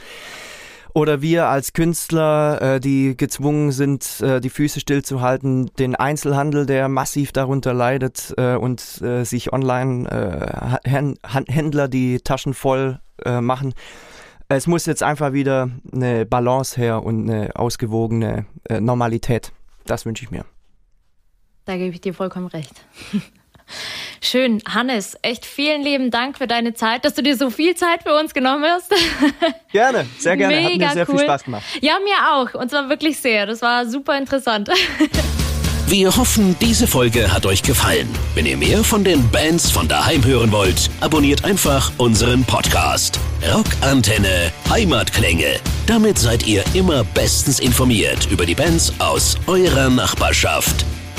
Oder 0.93 1.21
wir 1.21 1.47
als 1.47 1.73
Künstler, 1.73 2.61
äh, 2.61 2.79
die 2.79 3.15
gezwungen 3.15 3.71
sind, 3.71 4.21
äh, 4.21 4.41
die 4.41 4.49
Füße 4.49 4.79
stillzuhalten, 4.79 5.71
den 5.77 5.95
Einzelhandel, 5.95 6.65
der 6.65 6.89
massiv 6.89 7.31
darunter 7.31 7.73
leidet 7.73 8.33
äh, 8.37 8.55
und 8.55 9.01
äh, 9.01 9.23
sich 9.23 9.53
online 9.53 10.79
äh, 10.83 11.89
die 11.89 12.19
Taschen 12.19 12.53
voll 12.53 12.99
äh, 13.23 13.41
machen. 13.41 13.73
Es 14.47 14.65
muss 14.65 14.87
jetzt 14.87 15.03
einfach 15.03 15.33
wieder 15.33 15.69
eine 15.93 16.25
Balance 16.25 16.75
her 16.75 17.03
und 17.03 17.29
eine 17.29 17.55
ausgewogene 17.55 18.47
äh, 18.67 18.81
Normalität. 18.81 19.51
Das 19.85 20.05
wünsche 20.05 20.23
ich 20.23 20.31
mir. 20.31 20.43
Da 21.65 21.77
gebe 21.77 21.93
ich 21.93 22.01
dir 22.01 22.15
vollkommen 22.15 22.47
recht. 22.47 22.83
Schön. 24.21 24.61
Hannes, 24.67 25.17
echt 25.21 25.45
vielen 25.45 25.81
lieben 25.83 26.11
Dank 26.11 26.37
für 26.37 26.47
deine 26.47 26.73
Zeit, 26.73 27.05
dass 27.05 27.13
du 27.13 27.23
dir 27.23 27.35
so 27.37 27.49
viel 27.49 27.75
Zeit 27.75 28.03
für 28.03 28.13
uns 28.17 28.33
genommen 28.33 28.65
hast. 28.65 28.93
Gerne, 29.71 30.05
sehr 30.17 30.35
gerne. 30.35 30.55
Mega 30.55 30.69
Hat 30.69 30.77
mir 30.77 30.93
sehr 30.93 31.09
cool. 31.09 31.17
viel 31.17 31.25
Spaß 31.25 31.43
gemacht. 31.43 31.63
Ja, 31.81 31.93
mir 32.03 32.33
auch. 32.33 32.59
Und 32.59 32.69
zwar 32.69 32.89
wirklich 32.89 33.17
sehr. 33.19 33.45
Das 33.45 33.61
war 33.61 33.85
super 33.85 34.17
interessant. 34.17 34.69
Wir 35.89 36.15
hoffen, 36.15 36.55
diese 36.61 36.85
Folge 36.85 37.33
hat 37.33 37.47
euch 37.47 37.63
gefallen. 37.63 38.07
Wenn 38.35 38.45
ihr 38.45 38.57
mehr 38.57 38.83
von 38.83 39.03
den 39.03 39.27
Bands 39.31 39.71
von 39.71 39.87
daheim 39.87 40.23
hören 40.23 40.51
wollt, 40.51 40.87
abonniert 40.99 41.43
einfach 41.43 41.91
unseren 41.97 42.43
Podcast. 42.43 43.19
Rockantenne 43.51 44.51
Heimatklänge. 44.69 45.59
Damit 45.87 46.19
seid 46.19 46.45
ihr 46.45 46.63
immer 46.75 47.03
bestens 47.03 47.59
informiert 47.59 48.27
über 48.29 48.45
die 48.45 48.53
Bands 48.53 48.93
aus 48.99 49.35
eurer 49.47 49.89
Nachbarschaft. 49.89 50.85